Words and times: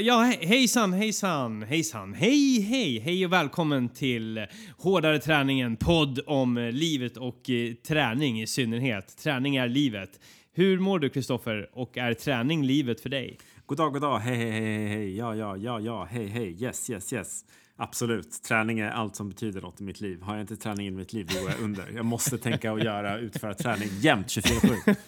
Ja, 0.00 0.22
he 0.22 0.46
hejsan, 0.46 0.92
hejsan, 0.92 1.62
hejsan. 1.62 2.14
Hej, 2.14 2.60
hej, 2.60 2.98
hej 2.98 3.26
och 3.26 3.32
välkommen 3.32 3.88
till 3.88 4.46
Hårdare 4.76 5.18
träningen, 5.18 5.76
podd 5.76 6.20
om 6.26 6.70
livet 6.72 7.16
och 7.16 7.50
eh, 7.50 7.74
träning 7.74 8.42
i 8.42 8.46
synnerhet. 8.46 9.16
Träning 9.16 9.56
är 9.56 9.68
livet. 9.68 10.20
Hur 10.52 10.78
mår 10.78 10.98
du, 10.98 11.08
Kristoffer? 11.08 11.68
Och 11.72 11.98
är 11.98 12.14
träning 12.14 12.64
livet 12.64 13.00
för 13.00 13.08
dig? 13.08 13.38
God 13.66 13.78
dag, 13.78 13.92
god 13.92 14.02
dag. 14.02 14.18
Hej, 14.18 14.36
hej, 14.36 14.50
hej, 14.50 14.86
hej. 14.86 15.16
Ja, 15.16 15.34
ja, 15.34 15.56
ja, 15.56 15.80
ja. 15.80 16.08
Hej, 16.10 16.26
hej. 16.26 16.62
Yes, 16.62 16.90
yes, 16.90 17.12
yes. 17.12 17.44
Absolut. 17.76 18.42
Träning 18.42 18.78
är 18.78 18.90
allt 18.90 19.16
som 19.16 19.28
betyder 19.28 19.60
något 19.60 19.80
i 19.80 19.84
mitt 19.84 20.00
liv. 20.00 20.22
Har 20.22 20.34
jag 20.34 20.42
inte 20.42 20.56
träning 20.56 20.86
i 20.86 20.90
mitt 20.90 21.12
liv, 21.12 21.26
då 21.34 21.40
går 21.40 21.50
jag 21.50 21.60
under. 21.60 21.90
Jag 21.96 22.04
måste 22.04 22.38
tänka 22.38 22.72
och 22.72 22.80
göra, 22.80 23.18
utföra 23.18 23.54
träning 23.54 23.88
jämt 24.00 24.26
24-7. 24.26 24.96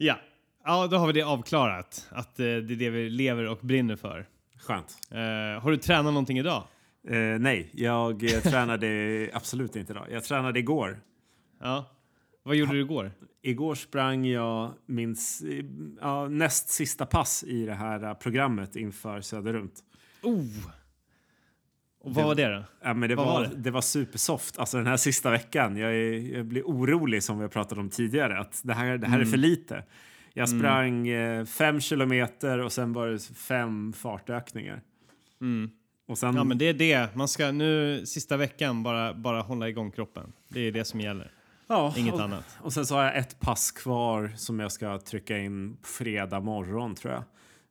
Ja. 0.00 0.18
Ja, 0.68 0.86
då 0.86 0.96
har 0.96 1.06
vi 1.06 1.12
det 1.12 1.22
avklarat. 1.22 2.08
Att 2.10 2.40
eh, 2.40 2.44
det 2.44 2.50
är 2.50 2.60
det 2.76 2.90
vi 2.90 3.10
lever 3.10 3.48
och 3.48 3.58
brinner 3.62 3.96
för. 3.96 4.26
Skönt. 4.58 4.98
Eh, 5.10 5.62
har 5.62 5.70
du 5.70 5.76
tränat 5.76 6.04
någonting 6.12 6.38
idag? 6.38 6.64
Eh, 7.08 7.18
nej, 7.18 7.70
jag 7.72 8.24
eh, 8.24 8.40
tränade 8.40 9.30
absolut 9.34 9.76
inte 9.76 9.92
idag. 9.92 10.06
Jag 10.10 10.24
tränade 10.24 10.58
igår. 10.58 11.00
Ja. 11.60 11.84
Vad 12.42 12.56
gjorde 12.56 12.72
du 12.72 12.80
igår? 12.80 13.12
Igår 13.42 13.74
sprang 13.74 14.26
jag 14.26 14.72
min 14.86 15.16
ja, 16.00 16.28
näst 16.28 16.68
sista 16.68 17.06
pass 17.06 17.44
i 17.44 17.66
det 17.66 17.74
här 17.74 18.14
programmet 18.14 18.76
inför 18.76 19.20
Söderrunt. 19.20 19.74
Oh! 20.22 20.44
Och 22.00 22.14
vad 22.14 22.24
var 22.24 22.34
det 22.34 22.48
då? 22.48 22.64
Ja, 22.82 22.94
men 22.94 23.08
det, 23.08 23.14
Vad 23.14 23.26
var, 23.26 23.32
var 23.32 23.46
det? 23.46 23.56
det? 23.56 23.70
var 23.70 23.80
supersoft. 23.80 24.58
Alltså 24.58 24.76
den 24.76 24.86
här 24.86 24.96
sista 24.96 25.30
veckan. 25.30 25.76
Jag, 25.76 25.90
är, 25.94 26.36
jag 26.36 26.46
blir 26.46 26.62
orolig 26.62 27.22
som 27.22 27.38
vi 27.38 27.42
har 27.44 27.48
pratat 27.48 27.78
om 27.78 27.90
tidigare. 27.90 28.38
Att 28.40 28.60
det 28.64 28.74
här, 28.74 28.98
det 28.98 29.06
här 29.06 29.14
är 29.16 29.20
Mm. 29.22 29.30
för 29.30 29.36
lite. 29.38 29.84
Jag 30.34 30.48
sprang 30.48 31.08
eh, 31.08 31.44
fem 31.44 31.80
kilometer 31.80 32.58
och 32.58 32.72
sen 32.72 32.92
var 32.92 33.08
det 33.08 33.18
fem 33.18 33.92
fartökningar. 33.92 34.82
Mm. 35.40 35.70
Och 36.08 36.18
sen, 36.18 36.34
Ja, 36.34 36.44
men 36.44 36.58
det 36.58 36.64
är 36.68 36.74
det. 36.74 37.16
Man 37.16 37.28
ska 37.28 37.50
nu 37.52 38.02
sista 38.06 38.36
veckan 38.36 38.82
bara, 38.82 39.14
bara 39.14 39.40
hålla 39.42 39.68
igång 39.68 39.90
kroppen. 39.90 40.32
Det 40.48 40.60
är 40.60 40.72
det 40.72 40.84
som 40.84 41.00
gäller. 41.00 41.30
ja, 41.66 41.94
Inget 41.96 42.14
och, 42.14 42.20
annat. 42.20 42.58
Och 42.60 42.72
sen 42.72 42.86
så 42.86 42.94
har 42.94 43.04
jag 43.04 43.16
ett 43.16 43.40
pass 43.40 43.70
kvar 43.70 44.32
som 44.36 44.60
jag 44.60 44.72
ska 44.72 44.98
trycka 44.98 45.38
in 45.38 45.76
fredag 45.82 46.40
morgon 46.40 46.94
tror 46.94 47.12
jag. 47.14 47.22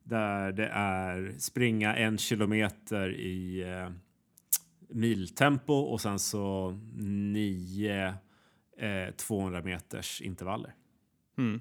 Där 0.02 0.52
det 0.52 0.66
är 0.72 1.34
springa 1.38 1.96
en 1.96 2.18
kilometer 2.18 3.14
i 3.14 3.62
eh, 3.62 3.90
miltempo 4.88 5.74
och 5.74 6.00
sen 6.00 6.18
så 6.18 6.78
nio 6.96 8.14
eh, 8.78 9.14
200 9.16 9.62
meters 9.62 10.20
intervaller. 10.20 10.74
Mm. 11.38 11.60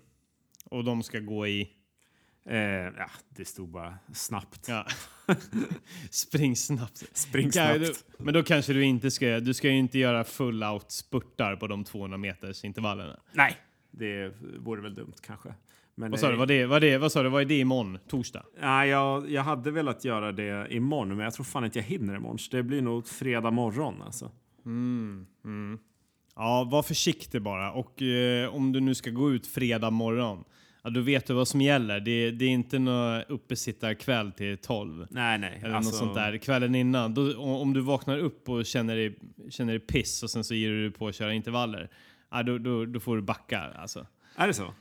Och 0.72 0.84
de 0.84 1.04
ska 1.04 1.20
gå 1.20 1.48
i... 1.48 1.70
Eh, 2.50 2.58
ja, 2.60 3.10
det 3.30 3.46
stod 3.46 3.70
bara 3.70 3.98
snabbt. 4.14 4.68
Ja. 4.68 4.86
Spring 6.12 6.56
snabbt. 6.56 7.04
Spring 7.18 7.52
snabbt. 7.52 7.80
du- 7.80 8.24
Men 8.24 8.34
då 8.34 8.44
kanske 8.44 8.74
du 8.74 8.84
inte 8.84 9.12
ska... 9.12 9.40
Du 9.40 9.54
ska 9.54 9.68
ju 9.70 9.78
inte 9.78 10.00
göra 10.00 10.24
full 10.24 10.64
out 10.64 10.92
spurtar 10.92 11.56
på 11.56 11.68
de 11.68 11.84
200 11.84 12.18
meters 12.18 12.64
intervallerna. 12.64 13.20
Nej, 13.34 13.58
det 13.92 14.34
vore 14.60 14.82
väl 14.82 14.96
dumt 14.96 15.14
kanske. 15.22 15.54
Men, 15.96 16.12
Vad 16.12 16.20
sa 16.20 16.28
du? 16.28 16.34
eh, 16.34 16.40
Vad, 16.40 16.48
det, 16.48 16.66
vad, 16.66 16.82
det, 16.82 16.98
vad 16.98 17.12
sa 17.12 17.24
du? 17.24 17.30
Vad 17.30 17.42
är 17.42 17.46
det 17.46 17.60
imorgon? 17.60 18.00
Torsdag? 18.08 18.44
Nej, 18.62 18.90
jag, 18.90 19.32
jag 19.32 19.44
hade 19.44 19.72
velat 19.72 20.06
göra 20.06 20.32
det 20.32 20.68
imorgon, 20.74 21.08
men 21.16 21.20
jag 21.20 21.34
tror 21.34 21.44
fan 21.44 21.66
inte 21.66 21.80
jag 21.80 21.84
hinner 21.86 22.16
imorgon. 22.16 22.40
Så 22.40 22.56
det 22.58 22.64
blir 22.64 22.82
nog 22.82 23.08
fredag 23.08 23.52
morgon 23.52 24.02
alltså. 24.02 24.32
Ja, 26.38 26.64
var 26.64 26.84
försiktig 26.84 27.42
bara. 27.42 27.72
Och 27.72 28.02
eh, 28.02 28.56
om 28.56 28.72
du 28.72 28.80
nu 28.80 28.96
ska 28.96 29.10
gå 29.10 29.32
ut 29.32 29.48
fredag 29.48 29.90
morgon, 29.90 30.44
ja, 30.84 30.90
då 30.90 31.02
vet 31.02 31.28
du 31.28 31.34
vad 31.34 31.48
som 31.48 31.62
gäller. 31.62 32.00
Det, 32.00 32.32
det 32.32 32.46
är 32.46 32.50
inte 32.50 32.80
någon 32.80 33.24
uppesittarkväll 33.28 34.32
till 34.32 34.58
12. 34.58 35.08
Nej, 35.10 35.38
nej. 35.38 35.62
Eller 35.64 35.76
alltså, 35.76 35.92
något 35.92 36.00
sånt 36.00 36.16
där 36.16 36.38
kvällen 36.38 36.76
innan. 36.76 37.14
Då, 37.14 37.38
om 37.38 37.74
du 37.74 37.82
vaknar 37.82 38.18
upp 38.18 38.50
och 38.50 38.66
känner 38.66 38.96
dig, 38.96 39.20
känner 39.50 39.74
dig 39.74 39.80
piss 39.80 40.24
och 40.24 40.30
sen 40.30 40.44
så 40.44 40.54
ger 40.54 40.70
du 40.70 40.82
dig 40.82 40.92
på 40.92 41.08
att 41.08 41.16
köra 41.16 41.34
intervaller. 41.34 41.90
Ja, 42.32 42.44
då, 42.44 42.58
då, 42.58 42.86
då 42.86 43.00
får 43.00 43.16
du 43.16 43.22
backa 43.22 43.60
alltså. 43.60 44.08
Är 44.36 44.48
det 44.48 44.54
så? 44.54 44.74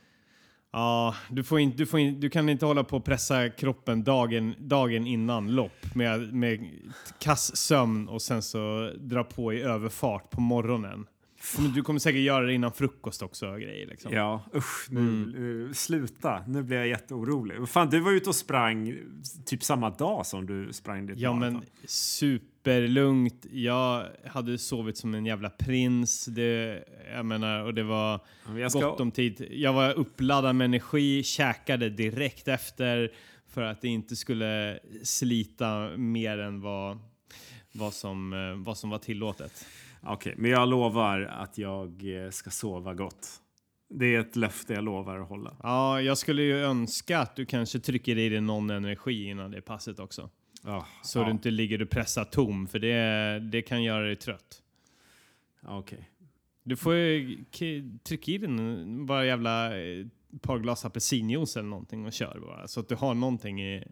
Ja, 0.72 1.14
du, 1.30 1.44
får 1.44 1.60
inte, 1.60 1.76
du, 1.76 1.86
får 1.86 2.00
in, 2.00 2.20
du 2.20 2.30
kan 2.30 2.48
inte 2.48 2.66
hålla 2.66 2.84
på 2.84 2.96
och 2.96 3.04
pressa 3.04 3.48
kroppen 3.48 4.04
dagen, 4.04 4.54
dagen 4.58 5.06
innan 5.06 5.54
lopp 5.54 5.94
med, 5.94 6.34
med 6.34 6.70
kass 7.18 7.56
sömn 7.56 8.08
och 8.08 8.22
sen 8.22 8.42
så 8.42 8.90
dra 8.96 9.24
på 9.24 9.52
i 9.52 9.60
överfart 9.60 10.30
på 10.30 10.40
morgonen. 10.40 11.06
Men 11.58 11.72
Du 11.72 11.82
kommer 11.82 12.00
säkert 12.00 12.20
göra 12.20 12.46
det 12.46 12.52
innan 12.54 12.72
frukost 12.72 13.22
också 13.22 13.56
grejer 13.56 13.86
liksom. 13.86 14.12
Ja, 14.12 14.42
usch. 14.54 14.86
Nu, 14.90 15.00
Mm. 15.00 15.22
nu- 15.30 15.74
sluta. 15.74 16.44
Nu 16.46 16.62
blir 16.62 16.76
jag 16.76 16.88
jätteorolig. 16.88 17.68
Fan, 17.68 17.90
du 17.90 18.00
var 18.00 18.12
ute 18.12 18.28
och 18.28 18.34
sprang 18.36 18.96
typ 19.46 19.62
samma 19.64 19.90
dag 19.90 20.26
som 20.26 20.46
du 20.46 20.72
sprang 20.72 21.06
ditt 21.06 21.18
Ja 21.18 21.32
men 21.34 21.52
maraton. 21.52 21.70
superlugnt. 21.84 23.46
Jag 23.50 24.06
hade 24.26 24.58
sovit 24.58 24.96
som 24.96 25.14
en 25.14 25.26
jävla 25.26 25.50
prins. 25.50 26.24
Det, 26.24 26.84
jag 27.14 27.26
menar, 27.26 27.64
och 27.64 27.74
det 27.74 27.82
var 27.82 28.12
Ja, 28.12 28.20
men 28.52 28.56
jag 28.62 28.70
ska- 28.72 28.90
gott 28.90 29.00
om 29.00 29.10
tid. 29.10 29.46
Jag 29.50 29.72
var 29.72 29.92
uppladdad 29.92 30.56
med 30.56 30.64
energi, 30.64 31.22
käkade 31.22 31.90
direkt 31.90 32.48
efter 32.48 33.12
för 33.48 33.62
att 33.62 33.80
det 33.80 33.88
inte 33.88 34.16
skulle 34.16 34.78
slita 35.02 35.90
mer 35.96 36.38
än 36.38 36.60
vad, 36.60 36.98
vad, 37.72 37.94
som, 37.94 38.32
eh, 38.32 38.64
vad 38.64 38.78
som 38.78 38.90
var 38.90 38.98
tillåtet. 38.98 39.66
Okej, 40.08 40.34
men 40.36 40.50
jag 40.50 40.68
lovar 40.68 41.20
att 41.20 41.58
jag 41.58 42.24
eh, 42.24 42.30
ska 42.30 42.50
sova 42.50 42.94
gott. 42.94 43.28
Det 43.88 44.14
är 44.14 44.20
ett 44.20 44.36
löfte 44.36 44.72
jag 44.74 44.84
lovar 44.84 45.18
att 45.18 45.28
hålla. 45.28 45.56
Ja, 45.62 46.00
jag 46.00 46.18
skulle 46.18 46.42
ju 46.42 46.58
önska 46.58 47.18
att 47.18 47.36
du 47.36 47.46
kanske 47.46 47.78
trycker 47.78 48.18
i 48.18 48.28
dig 48.28 48.40
någon 48.40 48.70
energi 48.70 49.24
innan 49.24 49.50
det 49.50 49.60
passet 49.60 49.98
också. 49.98 50.30
Ja, 50.64 50.86
Så 51.02 51.18
ja, 51.18 51.24
du 51.24 51.30
inte 51.30 51.50
ligger 51.50 51.82
och 51.82 51.90
pressar 51.90 52.24
tom, 52.24 52.66
för 52.66 52.78
det, 52.78 53.38
det 53.40 53.62
kan 53.62 53.82
göra 53.82 54.04
dig 54.04 54.16
trött. 54.16 54.62
Okej. 55.62 56.10
Du 56.62 56.76
får 56.76 56.94
ju 56.94 57.44
trycka 58.02 58.32
i 58.32 58.38
den 58.38 59.06
bara 59.06 59.26
jävla 59.26 59.78
eh, 59.80 60.06
par 60.40 60.58
glas 60.58 60.84
apelsinjuice 60.84 61.56
eller 61.56 61.68
någonting 61.68 62.06
och 62.06 62.12
kör 62.12 62.38
bara. 62.40 62.68
Så 62.68 62.80
att 62.80 62.88
du 62.88 62.94
har 62.94 63.14
någonting 63.14 63.62
i, 63.62 63.84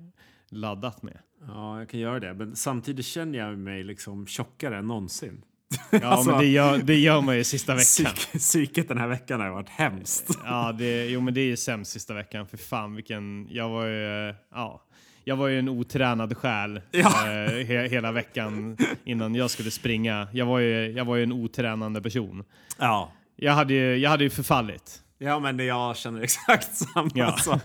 laddat 0.48 1.02
med. 1.02 1.18
Ja, 1.46 1.78
jag 1.78 1.88
kan 1.88 2.00
göra 2.00 2.20
det. 2.20 2.34
Men 2.34 2.56
samtidigt 2.56 3.06
känner 3.06 3.38
jag 3.38 3.58
mig 3.58 3.84
liksom 3.84 4.26
tjockare 4.26 4.78
än 4.78 4.86
någonsin. 4.86 5.44
Ja, 5.90 6.06
Alltså- 6.06 6.30
men 6.30 6.40
det 6.40 6.46
gör, 6.46 6.78
det 6.78 6.98
gör 6.98 7.20
man 7.20 7.36
ju 7.36 7.44
sista 7.44 7.72
veckan. 7.74 7.84
Psyk- 7.84 8.38
Psyket 8.38 8.88
den 8.88 8.98
här 8.98 9.08
veckan 9.08 9.40
har 9.40 9.50
varit 9.50 9.68
hemskt. 9.68 10.38
Ja, 10.44 10.72
det, 10.78 11.06
jo 11.06 11.20
men 11.20 11.34
det 11.34 11.40
är 11.40 11.46
ju 11.46 11.56
sämst 11.56 11.92
sista 11.92 12.14
veckan. 12.14 12.46
För 12.46 12.56
fan 12.56 12.94
vilken... 12.94 13.46
Jag 13.50 13.68
var 13.68 13.86
ju... 13.86 14.28
eh, 14.28 14.34
Ja. 14.54 14.80
Jag 15.26 15.36
var 15.36 15.48
ju 15.48 15.58
en 15.58 15.68
otränad 15.68 16.36
själ 16.36 16.80
Ja. 16.90 17.30
eh, 17.30 17.66
he, 17.66 17.88
hela 17.88 18.12
veckan 18.12 18.76
innan 19.04 19.34
jag 19.34 19.50
skulle 19.50 19.70
springa. 19.70 20.28
Jag 20.32 20.46
var 20.46 20.58
ju, 20.58 20.90
jag 20.92 21.04
var 21.04 21.16
ju 21.16 21.22
en 21.22 21.32
otränande 21.32 22.02
person. 22.02 22.44
Ja. 22.78 23.12
Jag 23.36 23.52
hade 23.52 23.74
ju, 23.74 23.96
jag 23.96 24.10
hade 24.10 24.24
ju 24.24 24.30
förfallit. 24.30 25.02
Ja, 25.24 25.38
men 25.40 25.58
jag 25.58 25.96
känner 25.96 26.20
exakt 26.22 26.74
samma 26.76 27.10
Ja. 27.14 27.36
sak. 27.36 27.60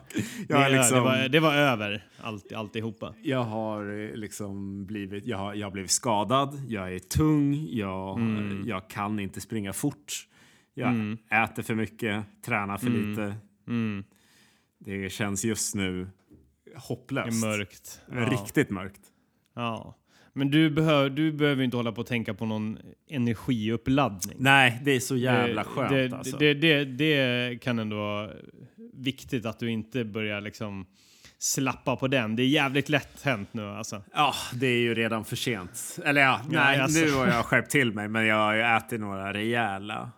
Jag, 0.50 0.62
det, 0.72 0.78
liksom, 0.78 0.96
det, 0.98 1.02
var, 1.04 1.30
det 1.30 1.40
var 1.40 1.54
över, 1.54 2.06
allt, 2.22 2.54
alltihopa. 2.54 3.14
jag 3.24 3.44
har 3.44 4.00
eh, 4.10 4.16
liksom 4.16 4.86
blivit, 4.86 5.26
jag 5.26 5.38
har, 5.38 5.54
jag 5.54 5.68
har 5.68 5.72
blivit 5.72 5.92
skadad, 5.92 6.62
jag 6.68 6.94
är 6.94 7.00
tung, 7.00 7.68
jag, 7.70 8.18
Mm. 8.20 8.64
jag 8.68 8.90
kan 8.90 9.20
inte 9.20 9.42
springa 9.42 9.74
fort. 9.74 10.26
Jag 10.74 11.18
äter 11.44 11.64
för 11.64 11.76
mycket, 11.76 12.26
tränar 12.46 12.78
för 12.78 12.90
lite. 12.90 13.36
Mm. 13.68 14.04
Det 14.80 15.10
känns 15.12 15.46
just 15.46 15.76
nu 15.76 16.08
Det 16.66 16.72
är 16.72 16.80
hopplöst. 16.80 17.46
mörkt. 17.46 18.02
Ja. 18.12 18.16
Riktigt 18.16 18.70
mörkt. 18.70 19.02
Ja. 19.56 19.96
Men 20.34 20.52
du, 20.52 20.70
behöver 20.70 21.10
du 21.10 21.32
behöver 21.32 21.64
inte 21.64 21.78
hålla 21.78 21.92
på 21.92 22.02
och 22.02 22.08
tänka 22.08 22.34
på 22.34 22.46
någon 22.46 22.78
energiuppladdning. 23.10 24.38
Nej, 24.40 24.82
det 24.84 24.92
är 24.92 25.00
så 25.00 25.16
jävla 25.16 25.64
det, 25.64 25.70
skönt 25.70 25.90
det, 25.90 26.18
alltså. 26.18 26.38
det, 26.38 26.54
det, 26.54 26.86
det 26.86 27.62
kan 27.62 27.80
ändå 27.80 27.96
vara 27.96 28.30
viktigt 28.94 29.46
att 29.46 29.60
du 29.60 29.72
inte 29.72 30.04
börjar 30.04 30.42
liksom 30.42 30.86
slappa 31.40 31.96
på 31.96 32.08
den. 32.08 32.36
Det 32.36 32.44
är 32.44 32.48
jävligt 32.48 32.90
lätt 32.90 33.22
hänt 33.24 33.50
nu 33.52 33.66
alltså. 33.66 34.04
Ja, 34.14 34.34
det 34.54 34.68
är 34.68 34.80
ju 34.80 34.96
redan 34.96 35.26
för 35.26 35.36
sent. 35.36 36.00
Eller 36.06 36.22
ja, 36.22 36.42
nej, 36.50 36.80
alltså. 36.80 37.00
nu 37.00 37.12
har 37.12 37.28
jag 37.28 37.46
skärpt 37.46 37.72
till 37.72 37.94
mig, 37.94 38.08
men 38.08 38.26
jag 38.26 38.36
har 38.36 38.54
ju 38.54 38.62
ätit 38.62 39.00
några 39.00 39.34
rejäla, 39.34 40.12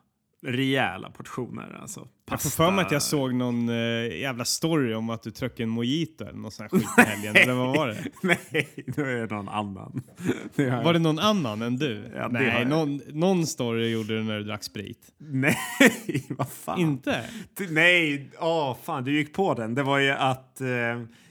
rejäla 0.46 1.10
portioner. 1.10 1.80
Alltså, 1.82 2.08
Jag 2.32 2.42
får 2.42 2.50
för 2.50 2.72
mig 2.72 2.86
att 2.86 2.92
jag 2.92 3.02
såg 3.02 3.34
någon 3.34 3.70
eh, 3.70 4.20
jävla 4.20 4.46
story 4.46 4.94
om 4.94 5.10
att 5.10 5.24
du 5.24 5.32
tryck 5.32 5.60
en 5.60 5.70
mojito 5.70 6.24
eller 6.24 6.38
någon 6.40 6.52
sån 6.52 6.64
här 6.64 6.70
skit 6.70 6.88
i 6.98 7.02
helgen. 7.02 7.36
eller 7.36 7.54
vad 7.54 7.78
var 7.78 7.88
det? 7.88 7.98
Nej, 8.52 8.68
nu 8.98 9.04
är 9.24 9.28
det 9.28 9.36
någon 9.36 9.50
annan. 9.50 10.02
Det 10.56 10.70
Var 10.70 10.94
det 10.94 11.00
någon 11.00 11.20
annan 11.20 11.62
än 11.62 11.78
du? 11.78 12.12
Ja, 12.16 12.28
det 12.28 12.40
Nej, 12.40 12.56
jag. 12.60 12.68
någon, 12.68 13.02
någon 13.12 13.48
story 13.48 13.90
gjorde 13.92 14.18
du 14.18 14.24
när 14.24 14.38
du 14.38 14.44
drack 14.44 14.64
sprit. 14.64 15.00
Nej, 15.18 15.58
vad 16.30 16.50
fan. 16.50 16.80
Inte? 16.80 17.24
Du- 17.58 17.72
Nej, 17.74 18.30
åh 18.40 18.78
fan, 18.84 19.04
du 19.04 19.18
gick 19.18 19.34
på 19.34 19.54
den. 19.54 19.76
Det 19.76 19.84
var 19.84 19.98
ju 20.00 20.12
att 20.12 20.62
eh, 20.62 20.68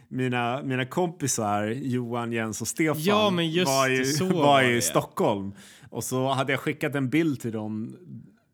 mina, 0.08 0.62
mina 0.62 0.84
kompisar 0.84 1.66
Johan, 1.66 2.32
Jens 2.32 2.60
och 2.60 2.68
Stefan 2.68 3.02
Ja, 3.02 3.30
var 3.30 3.42
ju, 3.42 3.64
var 3.64 4.42
var 4.42 4.62
ju 4.62 4.70
i 4.72 4.74
det. 4.74 4.82
Stockholm. 4.82 5.52
Och 5.90 6.04
så 6.04 6.28
hade 6.28 6.52
jag 6.52 6.60
skickat 6.60 6.94
en 6.94 7.08
bild 7.10 7.40
till 7.40 7.52
dem 7.52 7.96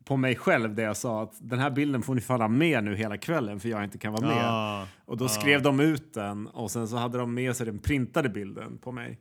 på 0.07 0.17
mig 0.17 0.35
själv 0.35 0.75
där 0.75 0.83
jag 0.83 0.97
sa 0.97 1.23
att 1.23 1.33
den 1.39 1.59
här 1.59 1.69
bilden 1.69 2.01
får 2.01 2.15
ni 2.15 2.21
falla 2.21 2.47
med 2.47 2.83
nu 2.83 2.95
hela 2.95 3.17
kvällen 3.17 3.59
för 3.59 3.69
jag 3.69 3.83
inte 3.83 3.97
kan 3.97 4.13
vara 4.13 4.27
med. 4.27 4.43
Ja, 4.45 4.87
Och 5.05 5.17
då 5.17 5.25
ja. 5.25 5.29
skrev 5.29 5.61
de 5.61 5.79
ut 5.79 6.13
den 6.13 6.47
och 6.47 6.71
sen 6.71 6.87
så 6.87 6.97
hade 6.97 7.17
de 7.17 7.33
med 7.33 7.55
sig 7.55 7.65
den 7.65 7.79
printade 7.79 8.29
bilden 8.29 8.77
på 8.77 8.91
mig. 8.91 9.19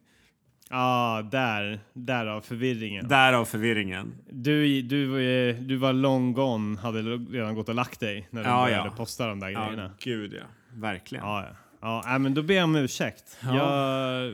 Ja, 0.71 1.29
där. 1.31 1.81
Därav 1.93 2.41
förvirringen. 2.41 3.09
Därav 3.09 3.45
förvirringen. 3.45 4.15
Du, 4.31 4.83
du, 4.83 5.53
du 5.53 5.77
var 5.77 5.93
long 5.93 6.33
gone, 6.33 6.79
hade 6.79 7.03
redan 7.03 7.55
gått 7.55 7.69
och 7.69 7.75
lagt 7.75 8.01
dig 8.01 8.29
när 8.31 8.43
du 8.45 8.49
Ja, 8.49 8.65
började 8.65 8.89
ja. 8.89 8.95
posta 8.97 9.27
de 9.27 9.41
där 9.41 9.49
Ja, 9.49 9.65
grejerna. 9.67 9.91
gud 9.99 10.33
ja. 10.35 10.45
Verkligen. 10.75 11.25
Ja, 11.25 11.43
ja. 11.45 11.57
ja 11.81 12.03
nej, 12.07 12.19
men 12.19 12.35
då 12.35 12.43
ber 12.43 12.55
jag 12.55 12.65
om 12.65 12.77
ursäkt. 12.77 13.39
Ja. 13.43 13.57
Jag... 13.57 14.33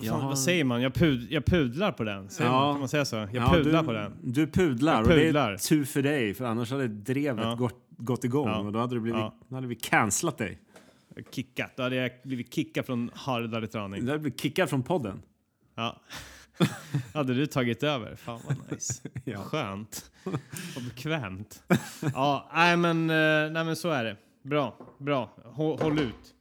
Jag 0.00 0.12
Fan, 0.12 0.20
har- 0.20 0.28
Vad 0.28 0.38
säger 0.38 0.64
man? 0.64 0.82
Jag, 0.82 0.94
pud, 0.94 1.26
jag 1.32 1.44
pudlar 1.44 1.92
på 1.92 2.04
den. 2.04 2.28
Säger 2.30 2.50
Ja. 2.50 2.60
man, 2.60 2.74
kan 2.74 2.80
man 2.80 2.88
säga 2.88 3.04
så? 3.04 3.16
Jag 3.16 3.28
Ja, 3.34 3.50
pudlar 3.52 3.80
du, 3.80 3.86
på 3.86 3.92
den. 3.92 4.12
Du 4.22 4.46
pudlar, 4.46 4.92
Jag 4.92 5.02
och 5.02 5.08
det 5.08 5.24
pudlar. 5.26 5.52
är 5.52 5.56
tur 5.56 5.84
för 5.84 6.02
dig 6.02 6.34
för 6.34 6.44
annars 6.44 6.70
hade 6.70 6.88
drevet 6.88 7.44
Ja. 7.44 7.54
gått, 7.54 7.84
gått 7.90 8.24
igång 8.24 8.48
Ja. 8.48 8.58
och 8.58 8.72
då 8.72 8.78
hade, 8.78 8.94
det 8.96 9.00
blivit, 9.00 9.20
Ja. 9.20 9.34
då 9.48 9.54
hade 9.54 9.66
vi 9.66 9.74
cancelat 9.74 10.38
dig. 10.38 10.58
Kickat. 11.30 11.70
Då 11.76 11.82
hade 11.82 11.96
jag 11.96 12.10
blivit 12.24 12.54
kickad 12.54 12.86
från 12.86 13.10
hardare 13.14 13.66
träning. 13.66 14.00
Du 14.04 14.06
hade 14.06 14.18
blivit 14.18 14.40
kickad 14.40 14.70
från 14.70 14.82
podden. 14.82 15.22
Ja. 15.74 16.00
hade 17.14 17.34
du 17.34 17.46
tagit 17.46 17.82
över? 17.82 18.16
Fan 18.16 18.40
vad 18.48 18.56
nice. 18.72 19.02
Ja. 19.24 19.38
Skönt. 19.38 20.10
Vad 20.74 20.84
bekvämt. 20.84 21.62
Ja, 22.14 22.50
nej 22.54 22.76
men, 22.76 23.10
eh, 23.10 23.52
nej 23.52 23.64
men 23.64 23.76
så 23.76 23.90
är 23.90 24.04
det. 24.04 24.16
Bra, 24.42 24.76
bra. 24.98 25.30
Håll, 25.44 25.78
håll 25.80 25.98
ut. 25.98 26.34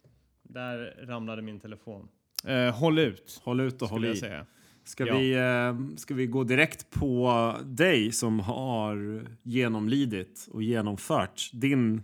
Där 0.43 1.05
ramlade 1.07 1.41
min 1.41 1.59
telefon. 1.59 2.07
Eh, 2.47 2.75
håll 2.75 2.99
ut, 2.99 3.41
Håll 3.43 3.59
ut 3.59 3.81
och 3.81 3.89
håll 3.89 4.05
i. 4.05 4.15
säga. 4.15 4.45
Ska, 4.83 5.07
Ja. 5.07 5.17
vi, 5.17 5.33
eh, 5.33 5.95
ska 5.97 6.13
vi 6.13 6.27
gå 6.27 6.43
direkt 6.43 6.89
på 6.89 7.55
dig 7.65 8.11
som 8.11 8.39
har 8.39 9.25
genomlidit 9.43 10.47
och 10.51 10.63
genomfört 10.63 11.49
din 11.53 12.03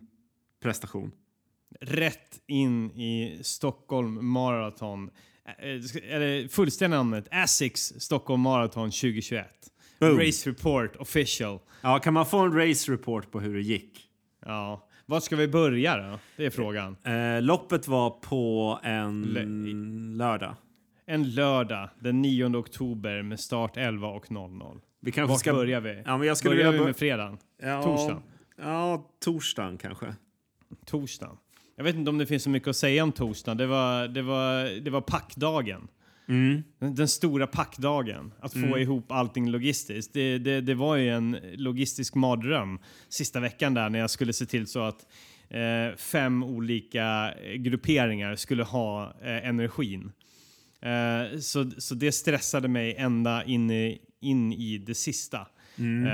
prestation? 0.63 1.11
Rätt 1.81 2.41
in 2.47 2.91
i 2.91 3.39
Stockholm 3.41 4.27
Marathon. 4.31 5.09
Eh, 5.59 5.81
ska- 5.81 5.99
Eller 5.99 6.47
fullständiga 6.47 6.97
namnet 6.97 7.27
Asics 7.31 7.93
Stockholm 7.97 8.41
Marathon 8.41 8.91
2021. 8.91 9.47
Boom. 9.99 10.19
Race 10.19 10.49
Report 10.49 10.95
official. 10.95 11.59
Ja, 11.81 11.99
kan 11.99 12.13
man 12.13 12.25
få 12.25 12.37
en 12.39 12.53
race 12.53 12.91
report 12.91 13.31
på 13.31 13.39
hur 13.39 13.53
det 13.55 13.61
gick? 13.61 13.99
Ja. 14.45 14.84
Var 15.05 15.19
ska 15.19 15.35
vi 15.35 15.47
börja 15.47 15.97
då? 15.97 16.19
Det 16.37 16.45
är 16.45 16.49
frågan. 16.49 16.97
Eh, 17.03 17.41
loppet 17.41 17.87
var 17.87 18.09
på 18.09 18.79
en 18.83 19.25
Lö- 19.25 20.17
lördag. 20.17 20.55
En 21.05 21.29
lördag 21.31 21.89
den 21.99 22.21
9 22.21 22.55
oktober 22.57 23.21
med 23.21 23.39
start 23.39 23.77
11 23.77 24.07
och 24.07 24.31
00. 24.31 24.79
Vi 24.99 25.11
kanske 25.11 25.31
Vart 25.31 25.39
ska... 25.39 25.53
börjar 25.53 25.81
vi? 25.81 26.01
Ja, 26.05 26.17
men 26.17 26.27
jag 26.27 26.37
skulle 26.37 26.55
Börjar 26.55 26.71
vi 26.71 26.79
med 26.79 26.95
fredagen? 26.97 27.37
ja, 27.61 27.83
torsdagen? 27.83 28.21
Ja, 28.61 29.09
torsdagen 29.23 29.77
kanske. 29.77 30.15
Torsdagen. 30.85 31.37
Jag 31.75 31.83
vet 31.83 31.95
inte 31.95 32.09
om 32.09 32.17
det 32.17 32.25
finns 32.25 32.43
så 32.43 32.49
mycket 32.49 32.67
att 32.69 32.75
säga 32.75 33.03
om 33.03 33.11
torsdagen. 33.11 33.57
Det 33.57 33.67
var, 33.67 34.07
det 34.07 34.21
var, 34.21 34.79
det 34.81 34.89
var 34.91 35.01
packdagen. 35.01 35.87
Mm. 36.27 36.63
Den, 36.79 37.07
stora 37.07 37.47
packdagen. 37.47 38.33
Att 38.39 38.51
få 38.53 38.59
Mm. 38.59 38.79
ihop 38.79 39.11
allting 39.11 39.49
logistiskt. 39.49 40.13
Det, 40.13 40.37
det, 40.37 40.61
det 40.61 40.75
var 40.75 40.95
ju 40.95 41.09
en 41.09 41.37
logistisk 41.55 42.15
mardröm 42.15 42.79
sista 43.09 43.39
veckan 43.39 43.73
där 43.73 43.89
när 43.89 43.99
jag 43.99 44.09
skulle 44.09 44.33
se 44.33 44.45
till 44.45 44.67
så 44.67 44.79
att 44.83 45.05
eh, 45.49 45.95
fem 45.97 46.43
olika 46.43 47.33
grupperingar 47.57 48.35
skulle 48.35 48.63
ha 48.63 49.13
eh, 49.23 49.47
energin. 49.47 50.11
Eh, 50.81 51.39
så, 51.39 51.71
så 51.77 51.95
det 51.95 52.11
stressade 52.11 52.67
mig 52.67 52.95
ända 52.97 53.43
in 53.43 53.71
i, 53.71 53.99
in 54.21 54.53
i 54.53 54.77
det 54.77 54.95
sista. 54.95 55.47
Mm. 55.77 56.07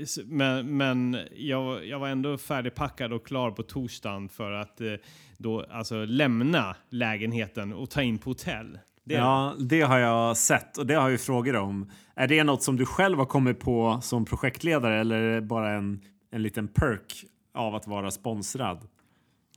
S- 0.00 0.18
men 0.24 0.76
men 0.76 1.18
jag, 1.36 1.86
jag 1.86 1.98
var 1.98 2.08
ändå 2.08 2.38
färdigpackad 2.38 3.12
och 3.12 3.26
klar 3.26 3.50
på 3.50 3.62
torsdagen 3.62 4.28
för 4.28 4.52
att 4.52 4.80
eh, 4.80 4.92
då 5.38 5.64
alltså 5.70 6.04
lämna 6.04 6.76
lägenheten 6.90 7.72
och 7.72 7.90
ta 7.90 8.02
in 8.02 8.18
på 8.18 8.30
hotell. 8.30 8.78
Det, 9.04 9.14
Ja, 9.14 9.54
det 9.58 9.80
har 9.80 9.98
jag 9.98 10.36
sett 10.36 10.78
och 10.78 10.86
det 10.86 10.94
har 10.94 11.02
jag 11.02 11.10
ju 11.10 11.18
frågor 11.18 11.56
om. 11.56 11.90
Är 12.14 12.28
det 12.28 12.44
något 12.44 12.62
som 12.62 12.76
du 12.76 12.86
själv 12.86 13.18
har 13.18 13.26
kommit 13.26 13.60
på 13.60 13.98
som 14.02 14.24
projektledare 14.24 15.00
eller 15.00 15.16
är 15.16 15.34
det 15.34 15.40
bara 15.40 15.72
en, 15.72 16.00
en 16.30 16.42
liten 16.42 16.68
perk 16.68 17.24
av 17.54 17.74
att 17.74 17.86
vara 17.86 18.10
sponsrad? 18.10 18.88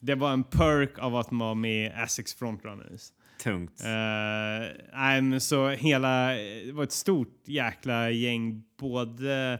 det 0.01 0.15
var 0.15 0.33
en 0.33 0.43
perk 0.43 0.99
av 0.99 1.15
att 1.15 1.27
vara 1.31 1.53
med 1.53 1.85
i 1.85 1.89
Asics 1.89 2.33
Frontrunners. 2.33 3.01
Tungt. 3.43 3.81
Men 4.93 5.41
så 5.41 5.69
hela, 5.69 6.27
det 6.65 6.71
var 6.73 6.83
ett 6.83 6.91
stort 6.91 7.41
jäkla 7.45 8.09
gäng. 8.09 8.63
Både, 8.79 9.59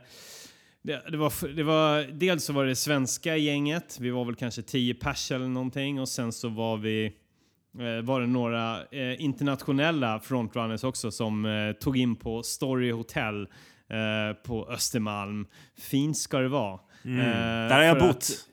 det, 0.87 1.03
det, 1.11 1.17
var, 1.17 1.55
det 1.55 1.63
var, 1.63 2.03
dels 2.03 2.43
så 2.43 2.53
var 2.53 2.65
det 2.65 2.75
svenska 2.75 3.37
gänget, 3.37 3.97
vi 3.99 4.09
var 4.09 4.25
väl 4.25 4.35
kanske 4.35 4.61
10 4.61 4.93
pers 4.93 5.31
eller 5.31 5.47
någonting 5.47 6.01
och 6.01 6.09
sen 6.09 6.31
så 6.31 6.49
var 6.49 6.77
vi 6.77 7.05
eh, 7.79 8.01
var 8.05 8.21
det 8.21 8.27
några 8.27 8.85
eh, 8.85 9.21
internationella 9.21 10.19
frontrunners 10.19 10.83
också 10.83 11.11
som 11.11 11.45
eh, 11.45 11.71
tog 11.71 11.97
in 11.97 12.15
på 12.15 12.43
Story 12.43 12.91
Hotel 12.91 13.47
på 14.43 14.67
Östermalm. 14.69 15.47
Fint 15.77 16.17
ska 16.17 16.37
det 16.39 16.47
vara. 16.47 16.79
Mm. 17.05 17.17
Där 17.69 17.75
har 17.75 17.83
jag 17.83 17.99
bott. 17.99 18.17
att- 18.17 18.47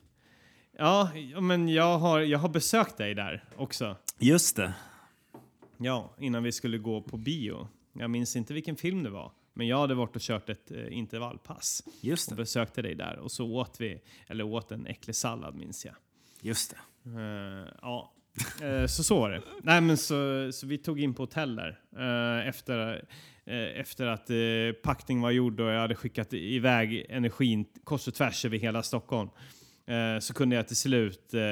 Ja, 0.79 1.11
ja, 1.33 1.41
men 1.41 1.69
jag 1.69 1.99
har, 1.99 2.21
jag 2.21 2.39
har 2.39 2.49
besökt 2.49 2.97
dig 2.97 3.15
där 3.15 3.45
också. 3.57 3.97
Just 4.19 4.57
det. 4.57 4.75
Ja, 5.79 6.15
innan 6.21 6.43
vi 6.43 6.53
skulle 6.53 6.79
gå 6.79 7.01
på 7.03 7.17
bio. 7.17 7.69
Jag 7.93 8.11
minns 8.11 8.37
inte 8.37 8.55
vilken 8.55 8.77
film 8.77 9.03
det 9.03 9.11
var, 9.11 9.33
men 9.55 9.67
jag 9.67 9.79
hade 9.79 9.95
varit 9.95 10.17
och 10.17 10.23
kört 10.23 10.49
ett 10.49 10.71
eh, 10.71 10.97
intervallpass 10.99 11.83
Just 12.01 12.31
och 12.31 12.37
det. 12.37 12.43
besökte 12.43 12.83
dig 12.83 12.95
där 12.95 13.19
och 13.19 13.33
så 13.33 13.47
åt 13.47 13.81
vi, 13.81 14.01
eller 14.27 14.45
åt 14.45 14.73
en 14.73 14.87
äcklig 14.87 15.17
sallad 15.17 15.55
minns 15.55 15.85
jag. 15.85 15.95
Just 16.41 16.71
det. 16.71 17.11
Eh, 17.21 17.69
ja, 17.83 18.15
Eh, 18.63 18.87
så 18.87 19.05
så 19.05 19.21
var 19.21 19.31
det. 19.31 19.43
Nej, 19.63 19.81
men 19.81 19.97
så, 19.97 20.51
så 20.53 20.67
vi 20.67 20.79
tog 20.79 21.01
in 21.01 21.15
på 21.15 21.23
hotell 21.23 21.57
där 21.57 21.81
eh, 21.97 22.49
efter, 22.49 23.05
eh, 23.45 23.81
efter 23.81 24.07
att 24.07 24.31
eh, 24.31 24.37
packning 24.83 25.21
var 25.21 25.31
gjord 25.31 25.61
och 25.61 25.71
jag 25.71 25.81
hade 25.81 25.95
skickat 25.95 26.33
iväg 26.33 27.07
energin 27.09 27.65
kors 27.85 28.09
och 28.09 28.15
tvärs 28.15 28.45
över 28.45 28.59
hela 28.59 28.83
Stockholm. 28.83 29.29
Eh, 29.87 30.19
så 30.19 30.35
kunde 30.35 30.57
jag 30.57 30.69
till 30.69 30.77
slut 30.77 31.35
eh, 31.35 31.43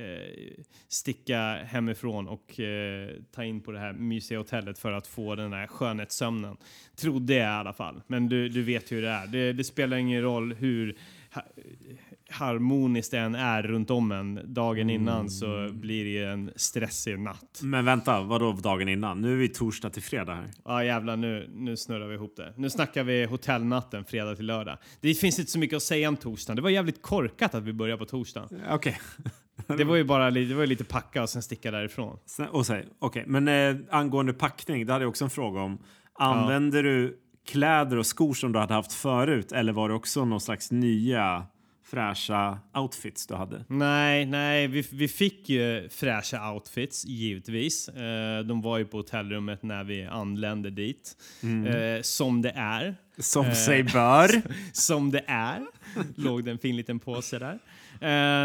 eh, 0.00 0.54
sticka 0.88 1.40
hemifrån 1.64 2.28
och 2.28 2.60
eh, 2.60 3.10
ta 3.30 3.44
in 3.44 3.60
på 3.60 3.72
det 3.72 3.78
här 3.78 3.92
mysiga 3.92 4.38
hotellet 4.38 4.78
för 4.78 4.92
att 4.92 5.06
få 5.06 5.34
den 5.34 5.52
här 5.52 5.66
skönhetssömnen. 5.66 6.56
Trodde 6.96 7.34
jag 7.34 7.42
i 7.42 7.46
alla 7.46 7.72
fall. 7.72 8.02
Men 8.06 8.28
du, 8.28 8.48
du 8.48 8.62
vet 8.62 8.92
hur 8.92 9.02
det 9.02 9.08
är. 9.08 9.26
Det, 9.26 9.52
det 9.52 9.64
spelar 9.64 9.96
ingen 9.96 10.22
roll 10.22 10.54
hur 10.54 10.96
harmoniskt 12.30 13.10
det 13.10 13.18
än 13.18 13.34
är 13.34 13.62
runt 13.62 13.90
om 13.90 14.12
en. 14.12 14.40
Dagen 14.54 14.90
innan 14.90 15.30
så 15.30 15.68
blir 15.72 16.04
det 16.04 16.32
en 16.32 16.50
stressig 16.56 17.18
natt. 17.18 17.60
Men 17.62 17.84
vänta, 17.84 18.22
vad 18.22 18.40
då 18.40 18.52
dagen 18.52 18.88
innan? 18.88 19.20
Nu 19.20 19.32
är 19.32 19.36
vi 19.36 19.48
torsdag 19.48 19.90
till 19.90 20.02
fredag 20.02 20.34
här. 20.34 20.50
Ja 20.64 20.84
jävlar, 20.84 21.16
nu, 21.16 21.50
nu 21.54 21.76
snurrar 21.76 22.08
vi 22.08 22.14
ihop 22.14 22.36
det. 22.36 22.52
Nu 22.56 22.70
snackar 22.70 23.04
vi 23.04 23.24
hotellnatten 23.24 24.04
fredag 24.04 24.34
till 24.34 24.46
lördag. 24.46 24.78
Det 25.00 25.14
finns 25.14 25.38
inte 25.38 25.50
så 25.50 25.58
mycket 25.58 25.76
att 25.76 25.82
säga 25.82 26.08
om 26.08 26.16
torsdagen. 26.16 26.56
Det 26.56 26.62
var 26.62 26.70
jävligt 26.70 27.02
korkat 27.02 27.54
att 27.54 27.62
vi 27.62 27.72
började 27.72 27.98
på 27.98 28.04
torsdagen. 28.04 28.60
Okej. 28.70 29.00
Det 29.66 29.84
var 29.84 29.96
ju 29.96 30.04
bara 30.04 30.30
det 30.30 30.54
var 30.54 30.60
ju 30.60 30.66
lite 30.66 30.84
packa 30.84 31.22
och 31.22 31.28
sen 31.28 31.42
sticka 31.42 31.70
därifrån. 31.70 32.18
Okej, 32.98 33.24
men 33.26 33.48
eh, 33.48 33.76
angående 33.90 34.32
packning, 34.32 34.86
det 34.86 34.92
hade 34.92 35.04
jag 35.04 35.08
också 35.08 35.24
en 35.24 35.30
fråga 35.30 35.60
om. 35.60 35.78
Använder 36.14 36.82
du 36.82 37.18
kläder 37.48 37.96
och 37.96 38.06
skor 38.06 38.34
som 38.34 38.52
du 38.52 38.58
hade 38.58 38.74
haft 38.74 38.92
förut 38.92 39.52
eller 39.52 39.72
var 39.72 39.88
det 39.88 39.94
också 39.94 40.24
någon 40.24 40.40
slags 40.40 40.70
nya 40.70 41.46
fräscha 41.90 42.58
outfits 42.74 43.26
du 43.26 43.34
hade? 43.34 43.64
Nej, 43.68 44.26
nej, 44.26 44.66
vi, 44.66 44.84
vi 44.92 45.08
fick 45.08 45.48
ju 45.48 45.88
fräscha 45.88 46.52
outfits 46.52 47.04
givetvis. 47.04 47.88
Eh, 47.88 48.40
de 48.44 48.62
var 48.62 48.78
ju 48.78 48.84
på 48.84 48.96
hotellrummet 48.96 49.62
när 49.62 49.84
vi 49.84 50.04
anlände 50.04 50.70
dit. 50.70 51.16
Eh, 51.42 52.02
som 52.02 52.42
det 52.42 52.52
är. 52.56 52.96
Som 53.18 53.46
Eh, 53.46 53.52
sig 53.52 53.82
bör. 53.92 54.28
som 54.72 55.10
det 55.10 55.24
är. 55.26 55.66
Låg 56.16 56.44
det 56.44 56.50
en 56.50 56.58
fin 56.58 56.76
liten 56.76 56.98
påse 56.98 57.38
där. 57.38 57.58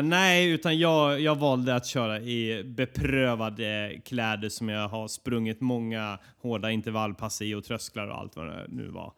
Nej, 0.01 0.49
utan 0.49 0.79
jag, 0.79 1.19
jag 1.21 1.35
valde 1.35 1.75
att 1.75 1.85
köra 1.85 2.19
i 2.19 2.63
beprövade 2.63 4.01
kläder 4.05 4.49
som 4.49 4.69
jag 4.69 4.87
har 4.87 5.07
sprungit 5.07 5.61
många 5.61 6.19
hårda 6.41 6.71
intervallpass 6.71 7.41
i 7.41 7.53
och 7.55 7.63
trösklar 7.63 8.07
och 8.07 8.17
allt 8.17 8.35
vad 8.35 8.47
det 8.47 8.65
nu 8.69 8.87
var. 8.87 9.13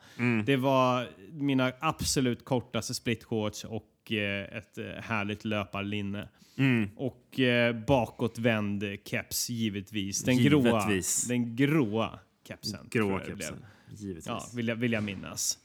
Det 0.46 0.56
var 0.58 1.08
mina 1.32 1.72
absolut 1.80 2.46
kortaste 2.46 2.94
splitshorts 2.94 3.64
och 3.64 3.84
eh, 4.12 4.58
ett 4.58 4.78
eh, 4.78 4.86
härligt 4.86 5.46
löparlinne. 5.46 6.30
Mm. 6.58 6.90
Och 6.96 7.40
eh, 7.40 7.76
bakåtvänd 7.86 8.84
keps 9.06 9.50
givetvis. 9.50 10.24
Den 10.24 10.38
Givetvis. 10.38 11.28
gråa, 11.28 11.38
den 11.38 11.56
gråa 11.56 12.20
kepsen. 12.48 12.88
Gråa 12.92 13.22
kepsen. 13.26 13.66
Givetvis. 13.98 14.28
Ja, 14.28 14.46
vill 14.56 14.68
jag, 14.68 14.76
vill 14.76 14.92
jag 14.92 15.04
minnas. 15.04 15.60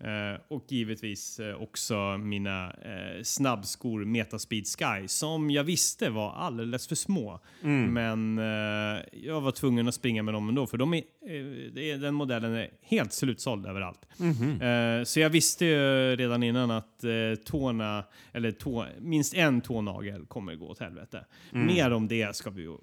Eh, 0.00 0.40
och 0.48 0.64
givetvis 0.68 1.40
eh, 1.40 1.62
också 1.62 2.18
mina 2.18 2.70
eh, 2.72 3.22
snabbskor 3.22 4.04
Metaspeed 4.04 4.64
Sky 4.66 5.08
som 5.08 5.50
jag 5.50 5.64
visste 5.64 6.10
var 6.10 6.32
alldeles 6.32 6.88
för 6.88 6.94
små. 6.94 7.40
Men 7.92 8.38
eh, 8.38 9.02
jag 9.12 9.40
var 9.40 9.50
tvungen 9.52 9.88
att 9.88 9.94
springa 9.94 10.22
med 10.22 10.34
dem 10.34 10.48
ändå 10.48 10.66
för 10.66 10.78
de 10.78 10.94
är, 10.94 11.02
eh, 11.92 11.98
den 11.98 12.14
modellen 12.14 12.54
är 12.54 12.70
helt 12.82 13.12
slutsåld 13.12 13.66
överallt. 13.66 14.00
Eh, 14.62 15.04
så 15.04 15.20
jag 15.20 15.30
visste 15.30 15.64
ju 15.64 16.16
redan 16.16 16.42
innan 16.42 16.70
att 16.70 17.04
tårna, 17.44 18.04
eller 18.32 18.52
tå, 18.52 18.86
minst 19.00 19.34
en 19.34 19.60
tånagel 19.60 20.26
kommer 20.26 20.54
gå 20.54 20.68
åt 20.68 20.78
helvete. 20.80 21.26
Mer 21.50 21.90
om 21.90 22.08
det 22.08 22.36
ska 22.36 22.50
vi 22.50 22.62
ju 22.62 22.76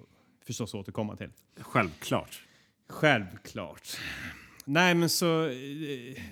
förstås 0.46 0.74
återkomma 0.74 1.16
till. 1.16 1.30
Självklart. 1.60 2.42
Självklart. 2.88 3.96
Nej, 4.70 4.94
men 4.94 5.08
så... 5.08 5.44
eh, 5.44 5.52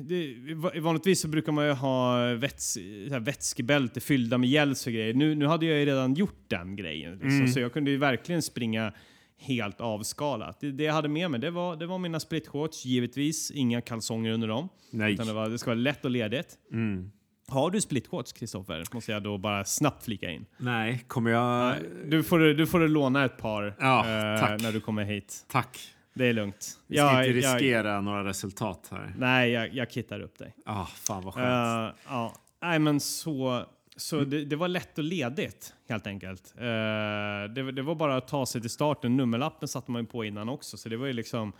Det, 0.00 0.34
vanligtvis 0.80 1.20
så 1.20 1.28
brukar 1.28 1.52
man 1.52 1.66
ju 1.66 1.72
ha 1.72 2.16
väts, 2.34 2.78
vätskebälte 3.20 4.00
fyllda 4.00 4.38
med 4.38 4.48
gels 4.50 4.86
och 4.86 4.92
grejer. 4.92 5.14
Nu, 5.14 5.34
nu 5.34 5.46
hade 5.46 5.66
jag 5.66 5.78
ju 5.78 5.86
redan 5.86 6.14
gjort 6.14 6.44
den 6.48 6.76
grejen. 6.76 7.12
Liksom, 7.12 7.48
Så 7.48 7.60
jag 7.60 7.72
kunde 7.72 7.90
ju 7.90 7.96
verkligen 7.96 8.42
springa 8.42 8.92
helt 9.38 9.80
avskalat. 9.80 10.60
Det, 10.60 10.72
det 10.72 10.84
jag 10.84 10.92
hade 10.94 11.08
med 11.08 11.30
mig 11.30 11.40
det 11.40 11.50
var, 11.50 11.76
det 11.76 11.86
var 11.86 11.98
mina 11.98 12.20
splitshorts, 12.20 12.84
givetvis. 12.84 13.50
Inga 13.50 13.80
kalsonger 13.80 14.32
under 14.32 14.48
dem. 14.48 14.68
Nej. 14.90 15.12
Utan 15.12 15.26
det, 15.26 15.32
var, 15.32 15.48
det 15.48 15.58
ska 15.58 15.70
vara 15.70 15.78
lätt 15.80 16.04
och 16.04 16.10
ledigt. 16.10 16.58
Har 17.48 17.70
du 17.70 17.80
splitshorts, 17.80 18.32
Kristoffer? 18.32 18.84
Måste 18.92 19.12
jag 19.12 19.22
då 19.22 19.38
bara 19.38 19.64
snabbt 19.64 20.04
flika 20.04 20.30
in. 20.30 20.46
Nej, 20.58 21.04
kommer 21.08 21.30
jag... 21.30 21.74
Du 22.06 22.22
får, 22.22 22.38
du 22.38 22.66
får 22.66 22.88
låna 22.88 23.24
ett 23.24 23.38
par 23.38 23.76
Ja, 23.78 24.00
eh, 24.00 24.56
när 24.62 24.72
du 24.72 24.80
kommer 24.80 25.04
hit. 25.04 25.44
Tack. 25.48 25.78
Det 26.18 26.26
är 26.26 26.32
lugnt. 26.32 26.78
Vi 26.86 26.96
ska 26.96 27.04
Jag- 27.06 27.26
inte 27.28 27.38
jag- 27.38 27.54
riskera 27.54 28.00
några 28.00 28.24
resultat 28.24 28.88
här. 28.90 29.14
Nej, 29.18 29.50
jag, 29.50 29.74
jag 29.74 29.90
kittar 29.90 30.20
upp 30.20 30.38
dig. 30.38 30.54
Ah, 30.64 30.84
fan 30.86 31.22
vad 31.24 31.34
skönt. 31.34 31.46
Uh, 31.92 31.96
ja, 32.08 32.34
nej 32.62 32.78
men 32.78 33.00
så, 33.00 33.64
så 33.96 34.20
det, 34.20 34.44
det 34.44 34.56
var 34.56 34.68
lätt 34.68 34.98
och 34.98 35.04
ledigt 35.04 35.74
helt 35.88 36.06
enkelt. 36.06 36.54
Uh, 36.56 36.62
det, 37.54 37.62
var- 37.62 37.72
det 37.72 37.82
var 37.82 37.94
bara 37.94 38.16
att 38.16 38.28
ta 38.28 38.46
sig 38.46 38.60
till 38.60 38.70
starten. 38.70 39.16
Nummerlappen 39.16 39.68
satte 39.68 39.90
man 39.90 40.02
ju 40.02 40.06
på 40.06 40.24
innan 40.24 40.48
också, 40.48 40.76
så 40.76 40.88
det 40.88 40.96
var 40.96 41.06
ju 41.06 41.12
liksom 41.12 41.52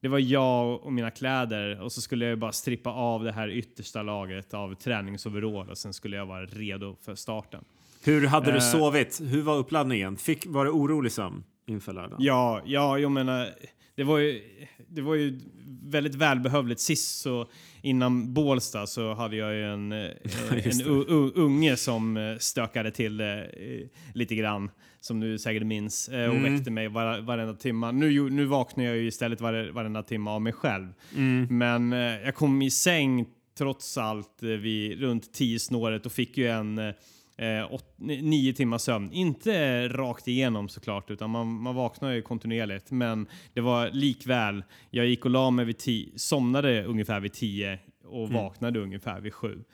det 0.00 0.08
var 0.08 0.18
jag 0.18 0.82
och 0.84 0.92
mina 0.92 1.10
kläder 1.10 1.80
och 1.80 1.92
så 1.92 2.00
skulle 2.00 2.24
jag 2.26 2.38
bara 2.38 2.52
strippa 2.52 2.90
av 2.90 3.24
det 3.24 3.32
här 3.32 3.48
yttersta 3.48 4.02
lagret 4.02 4.54
av 4.54 4.74
träningsoverall 4.74 5.70
och 5.70 5.78
sen 5.78 5.92
skulle 5.92 6.16
jag 6.16 6.26
vara 6.26 6.46
redo 6.46 6.96
för 7.04 7.14
starten. 7.14 7.64
Hur 8.04 8.26
hade 8.26 8.50
du 8.50 8.56
eh, 8.56 8.62
sovit? 8.62 9.20
Hur 9.24 9.42
var 9.42 9.56
uppladdningen? 9.56 10.16
Fick, 10.16 10.46
var 10.46 10.64
det 10.64 10.70
orolig 10.70 11.12
sömn 11.12 11.44
inför 11.66 11.92
lördagen? 11.92 12.16
Ja, 12.20 12.62
ja, 12.64 12.98
jag 12.98 13.12
menar, 13.12 13.48
det 13.94 14.04
var 14.04 14.18
ju, 14.18 14.42
det 14.88 15.00
var 15.02 15.14
ju 15.14 15.40
väldigt 15.82 16.14
välbehövligt. 16.14 16.80
Sist 16.80 17.20
så 17.20 17.48
innan 17.82 18.34
Bålsta 18.34 18.86
så 18.86 19.14
hade 19.14 19.36
jag 19.36 19.54
ju 19.54 19.64
en, 19.64 19.92
eh, 19.92 20.10
en 20.80 20.82
unge 21.34 21.76
som 21.76 22.16
eh, 22.16 22.36
stökade 22.38 22.90
till 22.90 23.20
eh, 23.20 23.26
lite 24.14 24.34
grann, 24.34 24.70
som 25.00 25.20
du 25.20 25.38
säkert 25.38 25.62
minns, 25.66 26.08
och 26.08 26.14
Mm. 26.14 26.54
väckte 26.54 26.70
mig 26.70 26.88
var, 26.88 27.20
varenda 27.20 27.54
timma. 27.54 27.92
Nu, 27.92 28.30
nu 28.30 28.44
vaknar 28.44 28.84
jag 28.84 28.96
ju 28.96 29.06
istället 29.06 29.40
var, 29.40 29.72
varenda 29.72 30.02
timma 30.02 30.32
av 30.34 30.42
mig 30.42 30.52
själv. 30.52 30.88
Mm. 31.16 31.58
Men 31.58 31.92
jag 32.24 32.34
kom 32.34 32.62
i 32.62 32.70
säng 32.70 33.26
trots 33.58 33.98
allt 33.98 34.42
vid 34.42 35.00
runt 35.00 35.32
tio 35.32 35.58
snåret 35.58 36.06
och 36.06 36.12
fick 36.12 36.38
ju 36.38 36.48
en 36.48 36.80
eh, 37.36 37.72
åt, 37.72 37.94
nio 37.98 38.52
timmars 38.52 38.82
sömn. 38.82 39.12
Inte 39.12 39.88
rakt 39.88 40.28
igenom 40.28 40.68
såklart, 40.68 41.10
utan 41.10 41.30
man, 41.30 41.62
man 41.62 41.74
vaknar 41.74 42.12
ju 42.12 42.22
kontinuerligt. 42.22 42.90
Men 42.90 43.26
det 43.52 43.60
var 43.60 43.90
likväl, 43.90 44.64
jag 44.90 45.06
gick 45.06 45.24
och 45.24 45.30
la 45.30 45.50
mig 45.50 45.64
vid 45.64 45.78
tio, 45.78 46.18
somnade 46.18 46.84
ungefär 46.84 47.20
vid 47.20 47.32
tio 47.32 47.78
och 48.04 48.30
vaknade 48.30 48.80
ungefär 48.80 49.20
vid 49.20 49.34
sju. 49.34 49.64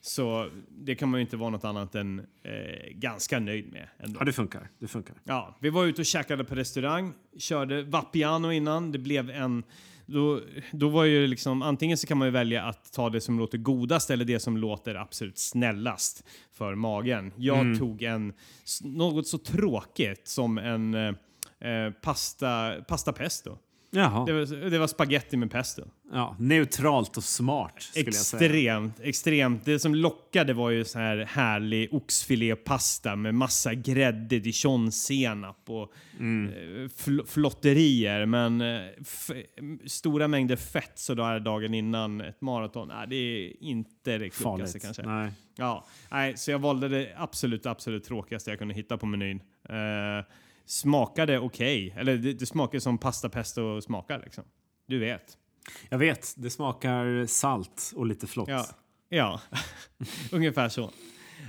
Så 0.00 0.50
det 0.68 0.94
kan 0.94 1.08
man 1.08 1.20
ju 1.20 1.22
inte 1.22 1.36
vara 1.36 1.50
något 1.50 1.64
annat 1.64 1.94
än 1.94 2.18
eh, 2.42 2.90
ganska 2.92 3.38
nöjd 3.38 3.72
med. 3.72 3.88
Ändå. 3.98 4.20
Ja, 4.20 4.24
det 4.24 4.32
funkar. 4.32 4.68
Det 4.78 4.88
funkar. 4.88 5.16
Ja, 5.24 5.58
vi 5.60 5.70
var 5.70 5.84
ute 5.84 6.02
och 6.02 6.06
käkade 6.06 6.44
på 6.44 6.54
restaurang, 6.54 7.12
körde 7.38 7.82
Vapiano 7.82 8.52
innan. 8.52 8.92
Det 8.92 8.98
blev 8.98 9.30
en... 9.30 9.62
Då, 10.12 10.40
då 10.72 10.88
var 10.88 11.04
ju 11.04 11.26
liksom, 11.26 11.62
antingen 11.62 11.98
så 11.98 12.06
kan 12.06 12.18
man 12.18 12.28
ju 12.28 12.32
välja 12.32 12.64
att 12.64 12.92
ta 12.92 13.10
det 13.10 13.20
som 13.20 13.38
låter 13.38 13.58
godast 13.58 14.10
eller 14.10 14.24
det 14.24 14.40
som 14.40 14.56
låter 14.56 14.94
absolut 14.94 15.38
snällast 15.38 16.24
för 16.52 16.74
magen. 16.74 17.32
Jag 17.36 17.78
tog 17.78 18.02
en, 18.02 18.32
något 18.82 19.26
så 19.26 19.38
tråkigt 19.38 20.28
som 20.28 20.58
en 20.58 20.94
eh, 20.94 21.14
eh, 21.70 21.92
pasta, 21.92 22.74
pasta 22.88 23.12
pesto. 23.12 23.58
Jaha. 23.92 24.26
Det 24.26 24.32
var, 24.32 24.70
det 24.70 24.78
var 24.78 24.86
spaghetti 24.86 25.36
med 25.36 25.50
pesto. 25.50 25.82
Ja, 26.12 26.36
neutralt 26.38 27.16
och 27.16 27.24
smart 27.24 27.82
skulle 27.82 28.04
jag 28.06 28.14
säga. 28.14 28.42
Extremt, 28.44 29.00
extremt. 29.00 29.64
Det 29.64 29.78
som 29.78 29.94
lockade 29.94 30.52
var 30.52 30.70
ju 30.70 30.84
så 30.84 30.98
här 30.98 31.16
härlig 31.16 31.94
oxfilépasta 31.94 33.16
med 33.16 33.34
massa 33.34 33.74
grädde, 33.74 34.38
dijonsenap 34.38 35.70
och 35.70 35.92
Mm. 36.18 36.48
eh, 36.52 36.88
fl- 36.88 37.26
flotterier. 37.26 38.26
Men 38.26 38.60
eh, 38.60 38.82
stora 39.86 40.28
mängder 40.28 40.56
fett 40.56 40.92
så 40.98 41.14
där 41.14 41.40
dagen 41.40 41.74
innan 41.74 42.20
ett 42.20 42.40
maraton, 42.40 42.88
nej, 42.88 43.06
det 43.10 43.16
är 43.16 43.62
inte 43.62 44.18
det 44.18 44.30
klokaste 44.30 44.78
kanske. 44.80 45.02
Nej. 45.02 45.30
Ja, 45.56 45.86
nej, 46.10 46.36
så 46.36 46.50
jag 46.50 46.58
valde 46.58 46.88
det 46.88 47.12
absolut, 47.16 47.66
absolut 47.66 48.04
tråkigaste 48.04 48.50
jag 48.50 48.58
kunde 48.58 48.74
hitta 48.74 48.98
på 48.98 49.06
menyn. 49.06 49.40
Eh, 49.68 50.24
smakade 50.70 51.38
okej, 51.38 51.94
eller 51.96 52.16
det, 52.16 52.32
det 52.32 52.46
smakade 52.46 52.80
som 52.80 52.98
pasta 52.98 53.28
pesto 53.28 53.80
smakar 53.80 54.20
liksom. 54.24 54.44
Du 54.86 54.98
vet. 54.98 55.36
Jag 55.88 55.98
vet, 55.98 56.34
det 56.36 56.50
smakar 56.50 57.26
salt 57.26 57.92
och 57.96 58.06
lite 58.06 58.26
flott. 58.26 58.48
Ja, 58.48 58.66
ja. 59.08 59.40
ungefär 60.32 60.68
så. 60.68 60.90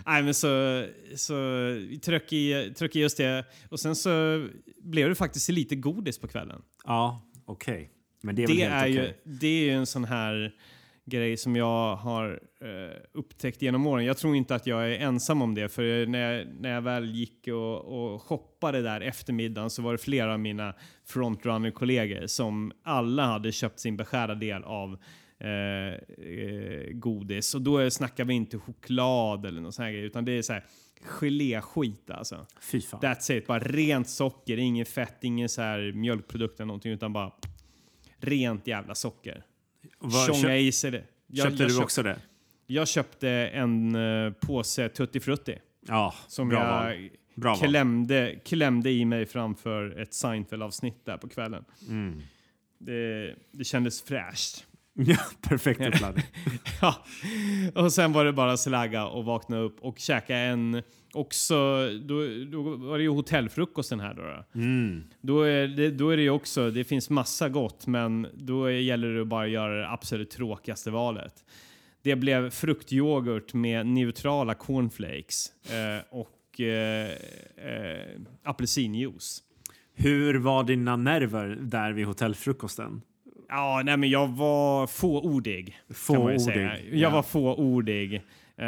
Nej, 0.06 0.24
men 0.24 0.34
så, 0.34 0.86
så 1.16 1.34
vi 1.74 2.00
tryck 2.04 2.34
i, 2.34 2.74
tryck 2.78 2.96
i 2.96 3.00
just 3.00 3.18
det. 3.18 3.46
Och 3.70 3.80
sen 3.80 3.96
så 3.96 4.48
blev 4.82 5.10
det 5.10 5.16
faktiskt 5.16 5.50
lite 5.50 5.76
godis 5.76 6.20
på 6.20 6.28
kvällen. 6.28 6.62
Ja, 6.86 7.30
okej. 7.46 7.92
Men 8.22 8.36
det 8.36 8.44
är 8.44 8.48
Det, 8.48 8.54
väl 8.54 8.62
helt 8.62 8.84
är, 8.84 8.88
ju, 8.88 9.02
okej. 9.02 9.18
det 9.24 9.48
är 9.48 9.64
ju 9.64 9.72
en 9.72 9.86
sån 9.86 10.06
här 10.06 10.56
grej 11.06 11.38
som 11.38 11.56
jag 11.56 11.96
har 11.96 12.40
eh, 12.62 12.98
upptäckt 13.12 13.62
genom 13.62 13.88
åren. 13.88 14.06
Jag 14.06 14.18
tror 14.18 14.36
inte 14.36 14.56
att 14.56 14.68
jag 14.68 14.92
är 14.92 15.00
ensam 15.00 15.42
om 15.42 15.56
det. 15.56 15.70
För 15.70 16.06
när 16.06 16.20
jag, 16.20 16.48
när 16.60 16.74
jag 16.74 16.82
väl 16.82 17.16
gick 17.16 17.48
och, 17.48 18.14
och 18.14 18.22
shoppade 18.22 18.82
där 18.82 19.02
eftermiddagen 19.02 19.70
så 19.70 19.82
var 19.82 19.92
det 19.92 19.98
flera 19.98 20.34
av 20.34 20.40
mina 20.40 20.74
frontrunner-kollegor 21.06 22.28
som 22.28 22.72
alla 22.84 23.26
hade 23.26 23.52
köpt 23.52 23.80
sin 23.80 23.98
beskärda 23.98 24.36
del 24.36 24.64
av 24.64 24.98
eh, 25.40 25.94
eh, 26.28 26.92
godis. 26.92 27.56
Och 27.56 27.62
då 27.62 27.90
snackar 27.90 28.26
vi 28.26 28.34
inte 28.34 28.58
choklad 28.58 29.46
eller 29.46 29.62
något 29.62 29.76
sånt 29.76 29.86
här 29.86 29.94
grej, 29.94 30.04
utan 30.04 30.26
det 30.26 30.32
är 30.32 30.42
så 30.42 30.54
här 30.54 30.66
geléskit 31.04 32.10
alltså. 32.12 32.46
Fy 32.72 32.82
fan. 32.82 33.00
That's 33.00 33.32
it. 33.32 33.48
Bara 33.48 33.60
rent 33.60 34.10
socker, 34.10 34.58
ingen 34.58 34.86
fett, 34.86 35.18
ingen 35.24 35.50
så 35.50 35.62
här 35.62 35.92
mjölkprodukt 35.92 36.60
eller 36.60 36.68
någonting, 36.68 36.92
utan 36.92 37.14
bara 37.14 37.32
rent 38.20 38.68
jävla 38.68 38.96
socker. 38.96 39.44
Vad- 40.02 40.26
Tjonga 40.36 40.58
i 40.58 40.72
sig 40.72 40.92
det. 40.92 41.04
Jag, 41.28 41.48
köpte 41.48 41.64
jag 41.64 41.72
du 41.72 41.82
också 41.84 42.04
det? 42.04 42.20
Jag 42.68 42.88
köpte 42.88 43.30
en 43.30 43.96
uh, 43.96 44.34
påse 44.34 44.90
Tutti 44.90 45.20
Frutti 45.20 45.58
Ja, 45.88 46.14
som 46.28 46.50
bra 46.50 46.60
jag 46.60 46.84
val. 47.00 47.10
Bra 47.36 47.50
val. 47.52 47.60
klämde, 47.60 48.40
klämde 48.46 48.92
i 48.92 49.06
mig 49.06 49.26
framför 49.26 50.00
ett 50.00 50.14
Seinfeld-avsnitt 50.14 51.06
där 51.06 51.18
på 51.18 51.30
kvällen. 51.30 51.66
Mm. 51.88 52.22
Det, 52.78 53.36
det 53.52 53.64
kändes 53.64 54.02
fräscht. 54.02 54.66
Ja, 55.06 55.18
perfekt 55.50 55.82
uppladdning. 55.82 56.26
ja. 56.82 56.96
Och 57.76 57.94
sen 57.94 58.14
var 58.14 58.26
det 58.26 58.34
bara 58.34 58.58
slagga 58.58 59.06
och 59.06 59.26
vakna 59.26 59.58
upp 59.58 59.80
och 59.80 60.00
käka 60.00 60.38
en 60.38 60.84
också, 61.14 61.90
då, 62.02 62.16
då 62.52 62.62
var 62.62 62.98
det 62.98 63.04
ju 63.04 63.10
hotellfrukosten 63.10 64.00
här 64.00 64.14
då. 64.14 64.22
då. 64.22 64.60
Mm. 64.60 65.04
Då 65.22 65.42
är, 65.42 65.68
det, 65.68 65.92
då 65.92 66.10
är 66.10 66.18
det 66.18 66.24
ju 66.24 66.30
också, 66.30 66.72
det 66.72 66.84
finns 66.84 67.10
massa 67.10 67.50
gott 67.50 67.88
men 67.88 68.28
då 68.34 68.72
gäller 68.72 69.08
det 69.14 69.22
att 69.22 69.28
bara 69.28 69.48
göra 69.48 69.80
det 69.80 69.90
absolut 69.90 70.30
tråkigaste 70.30 70.92
valet. 70.92 71.46
Det 72.04 72.16
blev 72.16 72.50
fruktyoghurt 72.50 73.54
med 73.54 73.86
neutrala 73.86 74.54
cornflakes 74.54 75.52
eh, 75.70 76.04
och 76.10 76.62
eh, 76.62 77.12
eh, 77.56 78.20
apelsinjuice. 78.44 79.44
Hur 79.94 80.40
var 80.40 80.64
dina 80.64 80.96
nerver 80.96 81.58
där 81.62 81.92
vid 81.92 82.06
hotellfrukosten? 82.06 83.02
Ja, 83.52 83.82
nej 83.86 83.98
men 83.98 84.10
jag 84.10 84.28
var 84.28 84.88
fåordig. 84.88 85.78
Fåordig, 85.94 86.40
Jag 86.92 87.00
ja. 87.00 87.10
var 87.10 87.24
fåordig. 87.24 88.22
Eh, 88.58 88.68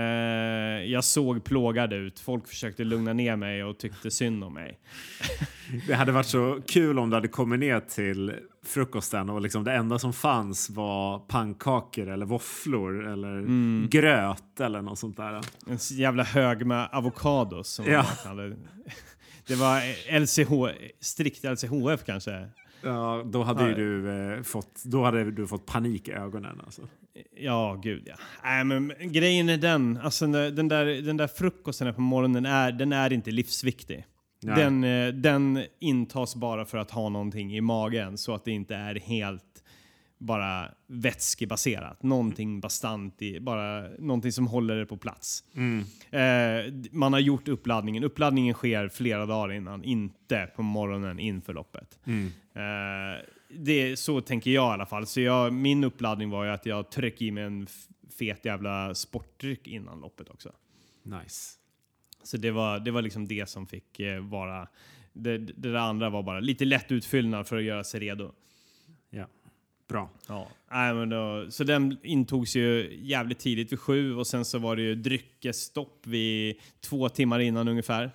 jag 0.92 1.04
såg 1.04 1.44
plågad 1.44 1.94
ut. 1.94 2.20
Folk 2.20 2.48
försökte 2.48 2.84
lugna 2.84 3.14
ner 3.14 3.36
mig 3.36 3.64
och 3.64 3.78
tyckte 3.78 4.12
synd 4.12 4.44
om 4.44 4.54
mig. 4.54 4.80
Det 5.88 5.94
hade 5.94 6.12
varit 6.12 6.26
så 6.26 6.60
kul 6.68 7.00
om 7.00 7.10
du 7.10 7.16
hade 7.16 7.28
kommit 7.28 7.60
ner 7.60 7.80
till 7.80 8.34
frukosten 8.66 9.30
och 9.30 9.42
liksom 9.42 9.64
det 9.64 9.74
enda 9.74 10.00
som 10.00 10.14
fanns 10.14 10.70
var 10.70 11.20
pannkakor 11.20 12.10
eller 12.10 12.26
våfflor 12.26 13.08
eller 13.08 13.32
Mm. 13.40 13.88
gröt 13.92 14.60
eller 14.60 14.82
något 14.82 15.00
sånt 15.00 15.18
där. 15.18 15.34
En 15.68 15.78
jävla 15.92 16.24
hög 16.24 16.66
med 16.66 16.90
avokados. 16.92 17.68
Som 17.70 17.86
Ja. 17.86 18.06
Det 19.48 19.56
var 19.56 19.82
LCH, 20.20 20.76
strikt 21.00 21.44
LCHF 21.44 22.04
kanske. 22.06 22.50
Ja, 22.84 23.24
då 23.26 23.44
hade 23.44 23.70
Ja. 23.70 23.76
du 23.76 24.10
eh, 24.34 24.42
fått, 24.44 24.84
då 24.86 25.04
hade 25.04 25.32
du 25.32 25.48
fått 25.48 25.66
panik 25.66 26.08
i 26.08 26.12
ögonen 26.12 26.62
alltså. 26.66 26.82
Ja, 27.38 27.80
gud 27.84 28.04
ja. 28.06 28.16
Nej, 28.44 28.64
men 28.64 28.94
grejen 29.12 29.50
är 29.50 29.58
den, 29.58 29.98
alltså 30.04 30.28
den 30.28 30.68
där, 30.68 31.02
den 31.02 31.18
där, 31.18 31.28
frukosten 31.28 31.94
på 31.94 32.02
morgonen, 32.02 32.46
är, 32.46 32.72
den 32.72 32.94
är 32.94 33.14
inte 33.14 33.32
livsviktig. 33.32 34.06
Nej. 34.42 34.56
Den, 34.56 34.84
eh, 34.84 35.08
den 35.14 35.64
intas 35.80 36.36
bara 36.36 36.66
för 36.66 36.78
att 36.78 36.92
ha 36.92 37.10
någonting 37.10 37.56
i 37.58 37.62
magen 37.62 38.18
så 38.18 38.34
att 38.36 38.46
det 38.46 38.52
inte 38.52 38.76
är 38.76 38.96
helt 38.96 39.64
bara 40.18 40.70
vätskebaserat. 40.88 42.04
Någonting 42.04 42.60
bastant, 42.60 43.22
i, 43.22 43.40
bara 43.40 43.82
någonting 44.00 44.32
som 44.32 44.48
håller 44.48 44.76
det 44.76 44.86
på 44.86 44.98
plats. 44.98 45.44
Eh, 46.12 46.72
d- 46.72 46.90
man 46.92 47.14
har 47.14 47.20
gjort 47.20 47.48
uppladdningen. 47.48 48.04
Uppladdningen 48.04 48.54
sker 48.54 48.90
flera 48.90 49.26
dagar 49.26 49.54
innan, 49.54 49.84
inte 49.84 50.50
på 50.56 50.62
morgonen 50.64 51.20
inför 51.20 51.54
loppet. 51.54 52.00
Eh, 52.06 52.14
det, 53.50 54.00
så 54.00 54.22
tänker 54.22 54.52
jag 54.52 54.72
i 54.72 54.74
alla 54.74 54.86
fall. 54.86 55.06
Så 55.06 55.22
jag, 55.22 55.54
min 55.54 55.84
uppladdning 55.84 56.30
var 56.30 56.46
ju 56.46 56.52
att 56.52 56.66
jag 56.66 56.90
tryckte 56.90 57.26
i 57.26 57.32
mig 57.32 57.44
en 57.44 57.68
fet 58.18 58.46
jävla 58.46 58.96
sportdryck 58.96 59.68
innan 59.68 60.00
loppet 60.00 60.30
också. 60.30 60.52
Nice. 61.04 61.60
Så 62.24 62.38
det 62.38 62.52
var, 62.52 62.80
det 62.80 62.92
var 62.92 63.02
liksom 63.02 63.28
det 63.28 63.50
som 63.50 63.68
fick 63.68 64.00
eh, 64.00 64.22
vara... 64.22 64.68
Det, 65.14 65.38
det 65.38 65.72
där 65.72 65.76
andra 65.76 66.10
var 66.10 66.24
bara 66.24 66.40
lite 66.40 66.66
lätt 66.66 66.92
utfyllnad 66.92 67.48
för 67.48 67.58
att 67.58 67.64
göra 67.64 67.84
sig 67.84 68.00
redo. 68.00 68.32
Ja. 69.10 69.28
Bra. 69.88 70.10
Ja. 70.28 70.48
Nej, 70.72 70.94
men 70.94 71.10
då, 71.10 71.52
så 71.52 71.64
den 71.64 71.98
intogs 72.04 72.56
ju 72.56 73.00
jävligt 73.02 73.40
tidigt 73.40 73.72
vid 73.72 73.80
sju 73.80 74.16
och 74.16 74.28
sen 74.28 74.46
så 74.46 74.60
var 74.60 74.76
det 74.76 74.82
ju 74.82 74.96
dryckesstopp 74.96 76.08
vid 76.08 76.60
två 76.82 77.10
timmar 77.10 77.40
innan 77.40 77.68
ungefär. 77.68 78.12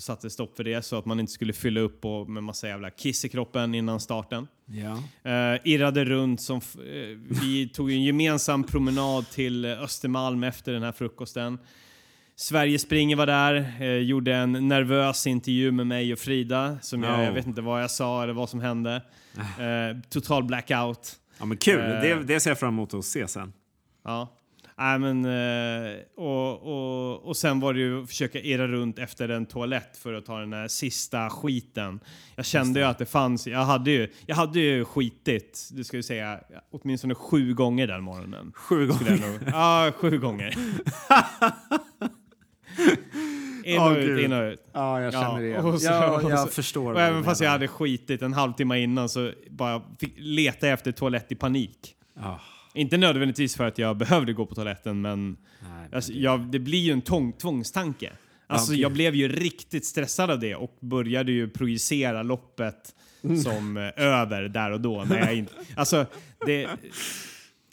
Då 0.00 0.02
satte 0.02 0.30
stopp 0.30 0.56
för 0.56 0.64
det 0.64 0.82
så 0.82 0.98
att 0.98 1.06
man 1.06 1.20
inte 1.20 1.32
skulle 1.32 1.52
fylla 1.52 1.80
upp 1.80 2.04
och, 2.04 2.30
med 2.30 2.42
massa 2.42 2.68
jävla 2.68 2.90
kiss 2.90 3.24
i 3.24 3.28
kroppen 3.28 3.74
innan 3.74 4.00
starten. 4.00 4.48
Ja. 4.66 4.92
Uh, 4.92 5.60
irrade 5.64 6.04
runt. 6.04 6.40
Som, 6.40 6.56
eh, 6.56 7.18
vi 7.42 7.68
tog 7.74 7.92
en 7.92 8.02
gemensam 8.02 8.64
promenad 8.64 9.30
till 9.30 9.64
Östermalm 9.64 10.44
efter 10.44 10.72
den 10.72 10.82
här 10.82 10.92
frukosten. 10.92 11.58
Sverige 12.36 12.78
springer 12.78 13.16
var 13.16 13.26
där, 13.26 13.74
eh, 13.80 13.86
gjorde 13.88 14.34
en 14.34 14.68
nervös 14.68 15.26
intervju 15.26 15.72
med 15.72 15.86
mig 15.86 16.12
och 16.12 16.18
Frida. 16.18 16.78
Som 16.82 17.02
jag, 17.02 17.18
Oh. 17.18 17.24
jag 17.24 17.32
vet 17.32 17.46
inte 17.46 17.62
vad 17.62 17.82
jag 17.82 17.90
sa 17.90 18.22
eller 18.22 18.32
vad 18.32 18.48
som 18.48 18.60
hände. 18.60 19.02
Eh, 19.36 20.00
total 20.10 20.44
blackout. 20.44 21.18
ja, 21.38 21.44
men 21.44 21.56
kul. 21.56 21.80
Eh. 21.80 22.00
Det, 22.00 22.22
det 22.24 22.40
ser 22.40 22.50
jag 22.50 22.58
fram 22.58 22.74
emot 22.74 22.94
att 22.94 23.04
se 23.04 23.28
sen. 23.28 23.52
Ja. 24.04 24.36
Nej, 24.80 24.98
men, 24.98 25.24
eh, 25.24 25.96
och, 26.16 26.62
och, 26.62 27.22
och 27.28 27.36
sen 27.36 27.60
var 27.60 27.74
det 27.74 27.80
ju 27.80 28.02
att 28.02 28.08
försöka 28.08 28.40
irra 28.40 28.68
runt 28.68 28.98
efter 28.98 29.28
en 29.28 29.46
toalett 29.46 29.96
för 29.96 30.14
att 30.14 30.26
ta 30.26 30.38
den 30.38 30.52
här 30.52 30.68
sista 30.68 31.30
skiten. 31.30 32.00
Jag 32.36 32.44
kände 32.46 32.80
ju 32.80 32.86
att 32.86 32.98
det 32.98 33.06
fanns, 33.06 33.46
jag 33.46 33.64
hade 33.64 33.90
ju, 33.90 34.12
jag 34.26 34.36
hade 34.36 34.60
ju 34.60 34.84
skitit, 34.84 35.68
det 35.72 35.84
ska 35.84 35.96
jag 35.96 36.04
säga, 36.04 36.40
åtminstone 36.70 37.14
sju 37.14 37.54
gånger 37.54 37.86
den 37.86 38.02
morgonen. 38.02 38.52
Sju 38.56 38.86
gånger. 38.86 39.38
Ja, 39.46 39.92
sju 39.96 40.18
gånger. 40.18 40.54
in 43.64 43.80
och 43.80 43.90
ut, 43.90 44.06
Gud. 44.06 44.20
in 44.24 44.32
och 44.32 44.42
ut. 44.42 44.60
Ja, 44.72 45.00
jag 45.02 45.12
känner 45.12 45.40
Ja, 45.40 45.62
det. 45.62 45.68
och 45.68 45.80
så- 45.80 45.86
ja, 45.86 46.22
jag 46.30 46.38
så- 46.38 46.46
förstår. 46.46 46.94
Och 46.94 47.00
även 47.00 47.24
fast 47.24 47.40
jag 47.40 47.50
hade 47.50 47.68
skitit 47.68 48.22
en 48.22 48.32
halvtimme 48.32 48.78
innan 48.78 49.08
så 49.08 49.32
bara 49.50 49.82
fick 50.00 50.14
leta 50.16 50.68
efter 50.68 50.92
toalett 50.92 51.32
i 51.32 51.34
panik. 51.34 51.94
Ja. 52.16 52.40
Inte 52.74 52.96
nödvändigtvis 52.96 53.56
för 53.56 53.66
att 53.66 53.78
jag 53.78 53.96
behövde 53.96 54.32
gå 54.32 54.46
på 54.46 54.54
toaletten, 54.54 55.00
men 55.00 55.36
Nej, 55.62 55.70
men 55.70 55.94
Alltså, 55.94 56.12
det- 56.12 56.18
jag, 56.18 56.40
det 56.40 56.58
blir 56.58 56.78
ju 56.78 56.92
en 56.92 57.02
tång, 57.02 57.32
tvångstanke. 57.32 58.12
Alltså, 58.46 58.72
okej. 58.72 58.80
Jag 58.82 58.92
blev 58.92 59.14
ju 59.14 59.28
riktigt 59.28 59.84
stressad 59.86 60.30
av 60.30 60.38
det 60.40 60.54
och 60.54 60.76
började 60.80 61.32
ju 61.32 61.48
projicera 61.48 62.22
loppet 62.22 62.94
som 63.44 63.76
eh, 63.76 63.82
över 63.96 64.42
där 64.42 64.70
och 64.70 64.80
då. 64.80 65.04
När 65.04 65.18
jag 65.18 65.34
inte, 65.36 65.52
alltså, 65.76 66.06
det, 66.46 66.68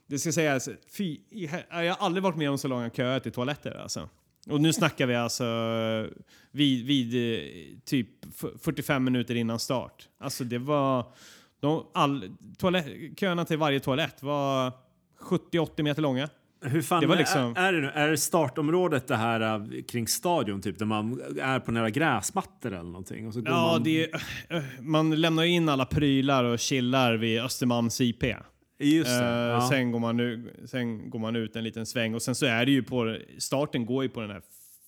det 0.07 0.19
ska 0.19 0.31
sägas, 0.31 0.69
fy, 0.97 1.17
i 1.29 1.47
he- 1.47 1.83
jag 1.83 1.95
har 1.95 2.05
aldrig 2.05 2.23
varit 2.23 2.37
med 2.37 2.49
om 2.49 2.57
så 2.57 2.67
långa 2.67 2.89
köer 2.89 3.19
till 3.19 3.31
toaletter. 3.31 3.81
Alltså. 3.81 4.09
Och 4.49 4.61
nu 4.61 4.73
snackar 4.73 5.07
vi 5.07 5.15
alltså 5.15 5.45
vid, 6.51 6.85
vid 6.85 7.33
eh, 7.33 7.79
typ 7.85 8.09
f- 8.35 8.49
45 8.61 9.03
minuter 9.03 9.35
innan 9.35 9.59
start. 9.59 10.07
Alltså 10.19 10.43
det 10.43 10.57
var... 10.57 11.05
De, 11.59 11.85
all, 11.93 12.31
toalett, 12.57 12.85
köerna 13.19 13.45
till 13.45 13.57
varje 13.57 13.79
toalett 13.79 14.23
var 14.23 14.71
70-80 15.19 15.83
meter 15.83 16.01
långa. 16.01 16.29
Hur 16.61 16.81
fan 16.81 17.01
det 17.01 17.07
var 17.07 17.15
liksom- 17.15 17.53
är, 17.57 17.73
är, 17.73 17.81
det, 17.81 17.89
är 17.89 18.09
det 18.09 18.17
startområdet 18.17 19.07
det 19.07 19.15
här 19.15 19.41
äh, 19.41 19.83
kring 19.83 20.07
stadion 20.07 20.61
typ 20.61 20.79
där 20.79 20.85
man 20.85 21.21
är 21.41 21.59
på 21.59 21.71
några 21.71 21.89
gräsmattor 21.89 22.73
eller 22.73 22.83
någonting? 22.83 23.27
Och 23.27 23.33
så 23.33 23.41
går 23.41 23.49
Ja, 23.49 23.71
man... 23.71 23.83
det 23.83 24.03
är, 24.03 24.15
äh, 24.49 24.63
man 24.79 25.21
lämnar 25.21 25.43
in 25.43 25.69
alla 25.69 25.85
prylar 25.85 26.43
och 26.43 26.59
chillar 26.59 27.13
vid 27.13 27.41
Östermalms 27.41 28.01
IP. 28.01 28.23
Just 28.79 29.19
det. 29.19 29.25
Eh, 29.25 29.31
ja. 29.31 29.67
sen, 29.69 29.91
går 29.91 29.99
man 29.99 30.17
nu, 30.17 30.53
sen 30.65 31.09
går 31.09 31.19
man 31.19 31.35
ut 31.35 31.55
en 31.55 31.63
liten 31.63 31.85
sväng 31.85 32.15
och 32.15 32.21
sen 32.21 32.35
så 32.35 32.45
är 32.45 32.65
det 32.65 32.71
ju 32.71 32.83
på... 32.83 33.17
Starten 33.37 33.85
går 33.85 34.03
ju 34.03 34.09
på 34.09 34.21
den 34.21 34.29
här 34.29 34.41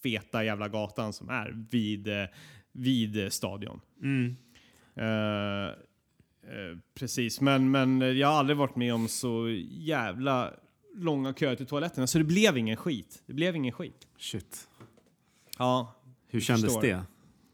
feta 0.03 0.43
jävla 0.43 0.67
gatan 0.67 1.13
som 1.13 1.29
är 1.29 1.67
vid, 1.71 2.07
eh, 2.07 2.25
vid 2.73 3.33
stadion. 3.33 3.81
Mm. 4.01 4.35
Eh, 4.95 5.73
eh, 6.49 6.77
precis, 6.93 7.41
men, 7.41 7.71
men 7.71 8.17
jag 8.17 8.27
har 8.27 8.35
aldrig 8.35 8.57
varit 8.57 8.75
med 8.75 8.93
om 8.93 9.07
så 9.07 9.49
jävla 9.69 10.53
långa 10.95 11.33
köer 11.33 11.55
till 11.55 11.65
toaletterna 11.65 12.07
så 12.07 12.17
det 12.17 12.23
blev 12.23 12.57
ingen 12.57 12.77
skit. 12.77 13.23
Det 13.25 13.33
blev 13.33 13.55
ingen 13.55 13.71
skit. 13.71 14.07
Shit. 14.17 14.67
Ja, 15.57 15.95
Hur 16.27 16.39
kändes 16.39 16.63
förstår. 16.63 16.81
det? 16.81 17.03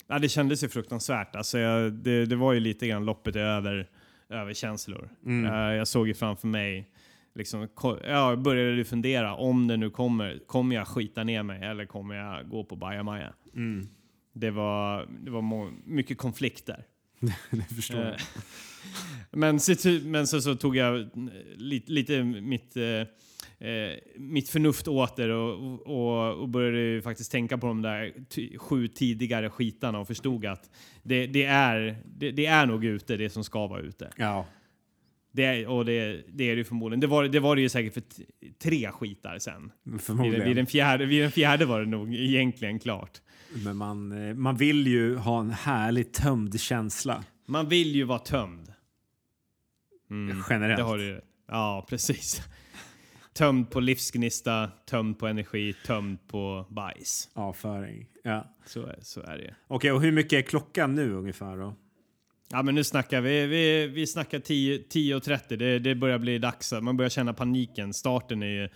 Ja, 0.07 0.19
det 0.19 0.29
kändes 0.29 0.63
ju 0.63 0.69
fruktansvärt. 0.69 1.35
Alltså, 1.35 1.59
jag, 1.59 1.93
det, 1.93 2.25
det 2.25 2.35
var 2.35 2.53
ju 2.53 2.59
lite 2.59 2.87
grann 2.87 3.05
loppet 3.05 3.35
över, 3.35 3.89
över 4.29 4.53
känslor. 4.53 5.09
Mm. 5.25 5.45
Eh, 5.53 5.75
jag 5.77 5.87
såg 5.87 6.07
ju 6.07 6.13
framför 6.13 6.47
mig, 6.47 6.89
liksom, 7.35 7.67
jag 8.03 8.41
började 8.41 8.85
fundera 8.85 9.35
om 9.35 9.67
det 9.67 9.77
nu 9.77 9.89
kommer, 9.89 10.39
kommer 10.47 10.75
jag 10.75 10.87
skita 10.87 11.23
ner 11.23 11.43
mig 11.43 11.63
eller 11.63 11.85
kommer 11.85 12.15
jag 12.15 12.49
gå 12.49 12.63
på 12.63 12.75
bajamaja? 12.75 13.33
Mm. 13.55 13.87
Det 14.33 14.51
var, 14.51 15.07
det 15.23 15.31
var 15.31 15.71
mycket 15.85 16.17
konflikter. 16.17 16.85
Det 17.51 17.75
förstår 17.75 17.99
jag. 17.99 18.13
Eh, 18.13 18.19
men 19.31 19.59
så, 19.59 19.89
men 20.03 20.27
så, 20.27 20.41
så 20.41 20.55
tog 20.55 20.75
jag 20.75 21.09
lite, 21.55 21.91
lite 21.91 22.23
mitt, 22.23 22.77
eh, 22.77 23.67
eh, 23.69 23.93
mitt 24.17 24.49
förnuft 24.49 24.87
åter 24.87 25.29
och, 25.29 25.81
och, 25.87 26.41
och 26.41 26.49
började 26.49 27.01
faktiskt 27.01 27.31
tänka 27.31 27.57
på 27.57 27.67
de 27.67 27.81
där 27.81 28.13
sju 28.57 28.87
tidigare 28.87 29.49
skitarna 29.49 29.99
och 29.99 30.07
förstod 30.07 30.45
att 30.45 30.69
det, 31.03 31.27
det, 31.27 31.43
är, 31.43 31.97
det, 32.05 32.31
det 32.31 32.45
är 32.45 32.65
nog 32.65 32.85
ute 32.85 33.17
det 33.17 33.29
som 33.29 33.43
ska 33.43 33.67
vara 33.67 33.81
ute. 33.81 34.09
Ja. 34.17 34.45
Det 35.31 35.67
och 35.67 35.85
det, 35.85 36.21
det 36.27 36.43
är 36.43 36.51
det 36.51 36.57
ju 36.57 36.63
förmodligen. 36.63 36.99
Det 36.99 37.07
var 37.07 37.23
det, 37.23 37.39
var 37.39 37.55
det 37.55 37.61
ju 37.61 37.69
säkert 37.69 37.93
för 37.93 38.03
tre 38.63 38.91
skitar 38.91 39.39
sen. 39.39 39.71
Vid, 40.23 40.43
vid, 40.43 40.55
den 40.55 40.65
fjärde, 40.65 41.05
vid 41.05 41.21
den 41.21 41.31
fjärde 41.31 41.65
var 41.65 41.79
det 41.79 41.85
nog 41.85 42.15
egentligen 42.15 42.79
klart. 42.79 43.21
Men 43.63 43.77
man, 43.77 44.27
eh, 44.27 44.33
man 44.33 44.57
vill 44.57 44.87
ju 44.87 45.15
ha 45.15 45.39
en 45.39 45.51
härlig 45.51 46.13
tömd 46.13 46.59
känsla. 46.59 47.23
Man 47.45 47.69
vill 47.69 47.95
ju 47.95 48.03
vara 48.03 48.19
tömd. 48.19 48.73
Mm. 50.09 50.43
Generellt. 50.49 50.77
Det 50.77 50.83
har 50.83 50.97
du. 50.97 51.21
Ja, 51.47 51.85
precis. 51.89 52.41
Tömd 53.33 53.71
på 53.71 53.79
livsgnista, 53.79 54.71
tömd 54.85 55.19
på 55.19 55.27
energi, 55.27 55.73
tömd 55.85 56.27
på 56.27 56.65
bajs. 56.69 57.29
Avföring. 57.33 58.05
Ja. 58.23 58.55
Så 58.65 58.89
så 59.01 59.21
är 59.21 59.37
det. 59.37 59.55
Okej, 59.67 59.91
och 59.91 60.01
hur 60.01 60.11
mycket 60.11 60.33
är 60.33 60.41
klockan 60.41 60.95
nu 60.95 61.13
ungefär 61.13 61.57
då? 61.57 61.75
Ja, 62.49 62.63
men 62.63 62.75
nu 62.75 62.83
snackar 62.83 63.21
vi. 63.21 63.47
Vi, 63.47 63.87
vi 63.87 64.07
snackar 64.07 64.39
10 64.39 64.77
10.30. 64.77 65.55
Det, 65.55 65.79
det 65.79 65.95
börjar 65.95 66.19
bli 66.19 66.37
dags. 66.37 66.73
Man 66.81 66.97
börjar 66.97 67.09
känna 67.09 67.33
paniken. 67.33 67.93
Starten 67.93 68.43
är 68.43 68.47
ju 68.47 68.69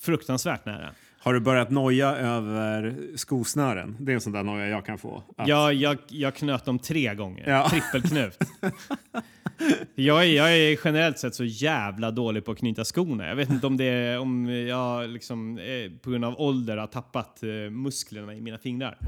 fruktansvärt 0.00 0.66
nära. 0.66 0.94
Har 1.24 1.34
du 1.34 1.40
börjat 1.40 1.70
noja 1.70 2.16
över 2.16 2.96
skosnören? 3.16 3.96
Det 4.00 4.12
är 4.12 4.14
en 4.14 4.20
sån 4.20 4.32
där 4.32 4.42
noja 4.42 4.68
jag 4.68 4.86
kan 4.86 4.98
få. 4.98 5.22
Att- 5.36 5.48
Jag, 5.48 5.74
jag, 5.74 5.96
jag 6.08 6.34
knöt 6.34 6.64
dem 6.64 6.78
tre 6.78 7.14
gånger. 7.14 7.48
Ja. 7.50 7.68
Trippelknut. 7.70 8.38
jag, 9.94 10.24
är, 10.24 10.28
jag 10.36 10.56
är 10.56 10.78
generellt 10.84 11.18
sett 11.18 11.34
så 11.34 11.44
jävla 11.44 12.10
dålig 12.10 12.44
på 12.44 12.52
att 12.52 12.58
knyta 12.58 12.84
skorna. 12.84 13.26
Jag 13.28 13.36
vet 13.36 13.50
inte 13.50 13.66
om 13.66 13.76
det 13.76 13.84
är 13.84 14.18
om 14.18 14.48
jag 14.48 15.10
liksom, 15.10 15.60
på 16.02 16.10
grund 16.10 16.24
av 16.24 16.40
ålder 16.40 16.76
har 16.76 16.86
tappat 16.86 17.42
eh, 17.42 17.48
musklerna 17.70 18.34
i 18.34 18.40
mina 18.40 18.58
fingrar. 18.58 18.98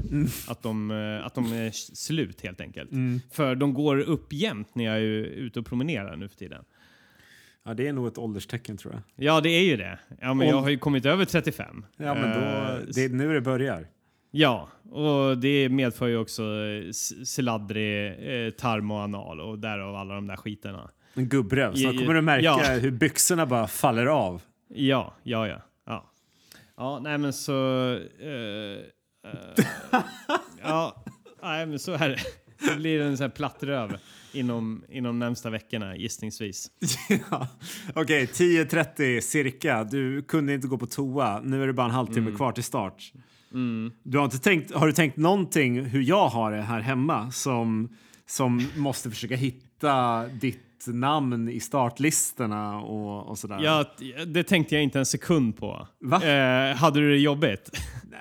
Att, 0.47 0.63
de, 0.63 0.91
eh, 0.91 1.25
att 1.25 1.35
de 1.35 1.53
är 1.53 1.71
slut 1.95 2.41
helt 2.41 2.61
enkelt. 2.61 2.89
För 3.31 3.55
de 3.55 3.73
går 3.73 3.99
upp 3.99 4.33
jämt 4.33 4.69
när 4.75 4.85
jag 4.85 4.95
är 4.97 5.01
ute 5.23 5.59
och 5.59 5.65
promenerar 5.65 6.15
nu 6.15 6.29
för 6.29 6.37
tiden. 6.37 6.63
Ja, 7.67 7.73
det 7.73 7.87
är 7.87 7.93
nog 7.93 8.07
ett 8.07 8.17
ålderstecken 8.17 8.77
tror 8.77 8.93
jag. 8.93 9.25
Ja, 9.25 9.41
det 9.41 9.49
är 9.49 9.63
ju 9.63 9.77
det. 9.77 9.99
Ja, 10.09 10.33
men 10.33 10.47
Om- 10.47 10.53
jag 10.53 10.61
har 10.61 10.69
ju 10.69 10.77
kommit 10.77 11.05
över 11.05 11.25
35. 11.25 11.85
Ja, 11.97 12.13
men 12.13 12.23
då, 12.33 12.45
Eh, 12.45 12.79
det 12.93 13.03
är 13.03 13.09
nu 13.09 13.33
det 13.33 13.41
börjar. 13.41 13.87
Ja, 14.31 14.69
och 14.91 15.37
det 15.37 15.69
medför 15.69 16.07
ju 16.07 16.17
också 16.17 16.43
eh, 16.43 16.91
sladdrig 17.25 18.07
eh, 18.07 18.49
tarm 18.51 18.91
och 18.91 19.01
anal 19.01 19.39
och 19.39 19.59
därav 19.59 19.95
alla 19.95 20.15
de 20.15 20.27
där 20.27 20.35
skiterna. 20.35 20.89
En 21.13 21.29
gubbröv. 21.29 21.73
Så 21.73 21.87
kommer 21.97 22.13
du 22.13 22.21
märka 22.21 22.43
ja. 22.43 22.57
hur 22.57 22.91
byxorna 22.91 23.45
bara 23.45 23.67
faller 23.67 24.05
av. 24.05 24.41
Ja, 24.67 25.13
ja, 25.23 25.47
ja. 25.47 25.61
Ja, 25.85 26.11
ja 26.77 26.99
nej 26.99 27.17
men 27.17 27.33
så... 27.33 27.91
eh, 28.21 28.31
eh, 29.31 29.65
ja, 30.63 31.03
nej 31.43 31.65
men 31.65 31.79
så 31.79 31.93
är 31.93 32.09
det. 32.09 32.19
Det 32.69 32.75
blir 32.75 33.01
en 33.01 33.17
sån 33.17 33.23
här 33.23 33.29
platt 33.29 33.63
röv 33.63 33.97
inom, 34.37 34.83
inom 34.89 35.19
närmsta 35.19 35.49
veckorna 35.49 35.95
gissningsvis. 35.95 36.71
ja. 37.31 37.47
Okej, 37.95 38.25
10.30 38.25 39.21
cirka. 39.21 39.83
Du 39.83 40.21
kunde 40.21 40.53
inte 40.53 40.67
gå 40.67 40.77
på 40.77 40.85
toa. 40.85 41.39
Nu 41.39 41.63
är 41.63 41.67
det 41.67 41.73
bara 41.73 41.85
en 41.85 41.91
halvtimme 41.91 42.31
kvar 42.31 42.51
till 42.51 42.63
start. 42.63 43.13
Du 44.03 44.17
har, 44.17 44.25
inte 44.25 44.39
tänkt, 44.39 44.73
har 44.73 44.87
du 44.87 44.93
tänkt 44.93 45.17
någonting 45.17 45.85
hur 45.85 46.01
jag 46.01 46.27
har 46.27 46.51
det 46.51 46.61
här 46.61 46.79
hemma 46.79 47.31
som, 47.31 47.89
som 48.25 48.67
måste 48.75 49.09
försöka 49.09 49.35
hitta 49.35 50.27
ditt 50.27 50.66
namn 50.87 51.49
i 51.49 51.59
startlistorna 51.59 52.79
och, 52.79 53.29
och 53.29 53.37
sådär? 53.37 53.59
Ja, 53.61 53.85
det 54.27 54.43
tänkte 54.43 54.75
jag 54.75 54.83
inte 54.83 54.99
en 54.99 55.05
sekund 55.05 55.57
på. 55.57 55.87
Eh, 56.23 56.75
hade 56.75 56.99
du 56.99 57.11
det 57.11 57.17
jobbigt? 57.17 57.69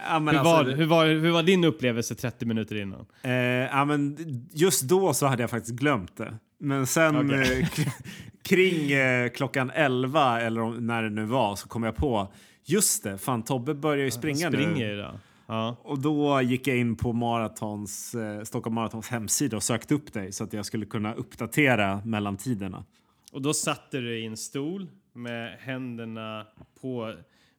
Ja, 0.08 0.18
hur, 0.18 0.28
alltså, 0.28 0.42
var, 0.44 0.64
hur, 0.64 0.86
var, 0.86 1.06
hur 1.06 1.30
var 1.30 1.42
din 1.42 1.64
upplevelse 1.64 2.14
30 2.14 2.46
minuter 2.46 2.76
innan? 2.76 3.06
Eh, 3.22 3.32
ja, 3.32 3.84
men 3.84 4.16
just 4.52 4.82
då 4.82 5.14
så 5.14 5.26
hade 5.26 5.42
jag 5.42 5.50
faktiskt 5.50 5.74
glömt 5.74 6.16
det. 6.16 6.34
Men 6.60 6.86
sen 6.86 7.26
Okej. 7.26 7.60
eh, 7.60 7.88
kring 8.42 8.92
eh, 8.92 9.28
klockan 9.28 9.70
11 9.74 10.40
eller 10.40 10.60
om, 10.60 10.86
när 10.86 11.02
det 11.02 11.10
nu 11.10 11.24
var 11.24 11.56
så 11.56 11.68
kom 11.68 11.82
jag 11.82 11.96
på 11.96 12.28
just 12.66 13.02
det, 13.02 13.18
fan 13.18 13.42
Tobbe 13.42 13.74
börjar 13.74 14.04
ju 14.04 14.10
springa 14.10 14.50
nu. 14.50 15.12
Ja. 15.46 15.76
Och 15.82 15.98
då 15.98 16.40
gick 16.42 16.66
jag 16.66 16.76
in 16.78 16.96
på 16.96 17.12
Maratons, 17.12 18.14
eh, 18.14 18.42
Stockholm 18.42 18.74
Maratons 18.74 19.08
hemsida 19.08 19.56
och 19.56 19.62
sökte 19.62 19.94
upp 19.94 20.12
dig 20.12 20.32
så 20.32 20.44
att 20.44 20.52
jag 20.52 20.66
skulle 20.66 20.86
kunna 20.86 21.14
uppdatera 21.14 22.02
mellantiderna. 22.04 22.84
Och 23.32 23.42
då 23.42 23.54
satte 23.54 23.98
du 24.00 24.18
i 24.18 24.26
en 24.26 24.36
stol 24.36 24.88
med 25.12 25.58
händerna 25.60 26.46
på, 26.80 27.14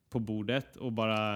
på 0.09 0.19
bordet 0.19 0.75
och 0.75 0.91
bara 0.91 1.33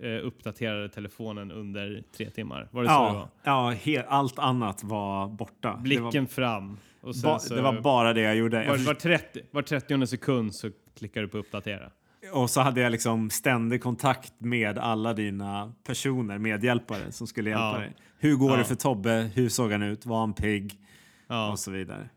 eh, 0.00 0.24
uppdaterade 0.24 0.88
telefonen 0.88 1.52
under 1.52 2.02
tre 2.16 2.30
timmar. 2.30 2.68
Var 2.70 2.82
det 2.82 2.88
så 2.88 2.94
det 2.94 3.14
var? 3.14 3.14
Ja, 3.14 3.28
ja 3.44 3.72
he- 3.72 4.04
allt 4.08 4.38
annat 4.38 4.84
var 4.84 5.28
borta. 5.28 5.76
Blicken 5.76 6.26
fram. 6.26 6.78
Var, 7.00 7.12
sen 7.12 7.22
ba, 7.22 7.54
det 7.56 7.62
var 7.62 7.80
bara 7.80 8.12
det 8.12 8.20
jag 8.20 8.36
gjorde. 8.36 8.68
Var, 8.68 8.86
var, 8.86 8.94
30, 8.94 9.40
var 9.50 9.62
30 9.62 10.06
sekund 10.06 10.54
så 10.54 10.70
klickar 10.98 11.20
du 11.20 11.28
på 11.28 11.38
uppdatera. 11.38 11.90
Och 12.32 12.50
så 12.50 12.60
hade 12.60 12.80
jag 12.80 12.92
liksom 12.92 13.30
ständig 13.30 13.82
kontakt 13.82 14.32
med 14.38 14.78
alla 14.78 15.14
dina 15.14 15.72
personer, 15.84 16.38
medhjälpare 16.38 17.12
som 17.12 17.26
skulle 17.26 17.50
hjälpa 17.50 17.72
Ja. 17.72 17.78
dig. 17.78 17.96
Hur 18.18 18.36
går 18.36 18.50
Ja. 18.50 18.56
det 18.56 18.64
för 18.64 18.74
Tobbe? 18.74 19.30
Hur 19.34 19.48
såg 19.48 19.72
han 19.72 19.82
ut? 19.82 20.06
Var 20.06 20.20
han 20.20 20.32
pigg? 20.34 20.80
Ja, 21.28 21.50
Och 21.52 21.58
så 21.58 21.70
vidare. 21.70 22.08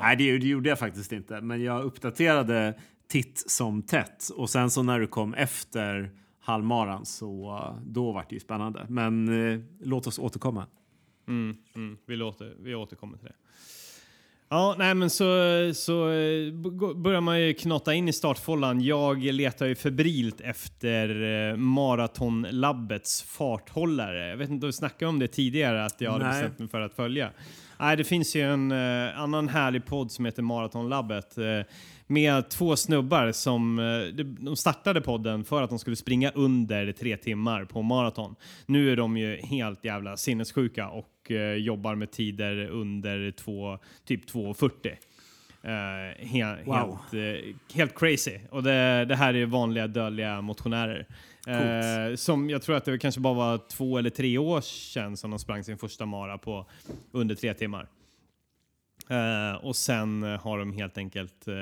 Nej, 0.00 0.16
det, 0.16 0.38
det 0.38 0.46
gjorde 0.46 0.68
jag 0.68 0.78
faktiskt 0.78 1.12
inte. 1.12 1.40
Men 1.40 1.62
jag 1.62 1.82
uppdaterade 1.84 2.78
titt 3.08 3.44
som 3.50 3.82
tätt. 3.82 4.28
Och 4.36 4.50
sen 4.50 4.70
så 4.70 4.82
när 4.82 5.00
du 5.00 5.06
kom 5.06 5.34
efter 5.34 6.10
halvmaran 6.40 7.06
så 7.06 7.60
då 7.86 8.12
var 8.12 8.26
det 8.28 8.34
ju 8.34 8.40
spännande. 8.40 8.86
Men 8.88 9.28
eh, 9.52 9.60
låt 9.80 10.06
oss 10.06 10.18
återkomma. 10.18 10.66
Mm, 11.28 11.56
mm, 11.74 11.98
vi, 12.06 12.16
låter, 12.16 12.56
vi 12.60 12.74
återkommer 12.74 13.18
till 13.18 13.26
det. 13.28 13.34
Ja, 14.50 14.74
nej 14.78 14.94
men 14.94 15.10
så, 15.10 15.24
så 15.74 16.10
eh, 16.10 16.52
börjar 16.96 17.20
man 17.20 17.40
ju 17.40 17.54
knotta 17.54 17.94
in 17.94 18.08
i 18.08 18.12
startfållan. 18.12 18.80
Jag 18.80 19.22
letar 19.22 19.66
ju 19.66 19.74
febrilt 19.74 20.40
efter 20.40 21.22
eh, 21.50 21.56
Maratonlabbets 21.56 23.22
farthållare. 23.22 24.28
Jag 24.28 24.36
vet 24.36 24.50
inte, 24.50 24.66
du 24.66 24.72
snackade 24.72 25.08
om 25.08 25.18
det 25.18 25.28
tidigare 25.28 25.84
att 25.84 26.00
jag 26.00 26.12
hade 26.12 26.24
Nej. 26.24 26.32
bestämt 26.32 26.58
mig 26.58 26.68
för 26.68 26.80
att 26.80 26.94
följa. 26.94 27.30
Nej, 27.78 27.96
det 27.96 28.04
finns 28.04 28.36
ju 28.36 28.42
en 28.42 28.72
eh, 28.72 29.20
annan 29.20 29.48
härlig 29.48 29.86
podd 29.86 30.12
som 30.12 30.24
heter 30.24 30.42
Maratonlabbet 30.42 31.36
med 32.10 32.48
två 32.50 32.76
snubbar 32.76 33.32
som 33.32 33.78
eh, 33.78 33.84
de- 34.14 34.36
de 34.44 34.56
startade 34.56 35.00
podden 35.00 35.44
för 35.44 35.62
att 35.62 35.70
de 35.70 35.78
skulle 35.78 35.96
springa 35.96 36.30
under 36.34 36.92
tre 36.92 37.16
timmar 37.16 37.64
på 37.64 37.82
maraton. 37.82 38.34
Nu 38.66 38.92
är 38.92 38.96
de 38.96 39.16
ju 39.16 39.36
helt 39.36 39.84
jävla 39.84 40.16
sinnessjuka 40.16 40.88
och 40.88 41.30
eh, 41.30 41.54
jobbar 41.54 41.94
med 41.94 42.10
tider 42.10 42.66
under 42.70 43.30
två, 43.30 43.78
typ 44.04 44.30
2.40. 44.30 44.96
Eh, 45.62 45.70
he- 46.26 46.64
Wow. 46.64 46.74
helt, 47.10 47.14
eh, 47.44 47.54
helt 47.76 47.98
crazy. 47.98 48.38
Och 48.50 48.62
det, 48.62 49.04
det 49.04 49.16
här 49.16 49.34
är 49.34 49.46
vanliga 49.46 49.86
dödliga 49.86 50.40
motionärer. 50.40 51.06
Eh, 51.46 52.14
som 52.16 52.50
jag 52.50 52.62
tror 52.62 52.76
att 52.76 52.84
det 52.84 52.98
kanske 52.98 53.20
bara 53.20 53.34
var 53.34 53.58
två 53.70 53.98
eller 53.98 54.10
tre 54.10 54.38
år 54.38 54.60
sedan 54.60 55.16
som 55.16 55.30
de 55.30 55.38
sprang 55.38 55.64
sin 55.64 55.78
första 55.78 56.06
mara 56.06 56.38
på 56.38 56.66
under 57.12 57.34
tre 57.34 57.54
timmar. 57.54 57.88
Eh, 59.08 59.52
och 59.64 59.76
sen 59.76 60.22
eh, 60.22 60.40
har 60.40 60.58
de 60.58 60.72
helt 60.72 60.98
enkelt 60.98 61.48
eh, 61.48 61.54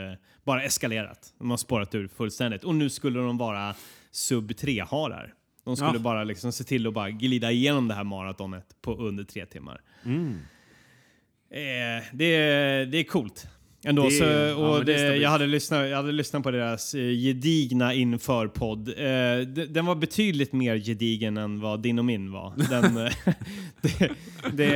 bara 0.45 0.63
eskalerat. 0.63 1.35
De 1.39 1.51
har 1.51 1.57
spårat 1.57 1.95
ur 1.95 2.09
fullständigt. 2.09 2.65
Och 2.65 2.75
nu 2.75 2.91
skulle 2.91 3.19
de 3.21 3.39
vara 3.39 3.75
sub 4.11 4.51
3-harar. 4.51 5.35
De 5.65 5.77
skulle 5.77 5.93
Ja. 5.93 5.99
bara 5.99 6.25
liksom 6.25 6.53
se 6.53 6.65
till 6.65 6.87
att 6.87 6.95
bara 6.95 7.11
glida 7.11 7.51
igenom 7.53 7.89
det 7.89 7.95
här 7.95 8.05
maratonet 8.05 8.77
på 8.83 8.95
under 8.97 9.25
tre 9.25 9.47
timmar. 9.47 9.81
Mm. 10.05 10.39
Det, 12.13 12.35
är- 12.37 12.87
det 12.87 12.99
är 12.99 13.05
coolt. 13.05 13.49
Ändå, 13.89 14.03
Det- 14.05 14.11
så, 14.11 14.25
ja, 14.25 14.55
och 14.55 14.77
men 14.77 14.87
det 14.87 15.17
jag, 15.17 15.31
hade 15.31 15.47
lyssnat, 15.47 15.89
jag 15.89 15.97
hade 15.97 16.13
lyssnat 16.13 16.43
på 16.43 16.51
deras 16.51 16.95
eh, 16.95 17.01
gedigna 17.01 17.95
införpodd. 17.95 18.89
Eh, 18.89 18.95
de- 19.47 19.67
den 19.67 19.87
var 19.87 19.95
betydligt 19.95 20.53
mer 20.53 20.77
gedigen 20.79 21.37
än 21.37 21.61
vad 21.61 21.81
din 21.81 21.99
och 21.99 22.05
min 22.05 22.33
var. 22.33 22.53
Den, 22.71 22.97
eh, 23.07 23.13
det, 24.53 24.67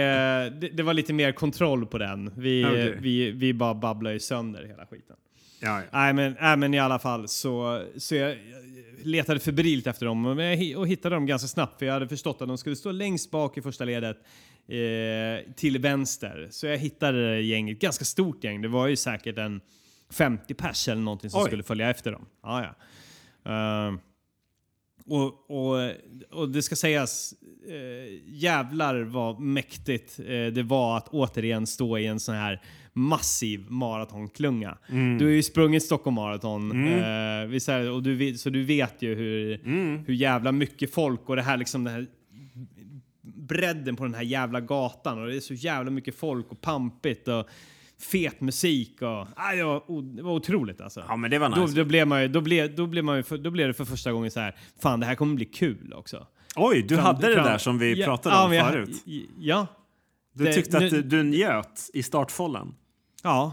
det, 0.61 0.69
det, 0.73 0.83
var 0.83 0.95
lite 0.95 1.13
mer 1.13 1.33
kontroll 1.33 1.87
på 1.87 1.99
den. 1.99 2.31
Vi, 2.37 2.65
Okej. 2.65 2.97
vi, 3.01 3.31
vi 3.31 3.55
bara 3.55 3.75
babblade 3.75 4.15
ju 4.15 4.21
sönder 4.21 4.65
hela 4.65 4.87
skiten. 4.87 5.17
Ja, 5.63 5.79
ja. 5.81 5.87
Nej 5.93 6.13
men, 6.13 6.37
nej, 6.41 6.57
men 6.57 6.75
i 6.75 6.79
alla 6.79 6.99
fall 6.99 7.29
så, 7.29 7.83
så 7.97 8.15
jag 8.15 8.37
letade 9.03 9.41
febrilt 9.41 9.87
efter 9.87 10.07
dem 10.07 10.27
och 10.77 10.89
hittade 10.89 11.15
dem 11.15 11.27
ganska 11.27 11.49
snabbt 11.49 11.79
för 11.79 11.87
jag 11.87 11.93
hade 11.93 12.09
förstått 12.09 12.43
att 12.43 12.49
de 12.49 12.59
skulle 12.59 12.77
stå 12.77 12.93
längst 12.93 13.31
bak 13.31 13.59
i 13.59 13.63
första 13.63 13.85
ledet 13.85 14.17
eh, 14.71 15.53
till 15.57 15.79
vänster. 15.79 16.49
Så 16.51 16.67
jag 16.67 16.79
hittade 16.79 17.41
gänget, 17.41 17.79
ganska 17.81 18.05
stort 18.05 18.45
gäng. 18.45 18.63
Det 18.63 18.69
var 18.69 18.87
ju 18.87 18.97
säkert 18.97 19.39
en 19.39 19.61
50 20.13 20.55
pers 20.55 20.89
eller 20.89 21.03
någonting 21.03 21.31
som 21.31 21.41
Oj. 21.41 21.47
skulle 21.47 21.63
följa 21.63 21.91
efter 21.91 22.13
dem. 22.13 22.27
Ja, 22.43 22.65
ja. 22.65 22.75
Ehm, 23.53 23.99
och, 25.07 25.51
och, 25.51 25.91
och 26.31 26.49
det 26.49 26.63
ska 26.63 26.77
sägas, 26.77 27.35
eh, 27.69 28.19
jävlar 28.27 29.01
vad 29.01 29.41
mäktigt 29.41 30.19
eh, 30.21 30.47
det 30.47 30.63
var 30.63 30.97
att 30.97 31.09
återigen 31.09 31.67
stå 31.67 31.99
i 31.99 32.07
en 32.07 32.21
sån 32.21 32.35
här 32.35 32.63
massiv 32.93 33.65
maratonklunga. 33.69 34.79
Du 35.19 35.25
har 35.25 35.33
ju 35.33 35.43
sprungit 35.43 35.83
Stockholm 35.83 36.15
Marathon, 36.15 36.89
eh, 36.89 37.89
och 37.95 38.03
du, 38.03 38.15
vet- 38.15 38.41
så 38.41 38.51
du 38.51 38.65
vet 38.65 39.03
ju 39.03 39.15
hur, 39.15 39.61
hur 40.07 40.15
jävla 40.15 40.53
mycket 40.53 40.95
folk 40.95 41.29
och 41.29 41.37
det 41.37 41.43
här 41.43 41.57
liksom 41.57 41.85
det 41.85 41.91
här 41.91 42.07
bredden 43.55 43.97
på 43.97 44.05
den 44.05 44.15
här 44.15 44.23
jävla 44.23 44.61
gatan 44.61 45.19
och 45.23 45.27
det 45.29 45.37
är 45.37 45.41
så 45.41 45.55
jävla 45.55 45.91
mycket 45.91 46.15
folk 46.19 46.53
och 46.53 46.61
pampigt 46.61 47.29
och 47.29 47.47
fet 48.13 48.41
musik 48.41 49.03
och 49.03 49.09
ah, 49.37 49.53
det, 49.57 49.63
var, 49.63 50.03
det 50.17 50.23
var 50.23 50.33
otroligt 50.33 50.81
alltså. 50.81 51.05
ja, 51.09 51.17
men 51.17 51.31
det 51.31 51.39
var 51.39 51.49
Då, 51.49 51.61
nice. 51.63 51.75
då 51.77 51.85
blev 51.85 52.07
man 52.09 52.23
ju, 52.23 52.29
då 52.29 52.41
blev, 52.41 52.75
då 52.75 52.87
blev 52.87 53.05
man 53.05 53.17
ju 53.17 53.37
då 53.39 53.51
blev 53.51 53.67
det 53.69 53.75
för 53.75 53.85
första 53.85 54.13
gången 54.13 54.31
så 54.31 54.41
här, 54.41 54.57
fan 54.83 55.01
det 55.01 55.07
här 55.07 55.15
kommer 55.15 55.35
bli 55.35 55.45
kul 55.45 55.93
också. 55.95 56.27
Oj, 56.57 56.83
du 56.89 56.95
Fram- 56.97 57.05
hade 57.07 57.29
det 57.29 57.35
fram- 57.35 57.45
där 57.45 57.59
som 57.59 57.79
vi 57.79 57.95
Ja, 58.01 58.07
pratade 58.07 58.35
ja, 58.37 58.45
om 58.47 58.55
jag- 58.55 58.67
förut. 58.73 59.03
Ja. 59.39 59.67
Du 60.33 60.45
det- 60.45 60.53
tyckte 60.53 60.77
att 60.77 60.93
nu- 60.93 61.03
du, 61.03 61.23
njöt 61.23 61.91
i 61.95 62.03
startfållen. 62.03 62.75
Ja. 63.23 63.53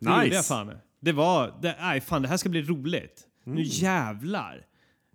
Det 0.00 0.08
Nice. 0.10 0.22
gjorde 0.24 0.36
jag 0.36 0.46
fan. 0.46 0.70
Det 1.00 1.12
var, 1.12 1.54
det, 1.62 1.76
nej 1.80 2.00
fan 2.00 2.22
det 2.22 2.28
här 2.28 2.36
ska 2.36 2.48
bli 2.48 2.62
roligt. 2.62 3.22
Nu 3.44 3.62
jävlar. 3.64 4.66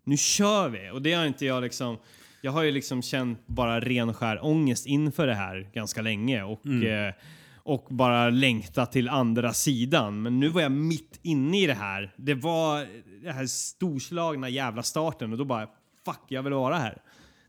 Nu 0.03 0.17
kör 0.17 0.69
vi. 0.69 0.89
Och 0.93 1.01
det 1.01 1.13
har 1.13 1.25
inte 1.25 1.45
jag 1.45 1.63
liksom, 1.63 1.97
jag 2.41 2.51
har 2.51 2.63
ju 2.63 2.71
liksom 2.71 3.01
känt 3.01 3.47
bara 3.47 3.79
ren 3.79 4.13
skär 4.13 4.45
ångest 4.45 4.85
inför 4.85 5.27
det 5.27 5.35
här 5.35 5.69
ganska 5.73 6.01
länge 6.01 6.43
och, 6.43 6.65
eh, 6.65 7.13
och 7.55 7.87
bara 7.89 8.29
längtat 8.29 8.91
till 8.91 9.09
andra 9.09 9.53
sidan. 9.53 10.21
Men 10.21 10.39
nu 10.39 10.49
var 10.49 10.61
jag 10.61 10.71
mitt 10.71 11.19
inne 11.21 11.63
i 11.63 11.67
det 11.67 11.73
här. 11.73 12.13
Det 12.17 12.33
var 12.33 12.87
den 13.23 13.35
här 13.35 13.45
storslagna 13.45 14.49
jävla 14.49 14.83
starten 14.83 15.31
och 15.31 15.37
då 15.37 15.45
bara 15.45 15.67
fuck, 16.05 16.21
jag 16.27 16.43
vill 16.43 16.53
vara 16.53 16.77
här. 16.77 17.01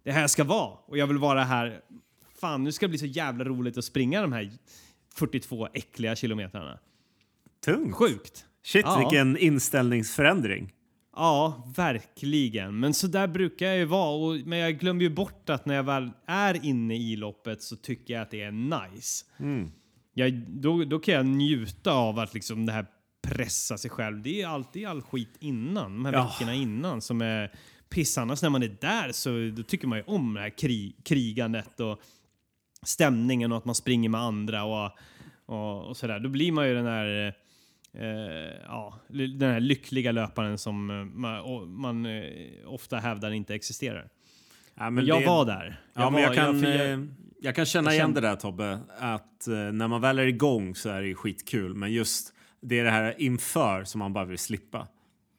Det 0.04 0.12
här 0.12 0.26
ska 0.26 0.44
vara 0.44 0.70
och 0.86 0.98
jag 0.98 1.06
vill 1.06 1.18
vara 1.18 1.44
här. 1.44 1.80
Fan, 2.40 2.64
nu 2.64 2.72
ska 2.72 2.86
det 2.86 2.90
bli 2.90 2.98
så 2.98 3.06
jävla 3.06 3.44
roligt 3.44 3.78
att 3.78 3.84
springa 3.84 4.22
de 4.22 4.32
här 4.32 4.50
42 5.14 5.68
äckliga 5.74 6.16
kilometrarna. 6.16 6.78
Tungt. 7.64 7.94
Sjukt. 7.94 8.44
Shit, 8.64 8.82
Ja. 8.84 8.98
vilken 8.98 9.36
inställningsförändring. 9.36 10.72
Ja, 11.16 11.64
verkligen. 11.76 12.80
Men 12.80 12.94
så 12.94 13.06
där 13.06 13.26
brukar 13.28 13.66
jag 13.66 13.76
ju 13.76 13.84
vara. 13.84 14.10
Och, 14.10 14.46
men 14.46 14.58
jag 14.58 14.78
glömmer 14.78 15.02
ju 15.02 15.10
bort 15.10 15.50
att 15.50 15.66
när 15.66 15.74
jag 15.74 15.82
väl 15.82 16.10
är 16.26 16.64
inne 16.64 16.96
i 16.96 17.16
loppet 17.16 17.62
så 17.62 17.76
tycker 17.76 18.14
jag 18.14 18.22
att 18.22 18.30
det 18.30 18.42
är 18.42 18.50
nice. 18.52 19.24
Jag, 20.14 20.32
då, 20.32 20.84
då 20.84 20.98
kan 20.98 21.14
jag 21.14 21.26
njuta 21.26 21.92
av 21.92 22.18
att 22.18 22.34
liksom 22.34 22.66
det 22.66 22.72
här 22.72 22.86
pressa 23.28 23.78
sig 23.78 23.90
själv. 23.90 24.22
Det 24.22 24.42
är 24.42 24.46
alltid 24.48 24.86
all 24.86 25.02
skit 25.02 25.36
innan, 25.40 25.92
de 25.94 26.04
här 26.04 26.12
Ja. 26.12 26.24
veckorna 26.24 26.54
innan 26.54 27.00
som 27.00 27.22
är 27.22 27.52
piss. 27.94 28.18
Annars 28.18 28.42
när 28.42 28.50
man 28.50 28.62
är 28.62 28.76
där 28.80 29.12
så 29.12 29.30
då 29.56 29.62
tycker 29.62 29.86
man 29.88 29.98
ju 29.98 30.04
om 30.06 30.34
det 30.34 30.40
här 30.40 30.58
kri, 30.58 30.96
krigandet 31.04 31.80
och 31.80 32.00
stämningen 32.82 33.52
och 33.52 33.58
att 33.58 33.64
man 33.64 33.74
springer 33.74 34.08
med 34.08 34.20
andra 34.20 34.64
och, 34.64 34.90
och, 35.46 35.84
och 35.88 35.96
sådär. 35.96 36.20
Då 36.20 36.28
blir 36.28 36.52
man 36.52 36.68
ju 36.68 36.74
den 36.74 36.86
här 36.86 37.34
eh, 37.94 38.04
ja, 38.66 38.94
den 39.08 39.50
här 39.50 39.60
lyckliga 39.60 40.12
löparen 40.12 40.58
som 40.58 40.90
eh, 40.90 40.96
man, 41.04 41.68
man 41.70 42.06
eh, 42.06 42.22
ofta 42.66 42.98
hävdar 42.98 43.30
inte 43.30 43.54
existerar. 43.54 44.08
Ja, 44.74 44.90
Men 44.90 45.06
jag 45.06 45.22
det- 45.22 45.26
var 45.26 45.44
där. 45.44 45.80
Ja, 45.94 46.00
men 46.04 46.12
var, 46.12 46.20
jag 46.20 46.34
kan, 46.34 46.60
för 46.60 46.92
eh, 46.92 46.98
Jag 47.40 47.54
kan 47.54 47.66
känna 47.66 47.88
Jag 47.90 47.94
igen 47.94 48.06
känner- 48.08 48.20
det 48.20 48.28
där 48.28 48.36
Tobbe, 48.36 48.78
att 48.98 49.46
när 49.72 49.88
man 49.88 50.00
väl 50.00 50.18
är 50.18 50.26
igång 50.26 50.74
så 50.74 50.88
är 50.88 51.02
det 51.02 51.14
skitkul, 51.14 51.74
men 51.74 51.92
just 51.92 52.34
det 52.60 52.78
är 52.78 52.84
det 52.84 52.90
här 52.90 53.14
inför 53.18 53.84
som 53.84 53.98
man 53.98 54.12
bara 54.12 54.24
vill 54.24 54.38
slippa. 54.38 54.88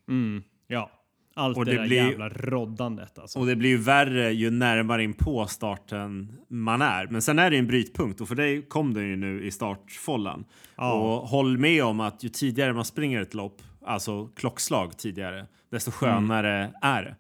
Mm, 0.10 0.44
ja. 0.68 0.92
Allt 1.34 1.58
Och 1.58 1.66
det, 1.66 1.72
det 1.72 1.78
där 1.78 1.88
blir- 1.88 2.10
jävla 2.10 2.30
roddandet 2.30 3.20
alltså. 3.20 3.40
Och 3.40 3.46
det 3.46 3.56
blir 3.56 3.70
ju 3.70 3.78
värre 3.78 4.32
ju 4.32 4.50
närmare 4.50 5.04
in 5.04 5.14
på 5.14 5.48
starten 5.48 6.38
man 6.48 6.82
är. 6.82 7.08
Men 7.08 7.22
sen 7.22 7.40
är 7.40 7.52
det 7.52 7.58
en 7.58 7.68
brytpunkt 7.68 8.22
och 8.22 8.28
för 8.28 8.36
dig 8.36 8.62
kom 8.62 8.94
den 8.94 9.08
ju 9.08 9.16
nu 9.16 9.44
i 9.46 9.52
startfållan. 9.52 10.46
Ja. 10.76 10.94
Och 10.94 11.28
håll 11.28 11.58
med 11.58 11.84
om 11.84 12.00
att 12.00 12.24
ju 12.24 12.30
tidigare 12.30 12.74
man 12.74 12.86
springer 12.86 13.22
ett 13.22 13.34
lopp, 13.34 13.62
alltså 13.86 14.28
klockslag 14.28 14.98
tidigare, 14.98 15.46
desto 15.72 15.92
skönare 15.92 16.74
är 16.82 17.04
det. 17.04 17.16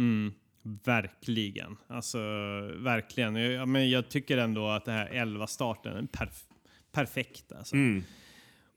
Mm, 0.00 0.32
verkligen. 0.84 1.76
Alltså, 1.88 2.18
verkligen. 2.76 3.36
Ja, 3.36 3.66
men 3.66 3.90
jag 3.90 4.08
tycker 4.08 4.38
ändå 4.38 4.68
att 4.68 4.84
det 4.84 4.92
här 4.92 5.08
11-starten 5.12 5.96
är 5.96 6.02
perf 6.06 6.42
perfekt. 6.92 7.52
Alltså. 7.52 7.74
Mm. 7.76 8.02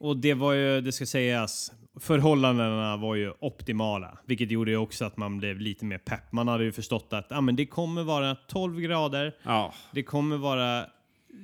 Och 0.02 0.18
det 0.18 0.34
var 0.34 0.54
ju, 0.54 0.82
det 0.82 0.92
ska 0.92 1.06
sägas, 1.06 1.72
förhållandena 2.00 2.98
var 2.98 3.16
ju 3.16 3.34
optimala. 3.40 4.18
Vilket 4.26 4.52
gjorde 4.52 4.72
ju 4.72 4.78
också 4.78 5.06
att 5.06 5.18
man 5.18 5.38
blev 5.38 5.60
lite 5.60 5.86
mer 5.86 5.98
pepp. 5.98 6.32
Man 6.32 6.48
hade 6.48 6.64
ju 6.64 6.72
förstått 6.72 7.14
att 7.14 7.32
ah, 7.32 7.42
men 7.42 7.56
det 7.56 7.66
kommer 7.66 8.04
vara 8.04 8.36
12 8.36 8.80
grader. 8.80 9.36
Ja, 9.44 9.74
Det 9.92 10.04
kommer 10.04 10.38
vara 10.38 10.86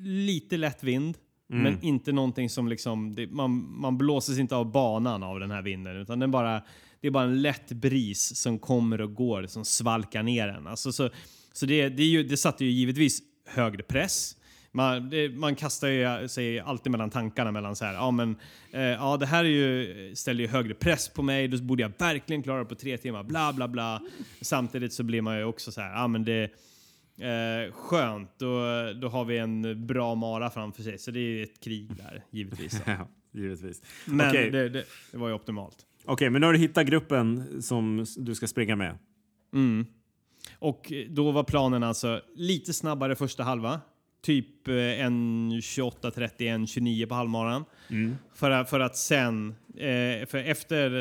lite 0.04 0.58
lätt 0.58 0.84
vind. 0.84 1.18
Men 1.50 1.84
inte 1.84 2.12
någonting 2.12 2.50
som 2.50 2.68
liksom, 2.68 3.16
det, 3.16 3.28
man, 3.28 3.80
man 3.80 3.98
blåses 3.98 4.40
inte 4.40 4.56
av 4.56 4.72
banan 4.72 5.24
av 5.24 5.40
den 5.40 5.52
här 5.52 5.62
vinden. 5.62 5.98
Utan 5.98 6.20
den 6.20 6.32
bara, 6.32 6.62
det 7.02 7.08
är 7.08 7.12
bara 7.12 7.24
en 7.24 7.42
lätt 7.42 7.72
bris 7.72 8.36
som 8.36 8.60
kommer 8.60 9.02
och 9.02 9.14
går, 9.14 9.48
som 9.48 9.66
svalkar 9.66 10.24
ner 10.24 10.48
en. 10.48 10.68
Alltså, 10.68 10.92
så 10.92 11.10
så 11.54 11.66
det, 11.66 11.90
det, 11.90 12.04
ju, 12.04 12.24
det 12.24 12.38
satte 12.38 12.66
ju 12.66 12.72
givetvis 12.72 13.22
högre 13.48 13.84
press. 13.84 14.38
Man, 14.72 15.10
det, 15.10 15.30
man 15.30 15.56
kastar 15.56 16.28
sig 16.28 16.60
alltid 16.60 16.92
mellan 16.92 17.10
tankarna 17.10 17.52
mellan 17.52 17.76
så 17.76 17.86
här, 17.86 17.94
ja 17.94 18.12
men 18.12 18.36
eh, 18.72 18.82
ja 18.82 19.18
det 19.18 19.26
här 19.26 19.46
är 19.46 19.50
ju, 19.50 20.16
ställer 20.16 20.44
ju 20.44 20.48
högre 20.48 20.74
press 20.74 21.10
på 21.10 21.22
mig, 21.22 21.48
då 21.48 21.58
borde 21.58 21.82
jag 21.82 21.92
verkligen 21.98 22.44
klara 22.44 22.60
det 22.60 22.66
på 22.66 22.76
tre 22.76 22.98
timmar, 22.98 23.24
bla 23.24 23.54
bla 23.54 23.68
bla. 23.68 24.02
Samtidigt 24.42 24.94
så 24.94 25.04
blir 25.04 25.22
man 25.22 25.38
ju 25.38 25.44
också 25.44 25.72
så 25.72 25.82
här, 25.82 25.94
ja 25.94 26.08
men 26.08 26.24
det 26.24 26.52
Eh, 27.20 27.74
skönt, 27.74 28.32
då, 28.38 28.62
då 29.02 29.08
har 29.08 29.26
vi 29.26 29.38
en 29.38 29.88
bra 29.88 30.16
mara 30.16 30.50
framför 30.50 30.84
sig. 30.84 30.98
Så 30.98 31.12
det 31.12 31.20
är 31.20 31.44
ett 31.44 31.60
krig 31.60 31.96
där, 31.96 32.24
givetvis. 32.32 32.82
ja 32.86 33.08
givetvis. 33.32 33.82
Men 34.06 34.30
Okej. 34.30 34.52
det, 34.52 34.70
det, 34.70 34.86
det 35.12 35.18
var 35.18 35.28
ju 35.28 35.34
optimalt. 35.34 35.78
Okej, 36.06 36.30
men 36.30 36.42
nu 36.42 36.48
har 36.48 36.54
du 36.54 36.60
hittat 36.60 36.88
gruppen 36.88 37.62
som 37.62 38.06
du 38.18 38.36
ska 38.36 38.48
springa 38.48 38.76
med. 38.76 38.98
Mm. 39.54 39.86
Och 40.60 40.94
då 41.10 41.32
var 41.32 41.44
planen 41.44 41.84
alltså 41.84 42.22
lite 42.36 42.74
snabbare 42.74 43.16
första 43.16 43.44
halva. 43.44 43.82
Typ 44.22 44.68
eh, 44.68 44.76
en 45.06 45.52
28.30, 45.52 46.44
en 46.54 46.68
29 46.68 47.06
på 47.08 47.16
halvmaran. 47.16 47.66
För, 48.34 48.52
att- 48.52 48.70
för 48.70 48.80
att 48.80 48.96
sen, 48.98 49.56
eh, 49.78 50.28
för 50.28 50.38
efter 50.38 50.92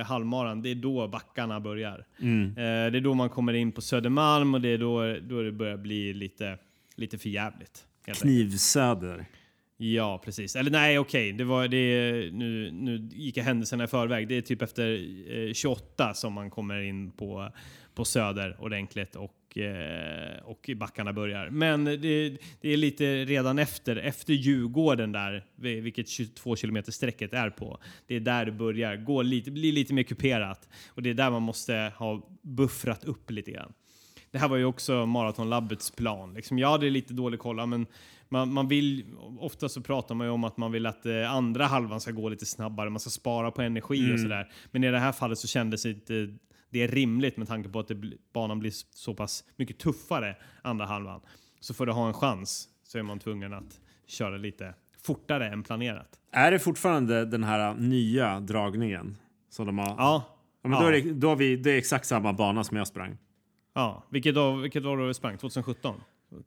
eh, 0.00 0.04
halvmaran, 0.06 0.62
det 0.62 0.70
är 0.70 0.74
då 0.74 1.08
backarna 1.08 1.60
börjar. 1.60 2.06
Eh, 2.48 2.90
det 2.92 2.98
är 2.98 3.00
då 3.00 3.14
man 3.14 3.28
kommer 3.30 3.52
in 3.52 3.72
på 3.72 3.80
Södermalm 3.82 4.54
och 4.54 4.60
det 4.60 4.68
är 4.68 4.78
då, 4.78 5.16
då 5.28 5.42
det 5.42 5.52
börjar 5.52 5.76
bli 5.76 6.14
lite, 6.14 6.58
lite 6.96 7.18
för 7.18 7.28
jävligt. 7.28 7.84
Knivsöder. 8.22 9.24
Ja, 9.76 10.22
precis. 10.24 10.56
Eller 10.56 10.70
nej, 10.70 10.98
okej. 10.98 11.32
Det 11.32 11.44
var 11.44 11.68
det. 11.68 12.30
Nu, 12.32 12.70
nu 12.72 13.08
gick 13.12 13.36
jag 13.36 13.44
händelserna 13.44 13.84
i 13.84 13.86
förväg. 13.86 14.28
Det 14.28 14.36
är 14.36 14.40
typ 14.42 14.62
efter 14.62 14.92
eh, 15.48 15.52
28 15.52 16.14
som 16.14 16.32
man 16.32 16.50
kommer 16.50 16.80
in 16.80 17.10
på, 17.10 17.48
på 17.94 18.04
Söder 18.04 18.56
ordentligt 18.60 19.16
och, 19.16 19.34
eh, 19.56 20.42
och 20.44 20.70
backarna 20.76 21.12
börjar. 21.12 21.50
Men 21.50 21.84
det, 21.84 21.98
det 22.60 22.68
är 22.72 22.76
lite 22.76 23.24
redan 23.24 23.58
efter, 23.58 23.96
efter 23.96 24.32
Djurgården 24.32 25.12
där, 25.12 25.44
vi- 25.56 25.80
vilket 25.80 26.08
22 26.08 26.56
kilometer 26.56 26.92
sträcket 26.92 27.32
är 27.32 27.50
på. 27.50 27.78
Det 28.06 28.16
är 28.16 28.20
där 28.20 28.44
det 28.46 28.52
börjar 28.52 28.96
gå 28.96 29.22
lite, 29.22 29.50
bli 29.50 29.72
lite 29.72 29.94
mer 29.94 30.02
kuperat 30.02 30.68
och 30.88 31.02
det 31.02 31.10
är 31.10 31.14
där 31.14 31.30
man 31.30 31.42
måste 31.42 31.92
ha 31.96 32.28
buffrat 32.42 33.04
upp 33.04 33.30
lite 33.30 33.50
grann. 33.50 33.72
Det 34.30 34.38
här 34.38 34.48
var 34.48 34.56
ju 34.56 34.64
också 34.64 35.06
Maratonlabbets 35.06 35.90
plan. 35.90 36.34
Liksom, 36.34 36.58
ja, 36.58 36.78
det 36.78 36.86
är 36.86 36.90
lite 36.90 37.14
dålig 37.14 37.40
kolla, 37.40 37.66
men 37.66 37.86
man, 38.28 38.52
man 38.52 38.68
vill, 38.68 39.04
ofta 39.38 39.68
så 39.68 39.80
pratar 39.80 40.14
man 40.14 40.26
ju 40.26 40.30
om 40.30 40.44
att 40.44 40.56
man 40.56 40.72
vill 40.72 40.86
att 40.86 41.06
eh, 41.06 41.32
andra 41.32 41.66
halvan 41.66 42.00
ska 42.00 42.10
gå 42.10 42.28
lite 42.28 42.46
snabbare, 42.46 42.90
man 42.90 43.00
ska 43.00 43.10
spara 43.10 43.50
på 43.50 43.62
energi 43.62 44.14
och 44.14 44.20
sådär. 44.20 44.48
Men 44.70 44.84
i 44.84 44.90
det 44.90 44.98
här 44.98 45.12
fallet 45.12 45.38
så 45.38 45.48
kändes 45.48 45.86
inte 45.86 46.34
det 46.72 46.86
rimligt 46.86 47.36
med 47.36 47.48
tanke 47.48 47.68
på 47.68 47.78
att 47.80 47.88
det, 47.88 48.00
banan 48.32 48.58
blir 48.58 48.72
så 48.94 49.14
pass 49.14 49.44
mycket 49.56 49.78
tuffare 49.78 50.36
andra 50.62 50.86
halvan. 50.86 51.20
Så 51.60 51.74
för 51.74 51.86
att 51.86 51.94
ha 51.94 52.08
en 52.08 52.14
chans 52.14 52.68
så 52.84 52.98
är 52.98 53.02
man 53.02 53.18
tvungen 53.18 53.52
att 53.52 53.80
köra 54.06 54.36
lite 54.36 54.74
fortare 55.02 55.48
än 55.48 55.62
planerat. 55.62 56.18
Är 56.30 56.50
det 56.50 56.58
fortfarande 56.58 57.24
den 57.24 57.44
här 57.44 57.74
nya 57.74 58.40
dragningen? 58.40 59.16
Som 59.50 59.66
de 59.66 59.78
har... 59.78 59.88
Ja, 59.98 60.32
Ja, 60.62 60.68
men 60.68 60.80
då 60.80 60.86
är 60.86 60.92
det, 60.92 61.12
då 61.12 61.28
har 61.28 61.36
vi, 61.36 61.56
det 61.56 61.70
är 61.70 61.78
exakt 61.78 62.06
samma 62.06 62.32
bana 62.32 62.64
som 62.64 62.76
jag 62.76 62.86
sprang. 62.88 63.18
ja. 63.74 64.04
Vilket, 64.10 64.36
år, 64.36 64.56
vilket 64.56 64.84
år 64.84 64.96
du 64.96 65.14
sprang? 65.14 65.38
2017? 65.38 66.00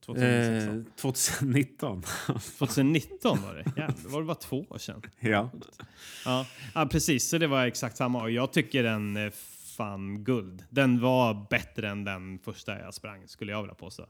2016? 0.05 0.77
Eh, 0.77 0.83
2019. 1.01 2.03
2019 2.57 3.37
var 3.45 3.53
det. 3.55 3.81
Jävlar, 3.81 4.11
var 4.11 4.19
det 4.19 4.25
bara 4.25 4.35
två 4.35 4.65
år 4.69 4.77
sedan? 4.77 5.01
ja. 5.19 5.49
Ja, 6.25 6.45
ja, 6.75 6.85
precis. 6.91 7.29
Så 7.29 7.37
det 7.37 7.47
var 7.47 7.65
exakt 7.65 7.97
samma. 7.97 8.21
Och 8.21 8.31
jag 8.31 8.53
tycker 8.53 8.83
den 8.83 9.17
är 9.17 9.33
fan 9.77 10.23
guld. 10.23 10.63
Den 10.69 10.99
var 11.01 11.47
bättre 11.49 11.89
än 11.89 12.03
den 12.03 12.39
första 12.39 12.79
jag 12.79 12.93
sprang, 12.93 13.27
skulle 13.27 13.51
jag 13.51 13.61
vilja 13.61 13.75
påstå. 13.75 14.05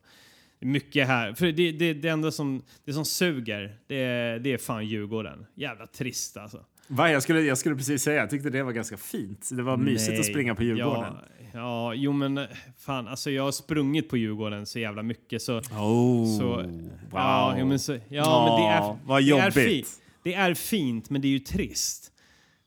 Mycket 0.60 1.08
här. 1.08 1.34
För 1.34 1.45
det, 1.45 1.71
det, 1.71 1.93
det 1.93 2.10
enda 2.10 2.32
som, 2.32 2.62
det 2.86 2.93
som 2.93 3.06
suger, 3.06 3.78
det 3.88 3.95
är, 3.95 4.39
det 4.39 4.54
är 4.54 4.58
fan 4.58 4.88
Djurgården. 4.88 5.45
Jävla 5.56 5.88
trist 5.88 6.38
alltså. 6.38 6.65
Va, 6.88 7.12
jag, 7.12 7.23
skulle, 7.23 7.41
jag 7.41 7.58
skulle 7.58 7.75
precis 7.75 8.04
säga, 8.04 8.19
jag 8.19 8.30
tyckte 8.30 8.49
det 8.49 8.63
var 8.63 8.71
ganska 8.71 8.97
fint. 8.97 9.49
Det 9.51 9.63
var 9.63 9.78
mysigt 9.78 10.19
att 10.19 10.25
springa 10.25 10.56
på 10.56 10.63
Djurgården. 10.63 11.13
Ja, 11.54 11.60
ja, 11.60 11.93
jo 11.93 12.12
men 12.12 12.47
fan, 12.78 13.08
alltså 13.08 13.32
jag 13.32 13.43
har 13.43 13.51
sprungit 13.51 14.10
på 14.10 14.17
Djurgården 14.17 14.65
så 14.65 14.80
jävla 14.80 15.04
mycket 15.04 15.41
så... 15.41 15.58
Oh, 15.58 16.38
så 16.38 16.45
wow. 16.45 16.91
Ja, 17.12 17.56
jo, 17.60 17.65
men, 17.65 17.80
så, 17.80 17.99
ja, 18.10 18.45
men 18.45 18.62
det 18.62 18.67
är, 18.67 19.08
vad 19.08 19.21
det 19.21 19.25
är 19.25 19.30
jobbigt. 19.30 19.54
fint. 19.54 20.01
Det 20.23 20.34
är 20.34 20.54
fint, 20.54 21.10
men 21.10 21.21
det 21.21 21.28
är 21.28 21.30
ju 21.30 21.39
trist. 21.39 22.12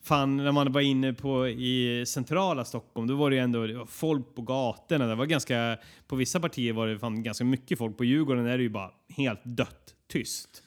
Fan, 0.08 0.36
när 0.36 0.52
man 0.52 0.72
var 0.72 0.80
inne 0.80 1.12
på 1.12 1.48
i 1.48 2.04
centrala 2.06 2.64
Stockholm, 2.64 3.06
då 3.06 3.16
var 3.16 3.30
det 3.30 3.36
ju 3.36 3.42
ändå 3.42 3.66
det 3.66 3.86
folk 3.86 4.34
på 4.34 4.42
gatorna. 4.42 5.06
Det 5.06 5.14
var 5.14 5.26
ganska, 5.26 5.78
på 6.06 6.16
vissa 6.16 6.40
partier 6.40 6.72
var 6.72 6.86
det 6.86 6.98
fan 6.98 7.22
ganska 7.22 7.44
mycket 7.44 7.78
folk. 7.78 7.96
På 7.96 8.04
Djurgården 8.04 8.46
är 8.46 8.56
det 8.56 8.62
ju 8.62 8.68
bara 8.68 8.90
helt 9.16 9.40
dött 9.44 9.94
tyst. 10.08 10.62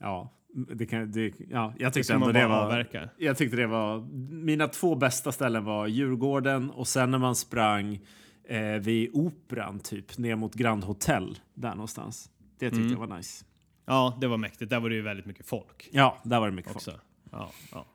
Ja, 0.00 0.32
det 0.74 0.86
kan, 0.86 1.12
det, 1.12 1.32
ja, 1.50 1.74
jag 1.78 1.90
Det 1.90 1.94
tyckte 1.94 2.04
ska 2.04 2.14
ändå 2.14 2.32
det 2.32 2.46
var... 2.46 2.64
avverka. 2.64 3.08
Jag 3.18 3.36
tyckte 3.38 3.56
det 3.56 3.66
var... 3.66 4.00
Mina 4.34 4.68
två 4.68 4.94
bästa 4.94 5.32
ställen 5.32 5.64
var 5.64 5.86
Djurgården 5.86 6.70
och 6.70 6.88
sen 6.88 7.10
när 7.10 7.18
man 7.18 7.36
sprang 7.36 8.00
eh, 8.44 8.60
vid 8.62 9.10
Operan, 9.12 9.80
typ, 9.80 10.18
ner 10.18 10.36
mot 10.36 10.54
Grand 10.54 10.84
Hotel, 10.84 11.38
där 11.54 11.70
någonstans. 11.70 12.30
Det 12.58 12.66
tyckte 12.70 12.80
Mm. 12.80 12.92
jag 13.00 13.06
var 13.08 13.16
nice. 13.16 13.44
Ja, 13.86 14.18
det 14.20 14.26
var 14.26 14.36
mäktigt. 14.36 14.70
Där 14.70 14.80
var 14.80 14.88
det 14.88 14.94
ju 14.94 15.02
väldigt 15.02 15.26
mycket 15.26 15.46
folk. 15.46 15.88
Ja, 15.92 16.18
där 16.24 16.40
var 16.40 16.46
det 16.50 16.56
mycket 16.56 16.76
också. 16.76 16.90
folk. 16.90 17.02
Ja, 17.32 17.50
ja. 17.72 17.86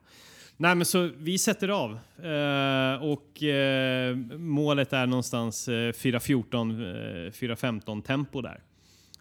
Nej, 0.57 0.75
men 0.75 0.85
så 0.85 1.09
vi 1.17 1.37
sätter 1.37 1.67
av 1.69 1.91
eh, 2.25 3.03
och 3.03 3.43
eh, 3.43 4.15
målet 4.37 4.93
är 4.93 5.07
någonstans 5.07 5.67
eh, 5.67 5.91
4.14, 5.91 7.27
eh, 7.27 7.31
4.15 7.31 8.01
tempo 8.01 8.41
där. 8.41 8.61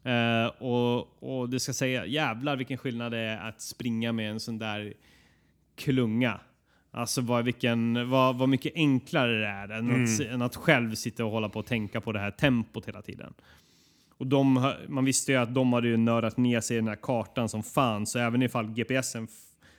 Eh, 0.04 0.46
och, 0.46 1.22
och 1.22 1.48
det 1.48 1.60
ska 1.60 1.72
säga, 1.72 2.06
jävlar 2.06 2.56
vilken 2.56 2.78
skillnad 2.78 3.12
det 3.12 3.18
är 3.18 3.48
att 3.48 3.60
springa 3.60 4.12
med 4.12 4.30
en 4.30 4.40
sån 4.40 4.58
där 4.58 4.94
klunga. 5.76 6.40
Alltså 6.90 7.20
vad, 7.20 7.44
vilken, 7.44 8.10
vad, 8.10 8.36
vad 8.36 8.48
mycket 8.48 8.72
enklare 8.74 9.40
det 9.40 9.46
är 9.46 9.68
än, 9.68 10.04
att, 10.04 10.20
än 10.20 10.42
att 10.42 10.56
själv 10.56 10.94
sitta 10.94 11.24
och 11.24 11.30
hålla 11.30 11.48
på 11.48 11.58
och 11.58 11.66
tänka 11.66 12.00
på 12.00 12.12
det 12.12 12.18
här 12.18 12.30
tempot 12.30 12.88
hela 12.88 13.02
tiden. 13.02 13.34
Och 14.18 14.26
de, 14.26 14.72
man 14.88 15.04
visste 15.04 15.32
ju 15.32 15.38
att 15.38 15.54
de 15.54 15.72
hade 15.72 15.88
ju 15.88 15.96
nördat 15.96 16.36
ner 16.36 16.60
sig 16.60 16.76
i 16.76 16.80
den 16.80 16.88
här 16.88 16.98
kartan 17.02 17.48
som 17.48 17.62
fan, 17.62 18.06
så 18.06 18.18
även 18.18 18.42
ifall 18.42 18.66
GPSen 18.66 19.28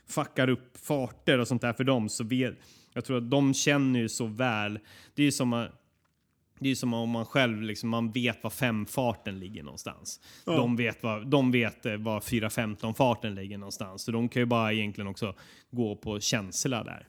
fuckar 0.08 0.50
upp 0.50 0.78
farter 0.78 1.40
och 1.40 1.48
sånt 1.48 1.62
där 1.62 1.74
för 1.74 1.84
dem 1.84 2.10
så 2.10 2.24
vet 2.24 2.56
jag 2.96 3.06
tror 3.06 3.18
att 3.18 3.30
de 3.30 3.54
känner 3.54 4.00
ju 4.00 4.10
så 4.10 4.26
väl. 4.26 4.80
Det 5.16 5.22
är 5.22 5.26
ju 5.26 5.32
som 5.32 5.68
det 6.60 6.72
är 6.72 6.76
som 6.76 6.94
om 6.94 7.10
man 7.10 7.26
själv 7.26 7.62
liksom, 7.62 7.90
man 7.90 8.12
vet 8.12 8.44
var 8.44 8.50
femfarten 8.50 9.40
ligger 9.40 9.64
någonstans. 9.64 10.20
De 10.46 10.76
vet, 10.76 11.04
vad, 11.04 11.28
de 11.28 11.52
vet 11.52 11.86
eh, 11.86 11.96
var 11.96 12.20
4.15-farten 12.20 13.36
ligger 13.36 13.58
någonstans. 13.58 14.02
Så 14.04 14.12
de 14.12 14.30
kan 14.30 14.42
ju 14.42 14.46
bara 14.46 14.74
egentligen 14.74 15.08
också 15.08 15.36
gå 15.72 15.96
på 15.96 16.20
känsla 16.20 16.84
där. 16.84 17.08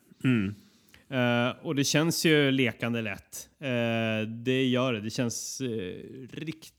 Eh, 1.09 1.57
och 1.63 1.75
det 1.75 1.85
känns 1.85 2.27
ju 2.27 2.51
lekande 2.51 3.03
lätt. 3.03 3.49
Eh, 3.61 4.29
det 4.29 4.65
gör 4.65 4.93
det. 4.93 5.01
Det 5.01 5.11
känns 5.11 5.61
eh, 5.61 5.95
riktigt 6.31 6.73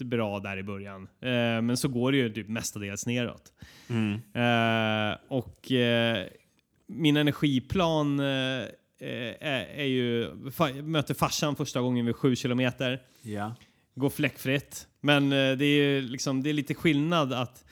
bra 0.00 0.40
där 0.40 0.56
i 0.56 0.62
början. 0.62 1.02
Eh, 1.02 1.62
men 1.62 1.76
så 1.76 1.88
går 1.88 2.12
det 2.12 2.18
ju 2.18 2.32
typ 2.32 2.48
mestadels 2.48 3.06
neråt. 3.06 3.52
Eh, 4.34 5.18
och 5.28 5.72
eh, 5.72 6.26
min 6.86 7.16
energiplan 7.16 8.20
eh, 8.20 8.64
är, 9.00 9.66
är 9.76 9.84
ju... 9.84 10.30
Fa, 10.50 10.68
möter 10.72 11.14
farsan 11.14 11.56
första 11.56 11.80
gången 11.80 12.06
vid 12.06 12.16
sju 12.16 12.36
kilometer. 12.36 13.02
Ja. 13.22 13.54
gå 13.94 14.10
fläckfritt. 14.10 14.86
Men 15.00 15.24
eh, 15.24 15.56
det 15.56 15.64
är 15.64 15.82
ju 15.82 16.00
liksom, 16.00 16.42
det 16.42 16.50
är 16.50 16.54
lite 16.54 16.74
skillnad 16.74 17.32
att, 17.32 17.64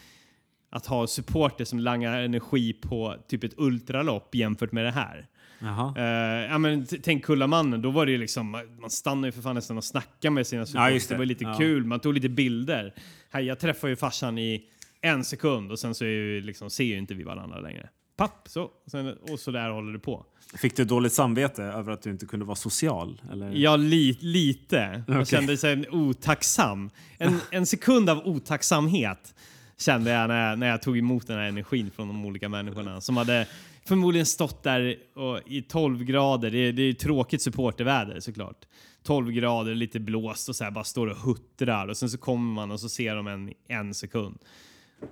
att 0.71 0.87
ha 0.87 1.07
supporter 1.07 1.65
som 1.65 1.79
langar 1.79 2.21
energi 2.21 2.73
på 2.73 3.17
typ 3.29 3.45
ett 3.45 3.55
ultralopp 3.57 4.35
jämfört 4.35 4.73
med 4.73 4.85
det 4.85 4.91
här. 4.91 5.27
Uh, 5.63 6.03
ja, 6.51 6.59
men 6.59 6.87
tänk 7.03 7.25
Kullamannen, 7.25 7.83
då 7.83 7.91
var 7.91 8.07
det 8.07 8.13
ju 8.13 8.19
liksom, 8.19 8.51
man 8.81 8.91
stannade 8.91 9.29
ju 9.29 9.33
för 9.33 9.43
fan 9.43 9.55
nästan 9.55 9.77
och 9.77 9.85
snackade 9.85 10.31
med 10.31 10.47
sina 10.47 10.67
supporters. 10.67 10.93
just 10.93 11.09
det. 11.09 11.15
det. 11.15 11.19
var 11.19 11.25
lite 11.25 11.45
Ja. 11.45 11.55
kul, 11.59 11.85
man 11.85 12.01
tog 12.01 12.15
lite 12.15 12.29
bilder. 12.29 12.95
Här, 13.31 13.41
jag 13.41 13.59
träffade 13.59 13.91
ju 13.91 13.97
farsan 13.97 14.39
i 14.39 14.65
en 15.01 15.25
sekund 15.25 15.73
och 15.73 15.79
sen 15.79 15.95
så 15.95 16.05
ju 16.05 16.41
liksom, 16.41 16.71
ser 16.71 16.85
ju 16.85 16.99
inte 16.99 17.15
vi 17.15 17.23
varandra 17.23 17.61
längre. 17.61 17.89
Papp, 18.17 18.49
så. 18.49 18.63
Och, 18.63 18.91
sen, 18.91 19.17
och 19.31 19.41
så 19.41 19.51
där 19.51 19.71
håller 19.71 19.93
det 19.93 19.99
på. 19.99 20.27
Fick 20.55 20.77
du 20.77 20.85
dåligt 20.85 21.13
samvete 21.13 21.63
över 21.65 21.93
att 21.93 22.03
du 22.03 22.11
inte 22.11 22.27
kunde 22.27 22.45
vara 22.47 22.57
social? 22.57 23.23
Eller? 23.33 23.53
Ja, 23.55 23.77
li, 23.77 24.19
lite. 24.21 25.03
Jag 25.07 25.17
Okej. 25.17 25.27
kände 25.27 25.57
sig 25.57 25.89
otacksam. 25.91 26.91
En, 27.19 27.41
en 27.51 27.67
sekund 27.67 28.11
av 28.11 28.19
otacksamhet 28.27 29.35
kände 29.79 30.11
jag 30.11 30.29
när, 30.29 30.49
jag 30.49 30.59
när 30.59 30.69
jag 30.69 30.83
tog 30.83 30.99
emot 30.99 31.27
den 31.27 31.39
här 31.39 31.49
energin 31.49 31.91
från 31.91 32.09
de 32.09 32.25
olika 32.27 32.49
människorna 32.49 33.01
som 33.01 33.17
hade 33.17 33.47
förmodligen 33.87 34.27
stått 34.27 34.63
där 34.63 34.97
och, 35.15 35.41
i 35.47 35.63
12 35.63 36.05
grader. 36.05 36.51
Det 36.51 36.59
är, 36.59 36.73
det 36.73 36.83
är 36.83 36.93
tråkigt 36.93 37.43
supporterväder 37.43 38.21
såklart. 38.21 38.67
12 39.03 39.31
grader, 39.31 39.75
lite 39.75 40.01
blåst 40.01 40.49
och 40.49 40.57
så 40.57 40.65
här 40.65 40.71
bara 40.71 40.85
står 40.85 41.07
och 41.07 41.17
huttrar 41.17 41.89
och 41.89 41.97
sen 41.97 42.11
så 42.11 42.19
kommer 42.19 42.55
man 42.55 42.71
och 42.71 42.81
så 42.81 42.89
ser 42.89 43.17
de 43.17 43.27
en 43.27 43.53
en 43.69 43.95
sekund. 43.95 44.39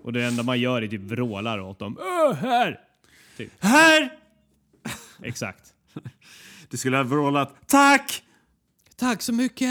Och 0.03 0.13
det 0.13 0.25
enda 0.25 0.43
man 0.43 0.61
gör 0.61 0.83
är 0.83 0.87
typ 0.87 1.01
vrålar 1.01 1.61
åt 1.61 1.79
dem. 1.79 1.99
Öh, 2.01 2.35
här! 2.35 2.81
Här! 3.61 4.13
Exakt. 5.23 5.75
Du 6.69 6.77
skulle 6.77 6.97
ha 6.97 7.05
vrålat 7.05 7.55
tack! 7.67 8.23
Tack 8.97 9.23
så 9.23 9.33
mycket! 9.33 9.69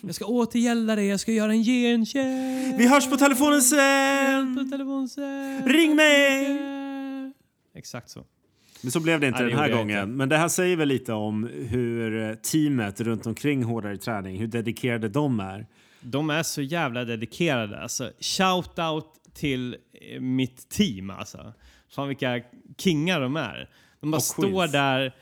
Jag 0.00 0.14
ska 0.14 0.24
återgälda 0.24 0.96
dig, 0.96 1.06
jag 1.06 1.20
ska 1.20 1.32
göra 1.32 1.52
en 1.52 1.62
gentjänst. 1.62 2.78
Vi 2.78 2.86
hörs 2.86 3.10
på 3.10 3.16
telefonen 3.16 3.62
sen! 3.62 4.56
på 4.56 4.64
telefon 4.64 5.08
sen. 5.08 5.68
Ring 5.68 5.96
mig! 5.96 6.60
Exakt 7.74 8.10
så. 8.10 8.24
Men 8.82 8.92
så 8.92 9.00
blev 9.00 9.20
det 9.20 9.26
inte 9.26 9.42
Nej, 9.42 9.50
den 9.50 9.58
här 9.58 9.68
gången. 9.68 9.98
inte. 9.98 10.16
Men 10.16 10.28
det 10.28 10.36
här 10.36 10.48
säger 10.48 10.76
väl 10.76 10.88
lite 10.88 11.12
om 11.12 11.50
hur 11.68 12.28
eh, 12.30 12.34
teamet 12.34 13.00
runt 13.00 13.26
omkring 13.26 13.62
hårdare 13.62 13.96
träning, 13.96 14.38
hur 14.38 14.46
dedikerade 14.46 15.08
de 15.08 15.40
är. 15.40 15.66
De 16.00 16.30
är 16.30 16.42
så 16.42 16.62
jävla 16.62 17.04
dedikerade. 17.04 17.82
Alltså, 17.82 18.10
shout 18.20 18.78
out 18.78 19.06
till 19.34 19.76
eh, 19.92 20.20
mitt 20.20 20.68
team 20.68 21.10
alltså. 21.10 21.52
Fan 21.90 22.08
vilka 22.08 22.40
kingar 22.78 23.20
de 23.20 23.36
är. 23.36 23.68
De 24.00 24.10
bara 24.10 24.20
står 24.20 24.72
där 24.72 25.14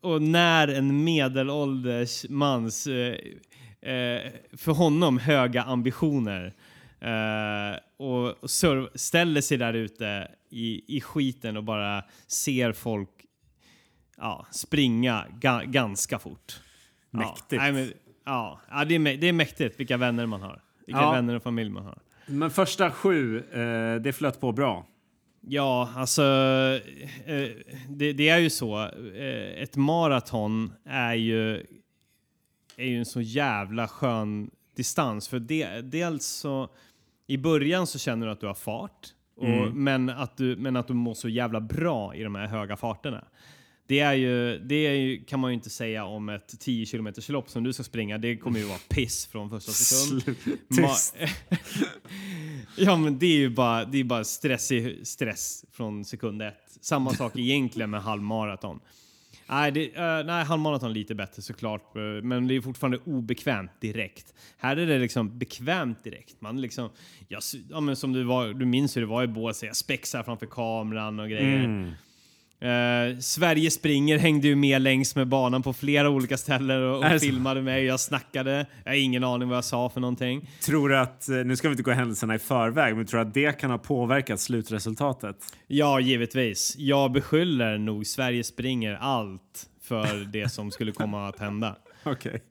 och 0.00 0.22
när 0.22 0.68
en 0.68 1.04
medelålders 1.04 2.26
mans, 2.28 2.86
eh, 2.86 3.14
eh, 3.92 4.32
för 4.56 4.72
honom 4.72 5.18
höga 5.18 5.62
ambitioner 5.62 6.52
eh, 7.00 7.78
och 7.96 8.50
serv- 8.50 8.88
ställer 8.94 9.40
sig 9.40 9.56
där 9.58 9.74
ute 9.74 10.28
i, 10.50 10.96
i 10.96 11.00
skiten 11.00 11.56
och 11.56 11.64
bara 11.64 12.02
ser 12.26 12.72
folk 12.72 13.08
ja, 14.16 14.46
springa 14.50 15.24
ga, 15.40 15.62
ganska 15.64 16.18
fort. 16.18 16.60
Mäktigt. 17.10 17.52
Ja, 17.52 17.58
nej, 17.62 17.72
men, 17.72 17.92
ja, 18.24 18.60
det, 18.88 18.94
är, 18.94 19.16
det 19.16 19.28
är 19.28 19.32
mäktigt 19.32 19.80
vilka 19.80 19.96
vänner 19.96 20.26
man 20.26 20.42
har. 20.42 20.62
Vilka 20.86 21.00
Ja. 21.00 21.12
vänner 21.12 21.34
och 21.34 21.42
familj 21.42 21.70
man 21.70 21.84
har. 21.84 21.98
Men 22.26 22.50
första 22.50 22.90
sju, 22.90 23.38
eh, 23.38 24.00
det 24.00 24.12
flöt 24.12 24.40
på 24.40 24.52
bra. 24.52 24.86
Ja, 25.46 25.90
alltså 25.96 26.22
eh, 27.26 27.48
det, 27.88 28.12
det 28.12 28.28
är 28.28 28.38
ju 28.38 28.50
så. 28.50 28.80
Eh, 29.14 29.62
ett 29.62 29.76
maraton 29.76 30.72
är 30.84 31.14
ju, 31.14 31.66
är 32.76 32.86
ju 32.86 32.98
en 32.98 33.04
så 33.04 33.20
jävla 33.20 33.88
skön 33.88 34.50
distans. 34.76 35.28
För 35.28 35.38
det, 35.38 35.80
dels 35.80 36.26
så 36.26 36.68
i 37.26 37.38
början 37.38 37.86
så 37.86 37.98
känner 37.98 38.26
du 38.26 38.32
att 38.32 38.40
du 38.40 38.46
har 38.46 38.54
fart. 38.54 39.08
Och, 39.36 39.74
men, 39.74 40.08
att 40.08 40.36
du, 40.36 40.56
men 40.56 40.76
att 40.76 40.88
du 40.88 40.94
mår 40.94 41.14
så 41.14 41.28
jävla 41.28 41.60
bra 41.60 42.14
i 42.14 42.22
de 42.22 42.34
här 42.34 42.46
höga 42.46 42.76
farterna. 42.76 43.24
Det, 43.86 44.00
är 44.00 44.14
ju, 44.14 44.58
det 44.58 44.86
är 44.86 44.92
ju, 44.94 45.24
kan 45.24 45.40
man 45.40 45.50
ju 45.50 45.54
inte 45.54 45.70
säga 45.70 46.04
om 46.04 46.28
ett 46.28 46.60
10 46.60 46.86
km 46.86 47.08
lopp 47.28 47.50
som 47.50 47.64
du 47.64 47.72
ska 47.72 47.82
springa. 47.82 48.18
Det 48.18 48.36
kommer 48.36 48.58
ju 48.58 48.64
vara 48.64 48.78
piss 48.88 49.26
från 49.26 49.50
första 49.50 49.72
sekund. 49.72 50.36
Ja 52.76 52.96
men 52.96 53.18
det 53.18 53.26
är 53.26 53.36
ju 53.36 53.48
bara, 53.48 53.84
det 53.84 53.98
är 53.98 54.04
bara 54.04 54.24
stress, 54.24 54.72
i, 54.72 55.04
stress 55.04 55.64
från 55.72 56.04
sekund 56.04 56.42
ett. 56.42 56.78
Samma 56.80 57.10
sak 57.14 57.32
egentligen 57.36 57.90
med 57.90 58.02
halvmaraton. 58.02 58.80
Nej, 59.46 59.72
det, 59.72 59.96
eh, 59.96 60.24
nej, 60.24 60.44
halvmaraton 60.44 60.92
lite 60.92 61.14
bättre 61.14 61.42
såklart, 61.42 61.96
eh, 61.96 62.02
men 62.02 62.48
det 62.48 62.56
är 62.56 62.60
fortfarande 62.60 62.98
obekvämt 63.04 63.80
direkt. 63.80 64.34
Här 64.56 64.76
är 64.76 64.86
det 64.86 64.98
liksom 64.98 65.38
bekvämt 65.38 66.04
direkt. 66.04 66.40
Man 66.40 66.60
liksom, 66.60 66.90
jag, 67.28 67.42
ja, 67.70 67.80
men 67.80 67.96
som 67.96 68.12
du, 68.12 68.22
var, 68.22 68.48
du 68.48 68.66
minns 68.66 68.96
hur 68.96 69.00
det 69.00 69.06
var 69.06 69.24
i 69.24 69.26
Båstad, 69.26 69.66
jag 69.66 69.76
spexar 69.76 70.22
framför 70.22 70.46
kameran 70.46 71.20
och 71.20 71.28
grejer. 71.28 71.64
Mm. 71.64 71.90
Eh, 72.64 73.18
Sverige 73.18 73.70
springer 73.70 74.18
hängde 74.18 74.48
ju 74.48 74.56
med 74.56 74.82
längs 74.82 75.16
med 75.16 75.28
banan 75.28 75.62
på 75.62 75.72
flera 75.72 76.10
olika 76.10 76.36
ställen 76.36 76.82
och, 76.82 77.04
och 77.04 77.20
filmade 77.20 77.62
mig. 77.62 77.84
Jag 77.84 78.00
snackade. 78.00 78.66
Jag 78.84 78.92
har 78.92 78.96
ingen 78.96 79.24
aning 79.24 79.48
vad 79.48 79.56
jag 79.56 79.64
sa 79.64 79.88
för 79.88 80.00
någonting. 80.00 80.50
Tror 80.60 80.88
du 80.88 80.98
att, 80.98 81.28
eh, 81.28 81.36
nu 81.36 81.56
ska 81.56 81.68
vi 81.68 81.72
inte 81.72 81.82
gå 81.82 81.90
händelserna 81.90 82.34
i 82.34 82.38
förväg, 82.38 82.96
men 82.96 83.06
tror 83.06 83.20
du 83.20 83.26
att 83.26 83.34
det 83.34 83.60
kan 83.60 83.70
ha 83.70 83.78
påverkat 83.78 84.40
slutresultatet? 84.40 85.36
Ja, 85.66 86.00
givetvis. 86.00 86.74
Jag 86.78 87.12
beskyller 87.12 87.78
nog 87.78 88.06
Sverige 88.06 88.44
springer 88.44 88.94
allt 88.94 89.66
för 89.82 90.32
det 90.32 90.48
som 90.48 90.70
skulle 90.70 90.92
komma 90.92 91.28
att 91.28 91.38
hända. 91.38 91.76
Okej. 92.04 92.42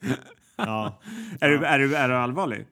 Ja. 0.55 1.01
Är, 1.41 1.49
du, 1.49 1.65
är, 1.65 1.79
du, 1.79 1.95
är 1.95 2.09
du 2.09 2.15
allvarlig? 2.15 2.65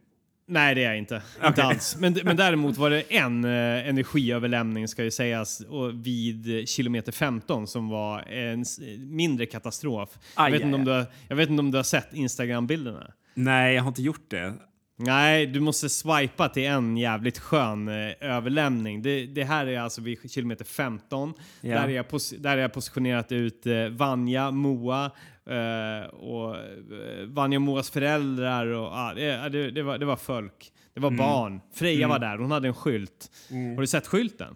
Nej, 0.52 0.76
det 0.76 0.84
är 0.84 0.86
jag 0.86 0.98
inte. 0.98 1.22
Inte 1.46 1.64
alls. 1.64 1.96
Men, 2.00 2.18
men 2.24 2.38
däremot 2.38 2.78
var 2.78 2.90
det 2.90 3.02
en 3.02 3.46
eh, 3.46 3.90
energiöverlämning, 3.90 4.88
ska 4.88 5.04
ju 5.04 5.12
sägas, 5.12 5.60
och 5.62 6.06
vid 6.06 6.70
kilometer 6.70 7.12
15 7.12 7.68
som 7.68 7.90
var 7.90 8.22
en 8.22 8.66
mindre 8.98 9.46
katastrof. 9.46 10.10
Aj, 10.36 10.52
jag, 10.52 10.52
vet 10.52 10.66
inte 10.66 10.76
om 10.76 10.86
du 10.86 10.92
har, 10.92 11.06
jag 11.28 11.36
vet 11.36 11.50
inte 11.50 11.60
om 11.60 11.72
du 11.72 11.78
har 11.78 11.84
sett 11.84 12.14
Instagram-bilderna? 12.14 13.12
Nej, 13.34 13.76
jag 13.76 13.82
har 13.84 13.88
inte 13.88 14.02
gjort 14.02 14.30
det. 14.30 14.54
Nej, 14.98 15.46
du 15.46 15.60
måste 15.60 15.90
swipa 15.90 16.50
till 16.50 16.66
en 16.66 16.98
jävligt 16.98 17.40
skön 17.40 17.88
eh, 17.88 18.14
överlämning. 18.20 19.02
Det, 19.02 19.26
det 19.26 19.44
här 19.44 19.68
är 19.68 19.80
alltså 19.80 20.02
vid 20.02 20.32
kilometer 20.32 20.66
15. 20.66 21.34
Ja. 21.62 21.70
Där, 21.76 21.84
är 21.84 21.90
jag 21.90 22.08
pos- 22.10 22.36
där 22.40 22.58
är 22.58 22.62
jag 22.62 22.74
positionerat 22.74 23.32
ut 23.32 23.66
eh, 23.66 23.86
Vanja, 23.90 24.52
Moa 24.52 25.12
eh, 25.52 26.10
och 26.10 26.58
eh, 26.58 27.26
Vanja 27.28 27.60
Moas 27.60 27.90
föräldrar. 27.90 28.66
Och, 28.66 28.88
ah, 28.88 29.14
det, 29.14 29.22
ja, 29.22 29.50
det, 29.50 29.72
det, 29.72 29.84
var, 29.84 29.98
det 29.98 30.06
var 30.06 30.16
folk. 30.16 30.72
Det 30.94 31.00
var 31.00 31.12
barn. 31.12 31.62
Freja 31.74 32.08
var 32.08 32.20
där. 32.20 32.38
Hon 32.38 32.52
hade 32.52 32.68
en 32.68 32.74
skylt. 32.74 33.32
Har 33.50 33.82
du 33.82 33.88
sett 33.88 34.08
skylten? 34.08 34.56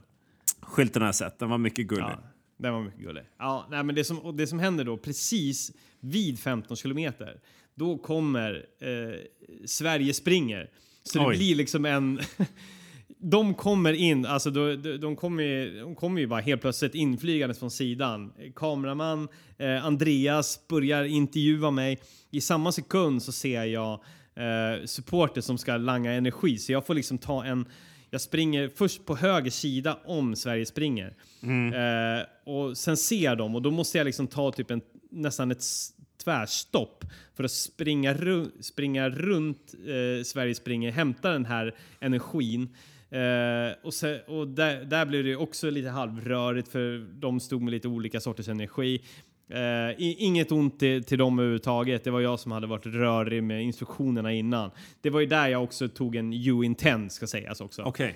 Skylten 0.61 1.01
har 1.01 1.07
jag 1.07 1.15
sett, 1.15 1.39
den 1.39 1.49
var 1.49 1.57
mycket 1.57 1.87
gullig. 1.87 2.03
Ja, 2.03 2.19
den 2.57 2.73
var 2.73 2.81
mycket 2.81 2.99
gullig. 3.01 3.23
Ja, 3.37 3.67
nej, 3.69 3.83
men 3.83 3.95
det, 3.95 4.03
som, 4.03 4.19
och 4.19 4.35
det 4.35 4.47
som 4.47 4.59
händer 4.59 4.83
då 4.83 4.97
precis 4.97 5.71
vid 5.99 6.39
15 6.39 6.77
kilometer, 6.77 7.39
då 7.75 7.97
kommer 7.97 8.65
eh, 8.79 9.19
Sverige 9.65 10.13
springer. 10.13 10.69
Så 11.03 11.19
det 11.19 11.25
Oj. 11.25 11.37
blir 11.37 11.55
liksom 11.55 11.85
en... 11.85 12.19
de 13.29 13.53
kommer 13.53 13.93
in, 13.93 14.25
alltså 14.25 14.49
då, 14.51 14.75
de, 14.75 14.97
de, 14.97 15.15
kommer, 15.15 15.43
ju- 15.43 15.79
de 15.79 15.95
kommer 15.95 16.21
ju 16.21 16.27
bara 16.27 16.39
helt 16.41 16.61
plötsligt 16.61 16.95
inflygandes 16.95 17.59
från 17.59 17.71
sidan. 17.71 18.33
Kameraman 18.55 19.27
eh, 19.57 19.85
Andreas 19.85 20.67
börjar 20.67 21.03
intervjua 21.03 21.71
mig. 21.71 21.99
I 22.31 22.41
samma 22.41 22.71
sekund 22.71 23.23
så 23.23 23.31
ser 23.31 23.63
jag 23.63 23.91
eh, 24.35 24.85
supporter 24.85 25.41
som 25.41 25.57
ska 25.57 25.77
langa 25.77 26.11
energi, 26.11 26.57
så 26.57 26.71
jag 26.71 26.85
får 26.85 26.93
liksom 26.93 27.17
ta 27.17 27.45
en 27.45 27.65
jag 28.09 28.21
springer 28.21 28.67
först 28.75 29.05
på 29.05 29.15
höger 29.15 29.51
sida 29.51 29.97
om 30.05 30.35
Sverige 30.35 30.65
springer. 30.65 31.13
Eh, 31.73 32.25
och 32.53 32.77
sen 32.77 32.97
ser 32.97 33.23
jag 33.23 33.37
dem 33.37 33.55
och 33.55 33.61
då 33.61 33.71
måste 33.71 33.97
jag 33.97 34.05
liksom 34.05 34.27
ta 34.27 34.51
typ 34.51 34.71
en, 34.71 34.81
nästan 35.11 35.51
ett 35.51 35.63
tvärstopp 36.23 37.05
för 37.35 37.43
att 37.43 37.51
springa, 37.51 38.13
ru- 38.13 38.61
springa 38.61 39.09
runt 39.09 39.73
eh, 39.87 40.23
Sverige 40.23 40.55
springer, 40.55 40.91
hämta 40.91 41.29
den 41.31 41.45
här 41.45 41.75
energin. 41.99 42.75
Eh, 43.09 43.77
och 43.83 43.93
se, 43.93 44.19
och 44.19 44.47
där, 44.47 44.85
där 44.85 45.05
blev 45.05 45.23
det 45.23 45.35
också 45.35 45.69
lite 45.69 45.89
halvrörigt 45.89 46.67
för 46.67 47.07
de 47.19 47.39
stod 47.39 47.61
med 47.61 47.71
lite 47.71 47.87
olika 47.87 48.19
sorters 48.19 48.47
energi. 48.47 49.01
Eh, 49.49 49.95
inget 49.97 50.51
ont 50.51 50.79
till, 50.79 51.03
till 51.03 51.17
dem 51.17 51.39
överhuvudtaget. 51.39 52.03
Det 52.03 52.11
var 52.11 52.21
jag 52.21 52.39
som 52.39 52.51
hade 52.51 52.67
varit 52.67 52.85
rörig 52.85 53.43
med 53.43 53.63
instruktionerna 53.63 54.33
innan. 54.33 54.71
Det 55.01 55.09
var 55.09 55.19
ju 55.19 55.25
där 55.25 55.47
jag 55.47 55.63
också 55.63 55.87
tog 55.87 56.15
en 56.15 56.33
U-intent 56.33 57.11
ska 57.11 57.27
sägas 57.27 57.61
också. 57.61 57.81
Okej. 57.81 58.15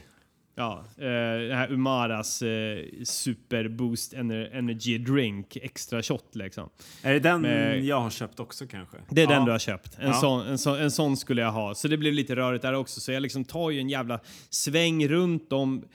Ja, 0.60 0.84
eh, 0.98 1.04
den 1.48 1.58
här 1.58 1.72
Umaras 1.72 2.42
eh, 2.42 2.78
Super 3.04 3.68
Boost 3.68 4.14
ener 4.14 4.50
Energy 4.54 4.98
Drink 4.98 5.58
extra 5.62 6.04
shot 6.04 6.36
liksom. 6.36 6.70
Är 7.02 7.14
det 7.14 7.20
den 7.20 7.42
Med- 7.42 7.86
jag 7.86 8.02
har 8.02 8.10
köpt 8.10 8.40
också 8.40 8.68
kanske? 8.68 8.98
Det 9.10 9.22
är 9.22 9.28
den 9.28 9.40
Ja. 9.40 9.46
du 9.46 9.52
har 9.52 9.60
köpt. 9.60 9.98
En, 10.00 10.08
Ja. 10.08 10.14
sån, 10.14 10.48
en, 10.48 10.58
sån, 10.58 10.80
en 10.80 10.92
sån 10.92 11.18
skulle 11.18 11.42
jag 11.42 11.52
ha. 11.52 11.76
Så 11.76 11.88
det 11.88 11.98
blev 11.98 12.14
lite 12.14 12.36
rörigt 12.36 12.62
där 12.62 12.74
också. 12.74 13.00
Så 13.00 13.12
jag 13.12 13.22
liksom 13.22 13.46
tar 13.46 13.70
ju 13.72 13.80
en 13.80 13.90
jävla 13.90 14.20
sväng 14.50 15.08
runt 15.08 15.54
om 15.54 15.86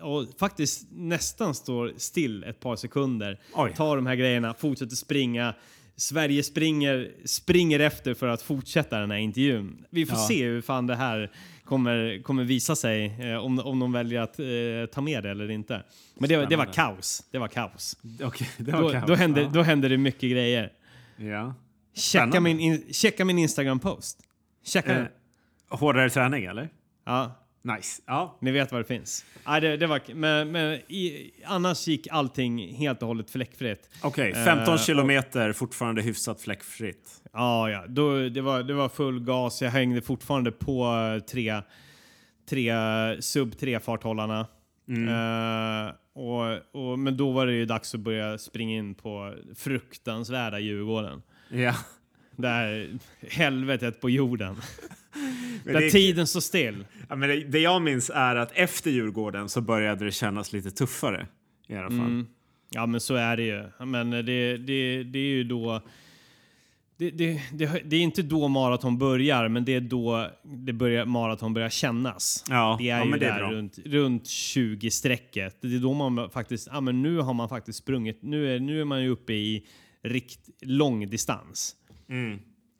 och 0.00 0.26
faktiskt 0.38 0.86
nästan 0.90 1.54
står 1.54 1.92
still 1.96 2.44
ett 2.44 2.60
par 2.60 2.76
sekunder. 2.76 3.40
Oj. 3.54 3.72
Tar 3.76 3.96
de 3.96 4.06
här 4.06 4.14
grejerna, 4.14 4.54
fortsätter 4.54 4.96
springa. 4.96 5.54
Sverige 5.96 6.42
springer, 6.42 7.10
springer 7.24 7.80
efter 7.80 8.14
för 8.14 8.28
att 8.28 8.42
fortsätta 8.42 8.98
den 9.00 9.10
här 9.10 9.18
intervjun. 9.18 9.84
Vi 9.90 10.06
får 10.06 10.18
Ja. 10.18 10.26
se 10.28 10.44
hur 10.44 10.60
fan 10.60 10.86
det 10.86 10.96
här 10.96 11.30
kommer, 11.68 12.22
kommer 12.22 12.44
visa 12.44 12.76
sig, 12.76 13.16
eh, 13.20 13.36
om, 13.44 13.58
om 13.58 13.78
de 13.78 13.92
väljer 13.92 14.20
att 14.20 14.38
eh, 14.40 14.46
ta 14.92 15.00
med 15.00 15.22
det 15.22 15.30
eller 15.30 15.50
inte. 15.50 15.82
Men 16.18 16.28
det, 16.28 16.36
var- 16.36 16.46
det 16.46 16.56
var 16.56 16.64
kaos. 16.72 17.22
Det 17.30 17.38
var 17.38 17.48
kaos. 17.48 17.96
Okej, 18.22 18.48
det 18.58 18.72
var 18.72 18.82
Då, 18.82 18.90
kaos. 18.92 19.04
då, 19.06 19.14
hände, 19.14 19.40
ja. 19.42 19.48
då 19.52 19.62
hände 19.62 19.88
det 19.88 19.98
mycket 19.98 20.30
grejer. 20.30 20.72
Ja. 21.16 21.54
Checka 21.94 22.40
min, 22.40 22.60
in, 22.60 22.84
checka 22.92 23.24
min 23.24 23.38
Instagram-post. 23.38 24.18
Checka 24.64 24.90
Eh, 24.92 24.96
den. 24.96 25.08
hårdare 25.78 26.10
träning 26.10 26.44
eller? 26.44 26.68
Ja, 27.06 27.32
Nice. 27.76 28.02
Ja. 28.06 28.38
ni 28.40 28.50
vet 28.50 28.72
var 28.72 28.78
det 28.78 28.84
finns. 28.84 29.24
Ja, 29.44 29.60
det, 29.60 29.76
det 29.76 29.86
var, 29.86 30.14
men 30.14 30.52
men 30.52 30.72
i, 30.74 31.30
annars 31.44 31.86
gick 31.86 32.08
allting 32.10 32.74
helt 32.74 33.02
och 33.02 33.08
hållet 33.08 33.30
fläckfritt. 33.30 33.90
Okej, 34.02 34.34
15 34.34 34.74
Eh, 34.74 34.80
kilometer 34.80 35.52
fortfarande 35.52 36.02
hyfsat 36.02 36.40
fläckfritt. 36.40 37.22
Ja, 37.32 37.70
ja. 37.70 37.84
Då, 37.88 38.28
det, 38.28 38.40
var, 38.40 38.62
det 38.62 38.74
var 38.74 38.88
full 38.88 39.20
gas. 39.20 39.62
Jag 39.62 39.70
hängde 39.70 40.02
fortfarande 40.02 40.52
på 40.52 40.84
eh, 41.16 41.24
tre, 41.24 41.62
tre 42.48 42.72
sub 43.22 43.58
3 43.58 43.80
farthållarna. 43.80 44.46
Mm. 44.88 45.08
Eh, 45.08 45.92
och, 46.12 46.58
och, 46.72 46.98
men 46.98 47.16
då 47.16 47.30
var 47.32 47.46
det 47.46 47.52
ju 47.52 47.64
dags 47.64 47.94
att 47.94 48.00
börja 48.00 48.38
springa 48.38 48.76
in 48.78 48.94
på 48.94 49.34
fruktansvärda 49.56 50.58
Djurgården. 50.58 51.22
Ja. 51.50 51.74
Där 52.36 52.88
helvetet 53.30 54.00
på 54.00 54.10
jorden. 54.10 54.56
Där 55.64 55.80
det, 55.80 55.90
tiden 55.90 56.26
står 56.26 56.40
still. 56.40 56.86
ja, 57.08 57.16
men 57.16 57.28
det, 57.28 57.44
det 57.44 57.58
jag 57.58 57.82
minns 57.82 58.10
är 58.14 58.36
att 58.36 58.52
efter 58.54 58.90
Djurgården 58.90 59.48
så 59.48 59.60
började 59.60 60.04
det 60.04 60.12
kännas 60.12 60.52
lite 60.52 60.70
tuffare. 60.70 61.26
I 61.68 61.74
alla 61.74 61.88
fall. 61.88 61.98
Mm. 61.98 62.26
Ja, 62.70 62.86
men 62.86 63.00
så 63.00 63.14
är 63.14 63.36
det 63.36 63.42
ju. 63.42 63.86
Men 63.86 64.10
det, 64.10 64.22
det, 64.56 65.02
det 65.04 65.18
är 65.18 65.28
ju 65.28 65.44
då... 65.44 65.82
Det, 66.96 67.10
det, 67.10 67.42
det, 67.52 67.82
det 67.84 67.96
är 67.96 68.00
inte 68.00 68.22
då 68.22 68.48
maraton 68.48 68.98
börjar, 68.98 69.48
men 69.48 69.64
det 69.64 69.74
är 69.74 69.80
då 69.80 70.30
det 70.42 70.72
börjar, 70.72 71.04
maraton 71.04 71.54
börjar 71.54 71.68
kännas. 71.70 72.44
Ja, 72.48 72.76
Det 72.80 72.90
är 72.90 72.98
ja, 72.98 73.04
ju 73.06 73.12
är 73.12 73.18
där 73.18 73.38
bra. 73.38 73.50
runt, 73.52 73.78
runt 73.84 74.24
20-strecket. 74.24 75.56
Det 75.60 75.74
är 75.76 75.80
då 75.80 75.92
man 75.94 76.30
faktiskt... 76.30 76.68
Ja, 76.72 76.80
men 76.80 77.02
nu 77.02 77.18
har 77.18 77.34
man 77.34 77.48
faktiskt 77.48 77.78
sprungit. 77.78 78.18
Nu 78.22 78.54
är, 78.56 78.60
nu 78.60 78.80
är 78.80 78.84
man 78.84 79.02
ju 79.02 79.08
uppe 79.08 79.32
i 79.32 79.66
rikt, 80.02 80.48
lång 80.62 81.10
distans. 81.10 81.74
Mm. 82.08 82.38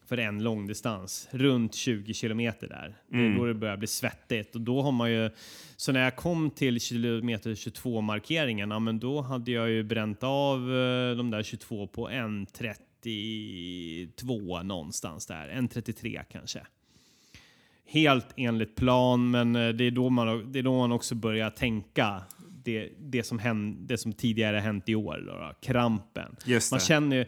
För 0.09 0.18
en 0.18 0.42
lång 0.42 0.66
distans. 0.66 1.28
Runt 1.30 1.74
20 1.74 2.14
kilometer 2.14 2.68
där. 2.68 2.96
Det 3.09 3.16
är 3.16 3.20
Mm. 3.26 3.38
då 3.38 3.44
det 3.44 3.54
börjar 3.54 3.76
bli 3.76 3.86
svettigt. 3.86 4.54
Och 4.54 4.61
då 4.61 4.82
har 4.82 4.92
man 4.92 5.12
ju... 5.12 5.30
Så 5.76 5.92
när 5.92 6.00
jag 6.00 6.16
kom 6.16 6.50
till 6.50 6.80
kilometer 6.80 7.50
22-markeringen, 7.50 8.70
ja, 8.70 8.78
men 8.78 8.98
då 8.98 9.20
hade 9.20 9.50
jag 9.50 9.70
ju 9.70 9.82
bränt 9.82 10.22
av 10.22 10.59
eh, 10.59 11.16
de 11.16 11.30
där 11.30 11.42
22 11.42 11.86
på 11.86 12.09
1.32 12.09 14.62
någonstans 14.62 15.26
där. 15.26 15.48
1.33 15.48 16.22
kanske. 16.32 16.61
Helt 17.86 18.26
enligt 18.36 18.76
plan, 18.76 19.30
men 19.30 19.56
eh, 19.56 19.68
det 19.68 19.84
är 19.84 19.90
då 19.90 20.11
man, 20.11 20.52
det 20.52 20.59
är 20.59 20.62
då 20.62 20.78
man 20.78 20.92
också 20.92 21.14
börjar 21.14 21.50
tänka 21.50 22.22
det, 22.64 22.90
det, 22.98 23.22
som, 23.22 23.38
händ, 23.38 23.88
det 23.88 23.98
som 23.98 24.12
tidigare 24.12 24.56
hänt 24.56 24.88
i 24.88 24.94
år. 24.94 25.24
Då, 25.26 25.32
då, 25.32 25.52
krampen. 25.62 26.36
Man 26.70 26.80
känner 26.80 27.16
ju 27.16 27.24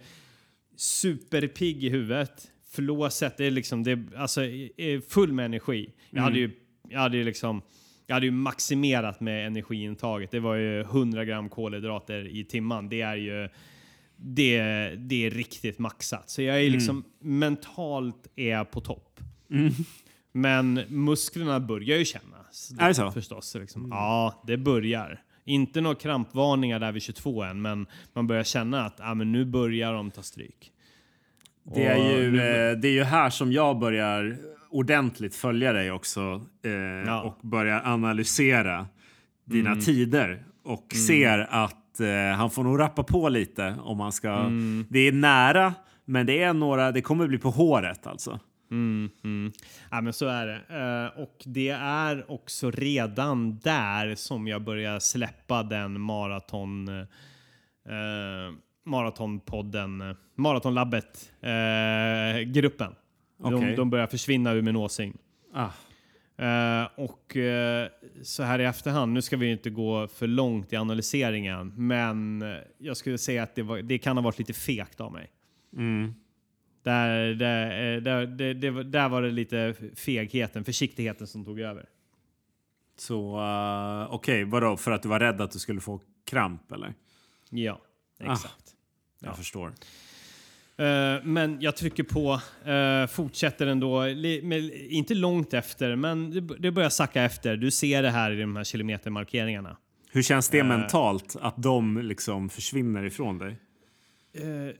superpigg 0.77 1.85
i 1.85 1.89
huvudet. 1.89 2.50
Flåset 2.71 3.37
det 3.37 3.47
är 3.47 3.51
liksom 3.51 3.83
det, 3.83 3.91
är- 3.91 4.17
alltså, 4.17 4.43
är 4.45 5.09
full 5.11 5.33
med 5.33 5.45
energi. 5.45 5.91
Jag 6.11 6.23
hade 6.23 6.39
ju, 6.39 6.51
jag 6.89 7.01
hade 7.01 7.17
ju 7.17 7.25
liksom 7.25 7.63
jag 8.07 8.15
hade 8.15 8.27
ju 8.27 8.33
maximerat 8.33 9.21
med 9.21 9.47
energiintaget. 9.47 10.31
Det 10.31 10.41
var 10.41 10.55
ju 10.55 10.81
100 10.81 11.25
gram 11.25 11.49
kolhydrater 11.49 12.37
i 12.37 12.45
timman. 12.45 12.89
Det 12.89 13.01
är 13.01 13.17
ju 13.17 13.49
det, 14.17 14.63
det 14.97 15.27
är 15.27 15.31
riktigt 15.31 15.79
maxat. 15.79 16.31
Så 16.31 16.43
jag 16.43 16.63
är 16.63 16.71
liksom 16.71 17.05
mentalt 17.21 18.27
är 18.37 18.65
på 18.65 18.81
topp. 18.81 19.21
Men 20.33 20.81
musklerna 20.89 21.61
börjar 21.61 21.99
ju 21.99 22.05
kännas. 22.05 22.73
Är 22.79 22.89
det 22.89 22.95
så? 22.95 23.13
Förstås. 23.13 23.55
Liksom. 23.55 23.89
Ja, 23.91 24.43
det 24.47 24.57
börjar. 24.57 25.23
Inte 25.45 25.81
några 25.81 25.97
krampvarningar 25.97 26.79
där 26.81 26.93
vid 26.93 27.03
22 27.03 27.43
än, 27.43 27.63
men 27.63 27.87
man 28.13 28.27
börjar 28.27 28.45
känna 28.45 28.85
att 28.85 29.01
ah, 29.01 29.15
men 29.15 29.33
nu 29.33 29.45
börjar 29.45 29.93
de 29.93 30.11
ta 30.11 30.23
stryk. 30.23 30.73
Det 31.65 31.85
är, 31.87 31.97
Och 32.15 32.21
ju, 32.23 32.31
nu- 32.31 32.39
eh, 32.71 32.77
det 32.79 32.89
är 32.89 32.93
ju 32.93 33.03
här 33.05 33.31
som 33.31 33.53
jag 33.53 33.79
börjar 33.79 34.39
ordentligt 34.71 35.35
följa 35.35 35.73
dig 35.73 35.91
också 35.91 36.21
eh, 37.07 37.19
och 37.27 37.39
börjar 37.43 37.83
analysera 37.85 38.87
dina 39.45 39.71
Mm. 39.71 39.81
tider 39.85 40.45
och 40.65 40.93
ser 41.09 41.39
att 41.51 42.01
eh, 42.01 42.37
han 42.37 42.51
får 42.51 42.65
nog 42.65 42.81
rappa 42.81 43.03
på 43.03 43.29
lite 43.29 43.75
om 43.83 44.01
han 44.01 44.13
ska. 44.13 44.31
Mm. 44.35 44.87
Det 44.91 44.99
är 44.99 45.13
nära, 45.13 45.75
men 46.05 46.27
det 46.27 46.43
är 46.43 46.53
några. 46.53 46.93
Det 46.93 47.03
kommer 47.03 47.27
bli 47.27 47.39
på 47.39 47.51
håret 47.51 48.07
alltså. 48.07 48.41
Mm, 48.71 49.11
mm. 49.25 49.53
Ja, 49.91 50.01
men 50.01 50.13
så 50.13 50.27
är 50.27 50.47
det. 50.47 50.61
Eh, 51.15 51.23
och 51.23 51.37
det 51.45 51.69
är 51.83 52.31
också 52.31 52.71
redan 52.71 53.59
där 53.59 54.15
som 54.15 54.49
jag 54.49 54.63
börjar 54.65 54.99
släppa 54.99 55.63
den 55.63 56.01
maraton... 56.01 56.89
Eh, 56.89 58.55
maratonpodden, 58.87 60.17
eh, 60.41 60.43
Maratonlabbet 60.43 61.33
eh, 61.41 62.41
gruppen. 62.53 62.95
De, 63.43 63.75
de 63.77 63.91
börjar 63.91 64.07
försvinna 64.07 64.53
ur 64.53 64.63
min 64.63 64.77
åsyn. 64.77 65.19
Ah. 65.55 65.71
Eh, 66.45 66.89
och 66.97 67.37
eh, 67.37 67.89
så 68.23 68.43
här 68.43 68.59
i 68.59 68.65
efterhand, 68.65 69.13
nu 69.13 69.23
ska 69.23 69.37
vi 69.37 69.51
inte 69.53 69.71
gå 69.71 70.09
för 70.09 70.27
långt 70.27 70.73
i 70.73 70.77
analyseringen, 70.77 71.73
men 71.77 72.45
jag 72.79 72.97
skulle 72.97 73.19
säga 73.19 73.43
att 73.43 73.55
det, 73.55 73.63
var, 73.63 73.79
det 73.83 73.99
kan 73.99 74.17
ha 74.17 74.25
varit 74.25 74.39
lite 74.39 74.53
fegt 74.53 75.01
av 75.01 75.13
mig. 75.13 75.31
Mm. 75.77 76.15
Där, 76.83 77.35
där, 77.35 77.95
eh, 77.97 78.03
där, 78.03 78.71
var- 78.71 78.83
där 78.85 79.09
var 79.09 79.23
det 79.23 79.31
lite 79.31 79.75
fegheten, 79.95 80.65
försiktigheten 80.65 81.27
som 81.27 81.45
tog 81.45 81.61
över. 81.61 81.87
Så 82.97 83.39
uh, 83.41 84.15
okej, 84.15 84.45
vadå? 84.45 84.77
För 84.77 84.91
att 84.91 85.03
du 85.03 85.09
var 85.09 85.21
rädd 85.21 85.41
att 85.41 85.51
du 85.51 85.59
skulle 85.59 85.81
få 85.81 86.01
kramp 86.27 86.73
eller? 86.73 86.95
Ja, 87.51 87.81
exakt. 88.21 88.75
Jag 89.21 89.31
Ja. 89.31 89.35
förstår. 89.35 89.73
Eh, 90.81 91.23
men 91.25 91.61
jag 91.61 91.77
trycker 91.77 92.03
på, 92.03 92.41
uh, 92.71 93.07
fortsätter 93.07 93.67
ändå, 93.67 94.09
inte 94.89 95.15
långt 95.15 95.55
efter, 95.55 95.97
men 95.97 96.31
det, 96.61 96.71
börjar 96.71 96.89
sacka 96.91 97.23
efter. 97.23 97.57
Du 97.57 97.71
ser 97.71 98.03
det 98.03 98.11
här 98.11 98.31
i 98.31 98.41
de 98.41 98.57
här 98.57 98.65
kilometermarkeringarna. 98.65 99.77
Hur 100.13 100.23
känns 100.23 100.49
det 100.49 100.59
Eh. 100.59 100.67
mentalt 100.67 101.37
att 101.41 101.63
de 101.63 101.99
liksom 102.03 102.49
försvinner 102.51 103.05
ifrån 103.05 103.39
dig? 103.39 103.57
Eh, 104.35 104.75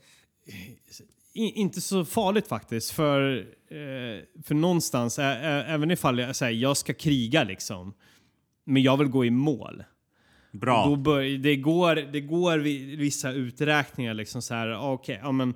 inte 1.35 1.81
så 1.81 2.05
farligt 2.05 2.47
faktiskt. 2.49 2.91
För, 2.91 3.37
eh, 3.69 4.43
för 4.45 4.55
någonstans, 4.55 5.19
även 5.19 5.91
ifall 5.91 6.19
jag, 6.19 6.37
så 6.37 6.45
här, 6.45 6.53
jag 6.53 6.77
ska 6.77 6.95
kriga 6.95 7.45
liksom, 7.45 7.95
men 8.65 8.83
jag 8.83 8.97
vill 8.97 9.09
gå 9.09 9.25
i 9.25 9.31
mål. 9.31 9.85
Bra. 10.53 10.87
Då 10.87 10.97
bör, 10.97 11.39
det, 11.39 11.57
går, 11.57 11.95
det 12.13 12.21
går 12.21 12.59
vi- 12.59 12.97
vissa 12.97 13.33
uträkningar 13.33 14.15
liksom 14.15 14.43
så 14.43 14.55
här, 14.55 14.69
ah, 14.69 14.93
okej, 14.93 15.21
ja 15.23 15.33
men 15.33 15.55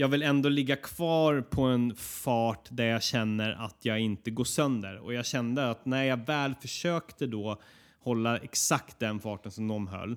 jag 0.00 0.08
vill 0.08 0.22
ändå 0.22 0.48
ligga 0.48 0.76
kvar 0.76 1.40
på 1.40 1.62
en 1.62 1.94
fart 1.94 2.68
där 2.70 2.84
jag 2.84 3.02
känner 3.02 3.52
att 3.52 3.76
jag 3.82 4.00
inte 4.00 4.30
går 4.30 4.44
sönder. 4.44 4.98
Och 4.98 5.14
jag 5.14 5.26
kände 5.26 5.70
att 5.70 5.86
när 5.86 6.04
jag 6.04 6.26
väl 6.26 6.54
försökte 6.54 7.26
då 7.26 7.60
hålla 8.00 8.38
exakt 8.38 8.98
den 8.98 9.20
farten 9.20 9.52
som 9.52 9.68
de 9.68 9.86
höll, 9.86 10.16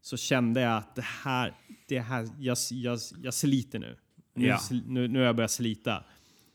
så 0.00 0.16
kände 0.16 0.60
jag 0.60 0.76
att 0.76 0.94
det 0.94 1.04
här, 1.24 1.54
det 1.88 1.98
här 1.98 2.28
jag, 2.38 2.56
jag, 2.70 2.98
jag 3.22 3.34
sliter 3.34 3.78
nu. 3.78 3.96
Nu, 4.34 4.46
sl- 4.48 4.84
nu, 4.86 5.08
nu 5.08 5.18
har 5.18 5.26
jag 5.26 5.36
börjat 5.36 5.50
slita. 5.50 6.04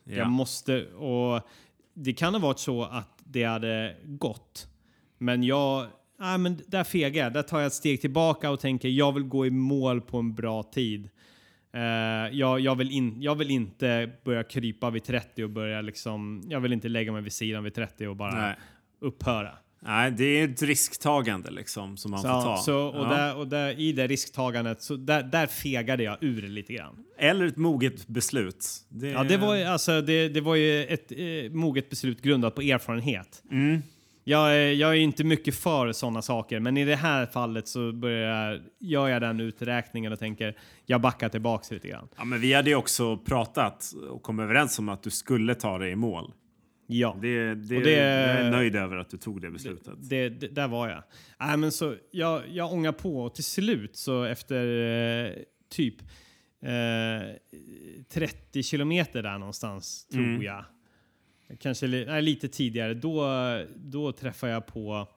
Ja. 0.03 0.15
Jag 0.15 0.29
måste, 0.29 0.85
och 0.85 1.41
det 1.93 2.13
kan 2.13 2.33
ha 2.33 2.41
varit 2.41 2.59
så 2.59 2.83
att 2.83 3.19
det 3.23 3.43
hade 3.43 3.95
gått. 4.03 4.67
Men 5.17 5.43
jag, 5.43 5.87
nej 6.19 6.37
men 6.37 6.61
där 6.67 6.83
fegar 6.83 7.23
jag. 7.23 7.33
Där 7.33 7.43
tar 7.43 7.59
jag 7.59 7.67
ett 7.67 7.73
steg 7.73 8.01
tillbaka 8.01 8.51
och 8.51 8.59
tänker 8.59 8.89
jag 8.89 9.11
vill 9.11 9.23
gå 9.23 9.45
i 9.45 9.49
mål 9.49 10.01
på 10.01 10.17
en 10.17 10.35
bra 10.35 10.63
tid. 10.63 11.09
Eh, 11.75 11.81
jag, 12.37 12.59
jag, 12.59 12.75
vill 12.75 12.91
in, 12.91 13.21
jag 13.21 13.35
vill 13.35 13.51
inte 13.51 14.09
börja 14.23 14.43
krypa 14.43 14.89
vid 14.89 15.03
30 15.03 15.43
och 15.43 15.49
börja 15.49 15.81
liksom, 15.81 16.43
jag 16.49 16.59
vill 16.59 16.73
inte 16.73 16.89
lägga 16.89 17.11
mig 17.11 17.21
vid 17.21 17.33
sidan 17.33 17.63
vid 17.63 17.73
30 17.73 18.07
och 18.07 18.15
bara 18.15 18.41
Nej. 18.41 18.55
upphöra. 19.01 19.51
Nej, 19.79 20.11
det 20.11 20.23
är 20.25 20.45
ett 20.49 20.61
risktagande 20.61 21.51
liksom 21.51 21.97
som 21.97 22.11
man 22.11 22.19
Så, 22.19 22.27
får 22.27 22.41
ta. 22.41 22.57
så, 22.57 22.77
och 22.87 23.05
Ja. 23.05 23.09
där, 23.09 23.35
och 23.37 23.47
där, 23.47 23.79
i 23.79 23.91
det 23.91 24.07
risktagandet, 24.07 24.81
så 24.81 24.95
där, 24.95 25.23
där 25.23 25.47
fegade 25.47 26.03
jag 26.03 26.17
ur 26.21 26.41
lite 26.47 26.73
grann. 26.73 26.95
Eller 27.17 27.45
ett 27.45 27.57
moget 27.57 28.07
beslut. 28.07 28.65
Det, 28.89 29.07
Ja, 29.09 29.23
det 29.23 29.37
var, 29.37 29.65
alltså, 29.65 30.01
det, 30.01 30.29
det 30.29 30.41
var 30.41 30.55
ju 30.55 30.83
ett 30.85 31.11
eh, 31.11 31.51
moget 31.51 31.89
beslut 31.89 32.21
grundat 32.21 32.55
på 32.55 32.61
erfarenhet. 32.61 33.43
Mm. 33.51 33.81
Jag, 34.27 34.55
är- 34.57 34.71
jag 34.73 34.89
är 34.91 34.95
inte 34.99 35.23
mycket 35.23 35.55
för 35.55 35.91
sådana 35.91 36.21
saker, 36.21 36.59
men 36.59 36.77
i 36.77 36.85
det 36.85 36.95
här 36.95 37.25
fallet 37.25 37.67
så 37.67 37.91
börjar 37.91 38.51
jag, 38.51 38.61
gör 38.79 39.07
jag 39.07 39.21
den 39.21 39.39
uträkningen 39.39 40.13
och 40.13 40.19
tänker 40.19 40.57
jag 40.85 41.01
backar 41.01 41.29
tillbaks 41.29 41.71
lite 41.71 41.87
grann. 41.87 42.07
Ja, 42.17 42.23
men 42.25 42.41
vi 42.41 42.53
hade 42.53 42.69
ju 42.69 42.75
också 42.75 43.17
pratat 43.17 43.93
och 44.09 44.23
kom 44.23 44.39
överens 44.39 44.79
om 44.79 44.89
att 44.89 45.03
du 45.03 45.09
skulle 45.09 45.55
ta 45.55 45.77
dig 45.77 45.91
i 45.91 45.95
mål. 45.95 46.31
Ja, 46.87 47.17
Det, 47.21 47.55
det, 47.55 47.77
Och 47.77 47.83
det- 47.83 47.91
Jag 47.91 48.01
är 48.45 48.51
nöjd 48.51 48.75
över 48.75 48.97
att 48.97 49.09
du 49.09 49.17
tog 49.17 49.41
det 49.41 49.51
beslutet. 49.51 49.93
det, 50.09 50.29
det, 50.29 50.47
där 50.47 50.67
var 50.67 50.89
jag. 50.89 51.03
Nej, 51.39 51.57
men 51.57 51.71
så 51.71 51.95
jag, 52.11 52.41
jag 52.49 52.73
ångar 52.73 52.91
på 52.91 53.23
och 53.23 53.35
till 53.35 53.43
slut 53.43 53.95
så 53.95 54.23
efter 54.23 54.65
eh, 55.25 55.31
typ 55.71 55.95
eh, 56.61 57.35
30 58.13 58.63
kilometer 58.63 59.23
där 59.23 59.37
någonstans, 59.37 60.07
tror 60.07 60.23
Mm. 60.23 60.41
jag. 60.41 60.65
Kanske 61.59 61.87
nej, 61.87 62.21
lite 62.21 62.47
tidigare. 62.47 62.93
Då, 62.93 63.27
då 63.75 64.11
träffade 64.11 64.51
jag 64.53 64.65
på 64.65 65.07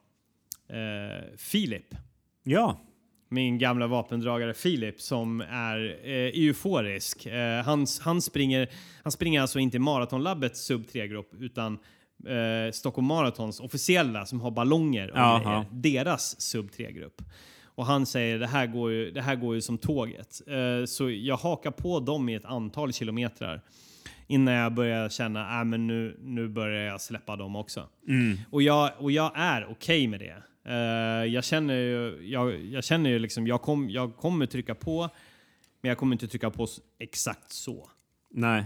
eh, 0.68 1.36
Filip. 1.36 1.94
Ja, 2.42 2.80
Min 3.28 3.58
gamla 3.58 3.86
vapendragare 3.86 4.54
Filip 4.54 5.00
som 5.00 5.40
är 5.40 5.98
eh, 6.02 6.44
euforisk. 6.44 7.26
Eh, 7.26 7.62
han, 7.64 7.86
han, 8.00 8.22
springer, 8.22 8.68
han 9.02 9.12
springer 9.12 9.40
alltså 9.40 9.58
inte 9.58 9.78
Maratonlabbets 9.78 10.60
sub 10.60 10.86
3-grupp 10.86 11.34
utan 11.40 11.78
eh, 12.26 12.72
Stockholm 12.72 13.06
Marathons 13.06 13.60
officiella 13.60 14.26
som 14.26 14.40
har 14.40 14.50
ballonger 14.50 15.10
och 15.10 15.18
Jaha. 15.18 15.40
grejer, 15.40 16.04
deras 16.04 16.40
sub 16.40 16.70
3-grupp. 16.70 17.22
Och 17.64 17.86
han 17.86 18.06
säger 18.06 18.38
det 18.38 18.46
här 18.46 18.66
går 18.66 18.92
ju, 18.92 19.10
det 19.10 19.22
här 19.22 19.36
går 19.36 19.54
ju 19.54 19.60
som 19.60 19.78
tåget. 19.78 20.40
Eh, 20.46 20.84
så 20.86 21.10
jag 21.10 21.36
hakar 21.36 21.70
på 21.70 22.00
dem 22.00 22.28
i 22.28 22.34
ett 22.34 22.44
antal 22.44 22.92
kilometrar 22.92 23.62
innan 24.28 24.54
jag 24.54 24.72
börjar 24.72 25.08
känna 25.08 25.46
att 25.46 25.66
men 25.66 25.86
nu, 25.86 26.16
nu 26.20 26.48
börjar 26.48 26.84
jag 26.84 27.00
släppa 27.00 27.36
dem 27.36 27.56
också. 27.56 27.88
Och, 28.50 28.62
jag, 28.62 28.90
och 28.98 29.12
jag 29.12 29.32
är 29.34 29.66
okej 29.70 30.06
med 30.06 30.20
det. 30.20 30.42
Eh, 30.64 31.32
jag 31.34 31.44
känner 31.44 31.74
ju, 31.74 32.28
jag, 32.30 32.64
jag 32.64 32.84
känner 32.84 33.10
ju 33.10 33.18
liksom, 33.18 33.46
jag, 33.46 33.62
kom, 33.62 33.90
jag 33.90 34.16
kommer 34.16 34.46
trycka 34.46 34.74
på, 34.74 35.10
men 35.80 35.88
jag 35.88 35.98
kommer 35.98 36.14
inte 36.14 36.28
trycka 36.28 36.50
på 36.50 36.66
exakt 36.98 37.52
så. 37.52 37.90
nej. 38.30 38.64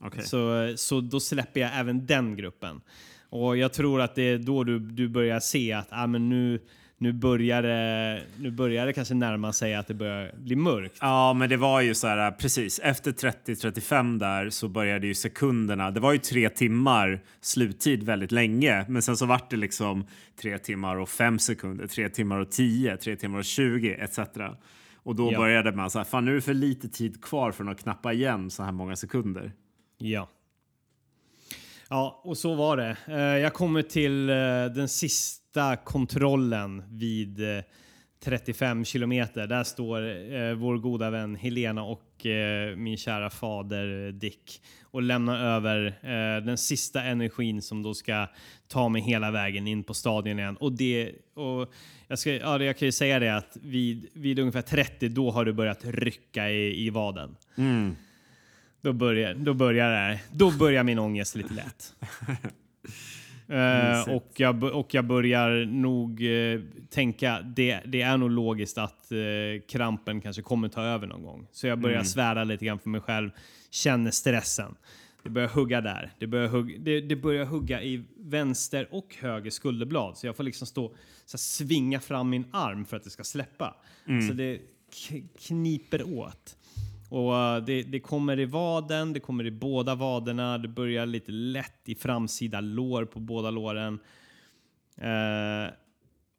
Okej. 0.00 0.22
Så, 0.22 0.72
så 0.76 1.00
då 1.00 1.20
släpper 1.20 1.60
jag 1.60 1.70
även 1.74 2.06
den 2.06 2.36
gruppen. 2.36 2.80
Och 3.28 3.56
jag 3.56 3.72
tror 3.72 4.00
att 4.00 4.14
det 4.14 4.22
är 4.22 4.38
då 4.38 4.64
du, 4.64 4.78
du 4.78 5.08
börjar 5.08 5.40
se 5.40 5.72
att 5.72 5.88
ah, 5.90 6.06
men 6.06 6.28
nu, 6.28 6.60
nu, 7.04 7.12
börjar 7.12 7.62
det, 7.62 8.22
nu 8.38 8.50
börjar 8.50 8.86
det 8.86 8.92
kanske 8.92 9.14
närma 9.14 9.52
sig 9.52 9.74
att 9.74 9.86
det 9.86 9.94
börjar 9.94 10.32
bli 10.36 10.56
mörkt. 10.56 10.98
Ja, 11.00 11.32
men 11.34 11.48
det 11.48 11.56
var 11.56 11.80
ju 11.80 11.94
så 11.94 12.06
här, 12.06 12.30
precis. 12.30 12.78
Efter 12.78 13.12
30-35 13.12 14.18
där 14.18 14.50
så 14.50 14.68
började 14.68 15.06
ju 15.06 15.14
sekunderna. 15.14 15.90
Det 15.90 16.00
var 16.00 16.12
ju 16.12 16.18
tre 16.18 16.48
timmar 16.48 17.22
sluttid 17.40 18.02
väldigt 18.02 18.32
länge, 18.32 18.84
men 18.88 19.02
sen 19.02 19.16
så 19.16 19.26
vart 19.26 19.50
det 19.50 19.56
liksom 19.56 20.06
tre 20.40 20.58
timmar 20.58 20.96
och 20.96 21.08
fem 21.08 21.38
sekunder, 21.38 21.86
tre 21.86 22.08
timmar 22.08 22.38
och 22.38 22.50
tio, 22.50 22.96
tre 22.96 23.16
timmar 23.16 23.38
och 23.38 23.44
20 23.44 23.94
etc. 23.94 24.18
Och 24.96 25.14
då 25.16 25.32
Ja. 25.32 25.38
började 25.38 25.72
man 25.72 25.90
så 25.90 25.98
här, 25.98 26.04
fan 26.04 26.24
nu 26.24 26.30
är 26.30 26.34
det 26.34 26.40
för 26.40 26.54
lite 26.54 26.88
tid 26.88 27.24
kvar 27.24 27.52
för 27.52 27.64
att 27.70 27.82
knappa 27.82 28.12
igen 28.12 28.50
så 28.50 28.62
här 28.62 28.72
många 28.72 28.96
sekunder. 28.96 29.52
Ja. 29.98 30.28
Ja, 31.94 32.20
och 32.24 32.38
så 32.38 32.54
var 32.54 32.76
det. 32.76 32.96
Eh, 33.06 33.18
jag 33.18 33.52
kommer 33.52 33.82
till 33.82 34.30
eh, 34.30 34.36
den 34.74 34.88
sista 34.88 35.76
kontrollen 35.76 36.82
vid 36.88 37.56
eh, 37.56 37.64
35 38.24 38.84
kilometer. 38.84 39.46
Där 39.46 39.64
står 39.64 40.54
vår 40.54 40.78
goda 40.78 41.10
vän 41.10 41.36
Helena 41.36 41.82
och 41.82 42.26
min 42.76 42.96
kära 42.96 43.30
fader 43.30 44.12
Dick 44.12 44.62
och 44.82 45.02
lämnar 45.02 45.38
över 45.38 45.98
den 46.40 46.58
sista 46.58 47.02
energin 47.02 47.62
som 47.62 47.82
då 47.82 47.94
ska 47.94 48.26
ta 48.68 48.88
mig 48.88 49.02
hela 49.02 49.30
vägen 49.30 49.66
in 49.66 49.84
på 49.84 49.94
stadion 49.94 50.38
igen. 50.38 50.56
Och 50.56 50.72
det, 50.72 51.12
och 51.34 51.72
jag, 52.08 52.18
ska, 52.18 52.32
ja, 52.32 52.62
jag 52.62 52.78
kan 52.78 52.86
ju 52.86 52.92
säga 52.92 53.18
det 53.18 53.36
att 53.36 53.56
vid, 53.62 54.08
vid 54.12 54.38
ungefär 54.38 54.62
30 54.62 55.08
då 55.08 55.30
har 55.30 55.44
du 55.44 55.52
börjat 55.52 55.84
rycka 55.84 56.50
i, 56.50 56.86
i 56.86 56.90
vaden. 56.90 57.36
Mm. 57.56 57.96
Då 58.84 58.92
börjar, 58.92 59.34
då 59.34 59.54
börjar 59.54 59.90
det. 59.90 60.20
Då 60.32 60.50
börjar 60.50 60.84
min 60.84 60.98
ångest 60.98 61.36
lite 61.36 61.54
lätt. 61.54 61.94
Mysigt. 63.46 64.08
och, 64.08 64.32
jag, 64.36 64.62
och 64.62 64.94
jag 64.94 65.04
börjar 65.04 65.66
nog 65.66 66.22
eh, 66.24 66.60
tänka, 66.90 67.40
det, 67.42 67.80
det 67.86 68.02
är 68.02 68.16
nog 68.16 68.30
logiskt 68.30 68.78
att 68.78 69.12
eh, 69.12 69.18
krampen 69.68 70.20
kanske 70.20 70.42
kommer 70.42 70.68
ta 70.68 70.82
över 70.82 71.06
någon 71.06 71.22
gång. 71.22 71.46
Så 71.52 71.66
jag 71.66 71.80
börjar 71.80 72.02
svära 72.02 72.44
lite 72.44 72.64
grann 72.64 72.78
för 72.78 72.88
mig 72.88 73.00
själv, 73.00 73.30
känner 73.70 74.10
stressen. 74.10 74.74
Det 75.22 75.30
börjar 75.30 75.48
hugga 75.48 75.80
där. 75.80 76.12
Det 76.18 76.26
börjar, 76.26 76.48
hugga, 76.48 76.78
det, 76.78 77.00
det 77.00 77.16
börjar 77.16 77.44
hugga 77.44 77.82
i 77.82 78.04
vänster 78.18 78.88
och 78.90 79.16
höger 79.20 79.50
skulderblad. 79.50 80.18
Så 80.18 80.26
jag 80.26 80.36
får 80.36 80.44
liksom 80.44 80.66
stå 80.66 80.88
så 81.24 81.34
här, 81.34 81.38
svinga 81.38 82.00
fram 82.00 82.30
min 82.30 82.44
arm 82.50 82.84
för 82.84 82.96
att 82.96 83.04
det 83.04 83.10
ska 83.10 83.24
släppa. 83.24 83.76
Så 84.28 84.34
det 84.34 84.60
kniper 85.46 86.02
åt. 86.02 86.56
Och 87.14 87.36
eh, 87.36 87.64
det, 87.64 87.82
det 87.82 88.00
kommer 88.00 88.38
i 88.40 88.44
vaden, 88.44 89.12
det 89.12 89.20
kommer 89.20 89.46
i 89.46 89.50
båda 89.50 89.94
vaderna, 89.94 90.58
det 90.58 90.68
börjar 90.68 91.06
lite 91.06 91.32
lätt 91.32 91.88
i 91.88 91.94
framsida 91.94 92.60
lår 92.60 93.04
på 93.04 93.20
båda 93.20 93.50
låren. 93.50 93.98
Eh, 94.96 95.72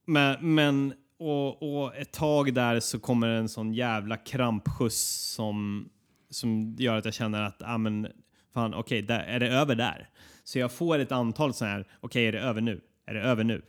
men, 0.05 0.55
men 0.55 0.93
och, 1.19 1.63
och 1.63 1.95
ett 1.95 2.11
tag 2.11 2.53
där 2.53 2.79
så 2.79 2.99
kommer 2.99 3.27
en 3.27 3.49
sån 3.49 3.73
jävla 3.73 4.17
krampskjuts 4.17 5.33
som, 5.35 5.89
som 6.29 6.75
gör 6.77 6.97
att 6.97 7.05
jag 7.05 7.13
känner 7.13 7.41
att, 7.41 7.61
ah, 7.65 7.77
men, 7.77 8.07
fan 8.53 8.73
okej, 8.73 9.01
där, 9.01 9.19
är 9.19 9.39
det 9.39 9.47
över 9.47 9.75
där? 9.75 10.09
Så 10.43 10.59
jag 10.59 10.71
får 10.71 10.99
ett 10.99 11.11
antal 11.11 11.53
så 11.53 11.65
här, 11.65 11.87
okej 11.99 12.27
är 12.27 12.31
det 12.31 12.39
över 12.39 12.61
nu? 12.61 12.81
Är 13.05 13.13
det 13.13 13.21
över 13.21 13.43
nu? 13.43 13.61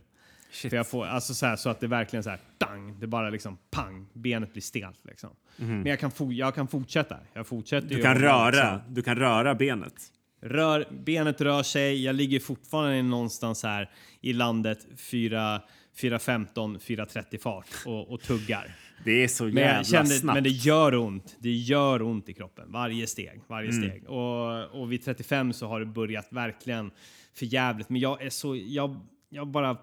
Shit. 0.51 0.71
För 0.71 0.77
jag 0.77 0.87
får, 0.89 1.07
alltså 1.07 1.35
så, 1.35 1.47
här, 1.47 1.57
så 1.57 1.69
att 1.71 1.81
det 1.81 1.87
verkligen 1.87 2.23
så 2.23 2.31
här, 2.31 2.39
dang, 2.59 3.01
det 3.01 3.07
bara 3.07 3.31
liksom 3.31 3.59
pang, 3.71 4.07
benet 4.13 4.53
blir 4.53 4.63
stelt 4.63 5.01
liksom. 5.05 5.31
Men 5.57 5.87
jag 5.87 6.01
kan, 6.01 6.11
jag 6.19 6.55
kan 6.55 6.69
fortsätta. 6.69 7.17
Jag 7.35 7.47
fortsätter 7.47 7.89
Du 7.89 8.03
kan 8.03 8.19
röra, 8.19 8.81
du 8.89 9.03
kan 9.03 9.17
röra 9.17 9.55
benet. 9.55 9.95
Rör, 10.43 10.89
benet 11.05 11.41
rör 11.41 11.63
sig, 11.63 12.05
jag 12.05 12.15
ligger 12.17 12.41
fortfarande 12.41 13.03
någonstans 13.03 13.63
här 13.63 13.91
i 14.21 14.33
landet 14.33 14.87
4, 14.97 15.61
4.15, 16.01 16.79
4.30 16.79 17.39
fart 17.39 17.67
och, 17.87 18.11
och 18.13 18.21
tuggar. 18.21 18.77
Det 19.05 19.25
är 19.25 19.29
så 19.29 19.45
Men, 19.45 19.55
jävla 19.57 19.77
jag 19.77 19.87
kände, 19.87 20.11
snabbt. 20.11 20.35
men 20.37 20.43
det 20.45 20.51
gör 20.51 20.95
ont. 20.95 21.37
Det 21.39 21.51
gör 21.51 22.03
ont 22.03 22.29
i 22.29 22.33
kroppen. 22.35 22.73
Varje 22.73 23.07
steg. 23.07 23.41
Varje 23.47 23.71
Mm. 23.71 23.89
steg. 23.91 24.09
Och, 24.09 24.81
och 24.81 24.93
vid 24.93 25.05
35 25.05 25.53
så 25.53 25.67
har 25.67 25.81
det 25.81 25.87
börjat 25.87 26.27
verkligen 26.31 26.91
för 27.35 27.47
jävligt. 27.47 27.89
Men 27.89 28.01
jag 28.01 28.23
är 28.23 28.31
så... 28.31 28.57
Jag, 28.57 29.01
jag 29.29 29.49
bara 29.49 29.77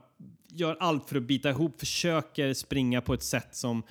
gör 0.52 0.78
allt 0.80 1.10
för 1.10 1.16
att 1.16 1.24
bita 1.24 1.50
ihop. 1.50 1.80
Försöker 1.80 2.54
springa 2.54 3.02
på 3.02 3.14
ett 3.14 3.24
sätt 3.24 3.56
som 3.56 3.84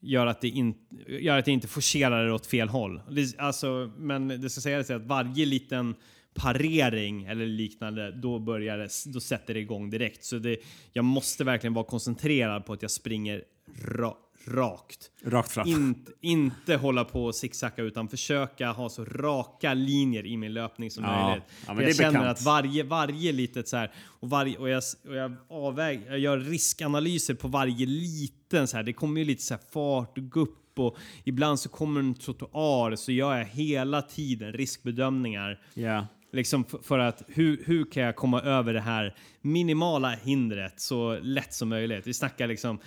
gör 0.00 0.26
att 0.26 0.40
det, 0.40 0.48
in, 0.48 0.74
gör 1.06 1.38
att 1.38 1.44
det 1.44 1.52
inte 1.52 1.68
forcerar 1.68 2.26
det 2.26 2.32
åt 2.32 2.46
fel 2.46 2.68
håll. 2.68 3.00
Det, 3.10 3.38
alltså, 3.38 3.92
men 3.96 4.28
det 4.28 4.50
ska 4.50 4.60
sägas 4.60 4.90
att 4.90 5.02
varje 5.02 5.46
liten 5.46 5.94
parering 6.34 7.24
eller 7.24 7.46
liknande, 7.46 8.12
då, 8.12 8.38
börjar 8.38 8.78
det, 8.78 8.88
då 9.06 9.20
sätter 9.20 9.54
det 9.54 9.60
igång 9.60 9.90
direkt. 9.90 10.24
Så 10.24 10.38
det, 10.38 10.56
jag 10.92 11.04
måste 11.04 11.44
verkligen 11.44 11.74
vara 11.74 11.84
koncentrerad 11.84 12.66
på 12.66 12.72
att 12.72 12.82
jag 12.82 12.90
springer 12.90 13.44
rakt 13.84 14.18
rakt. 14.46 15.10
Rakt 15.24 15.50
fram. 15.52 15.68
Inte, 15.68 16.12
inte 16.20 16.76
hålla 16.76 17.04
på 17.04 17.24
och 17.24 17.34
zigzacka 17.34 17.82
utan 17.82 18.08
försöka 18.08 18.70
ha 18.72 18.88
så 18.88 19.04
raka 19.04 19.74
linjer 19.74 20.26
i 20.26 20.36
min 20.36 20.52
löpning 20.54 20.90
som 20.90 21.04
Ja, 21.04 21.26
möjligt. 21.28 21.44
ja, 21.66 21.82
jag 21.82 21.96
känner 21.96 22.10
bekant. 22.12 22.38
att 22.38 22.42
varje, 22.44 22.82
varje 22.82 23.32
litet 23.32 23.68
så 23.68 23.76
här 23.76 23.92
och, 24.20 24.30
varje, 24.30 24.58
och, 24.58 24.68
jag, 24.68 24.82
och 25.08 25.16
jag, 25.16 25.34
avväg, 25.48 26.02
jag 26.08 26.18
gör 26.18 26.38
riskanalyser 26.38 27.34
på 27.34 27.48
varje 27.48 27.86
liten 27.86 28.68
så 28.68 28.76
här. 28.76 28.84
Det 28.84 28.92
kommer 28.92 29.20
ju 29.20 29.24
lite 29.26 29.42
så 29.42 29.54
här 29.54 29.60
fart 29.72 30.18
och 30.18 30.24
gupp 30.24 30.58
och 30.78 30.96
ibland 31.24 31.60
så 31.60 31.68
kommer 31.68 32.00
en 32.00 32.14
trottoar 32.14 32.96
så 32.96 33.12
gör 33.12 33.36
jag 33.38 33.44
hela 33.44 34.02
tiden 34.02 34.52
riskbedömningar. 34.52 35.60
Ja. 35.74 36.06
Liksom 36.32 36.64
för 36.82 36.98
att 36.98 37.22
hur, 37.28 37.62
hur 37.64 37.84
kan 37.84 38.02
jag 38.02 38.16
komma 38.16 38.40
över 38.40 38.74
det 38.74 38.80
här 38.80 39.14
minimala 39.40 40.10
hindret 40.10 40.80
så 40.80 41.18
lätt 41.22 41.54
som 41.54 41.68
möjligt? 41.68 42.06
Vi 42.06 42.14
snackar 42.14 42.46
liksom 42.46 42.78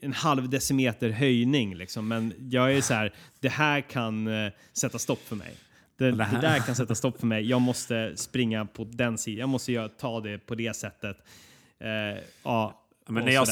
en 0.00 0.12
halv 0.12 0.48
decimeter 0.48 1.10
höjning 1.10 1.74
liksom, 1.74 2.08
men 2.08 2.34
jag 2.50 2.72
är 2.72 2.80
så 2.80 2.94
här, 2.94 3.14
det 3.40 3.48
här 3.48 3.80
kan 3.80 4.26
eh, 4.26 4.52
sätta 4.72 4.98
stopp 4.98 5.20
för 5.24 5.36
mig. 5.36 5.54
Det, 5.96 6.10
det, 6.10 6.38
där 6.40 6.58
kan 6.58 6.74
sätta 6.74 6.94
stopp 6.94 7.20
för 7.20 7.26
mig. 7.26 7.48
Jag 7.48 7.60
måste 7.60 8.16
springa 8.16 8.64
på 8.64 8.84
den 8.84 9.18
sidan. 9.18 9.38
Jag 9.38 9.48
måste 9.48 9.72
göra, 9.72 9.88
ta 9.88 10.20
det 10.20 10.38
på 10.38 10.54
det 10.54 10.76
sättet. 10.76 11.16
Eh, 11.78 12.22
ja, 12.42 12.79
Men 13.10 13.24
när 13.24 13.32
jag, 13.32 13.46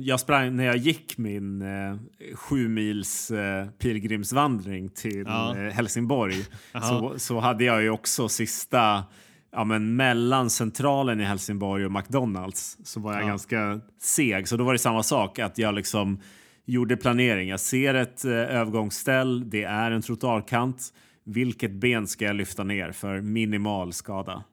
jag 0.00 0.20
sprang, 0.20 0.56
när 0.56 0.64
jag 0.64 0.76
gick 0.76 1.18
min 1.18 1.62
eh, 1.62 1.96
sju 2.34 2.68
mils 2.68 3.30
eh, 3.30 3.66
pilgrimsvandring 3.68 4.88
till 4.88 5.24
Ja. 5.26 5.56
eh, 5.56 5.72
Helsingborg 5.72 6.44
så, 6.82 7.14
så 7.16 7.38
hade 7.40 7.64
jag 7.64 7.82
ju 7.82 7.90
också 7.90 8.28
sista, 8.28 9.04
ja 9.52 9.64
men 9.64 9.96
mellan 9.96 10.50
centralen 10.50 11.20
i 11.20 11.24
Helsingborg 11.24 11.84
och 11.86 11.92
McDonalds 11.92 12.78
så 12.84 13.00
var 13.00 13.12
jag 13.12 13.22
Ja. 13.22 13.26
ganska 13.26 13.80
seg. 14.00 14.48
Så 14.48 14.56
då 14.56 14.64
var 14.64 14.72
det 14.72 14.78
samma 14.78 15.02
sak 15.02 15.38
att 15.38 15.58
jag 15.58 15.74
liksom 15.74 16.20
gjorde 16.64 16.96
planering. 16.96 17.48
Jag 17.48 17.60
ser 17.60 17.94
ett 17.94 18.24
eh, 18.24 18.32
övergångsställ, 18.32 19.50
det 19.50 19.64
är 19.64 19.90
en 19.90 20.02
trottoarkant. 20.02 20.94
Vilket 21.24 21.70
ben 21.72 22.06
ska 22.06 22.24
jag 22.24 22.36
lyfta 22.36 22.64
ner 22.64 22.92
för 22.92 23.20
minimal 23.20 23.92
skada? 23.92 24.44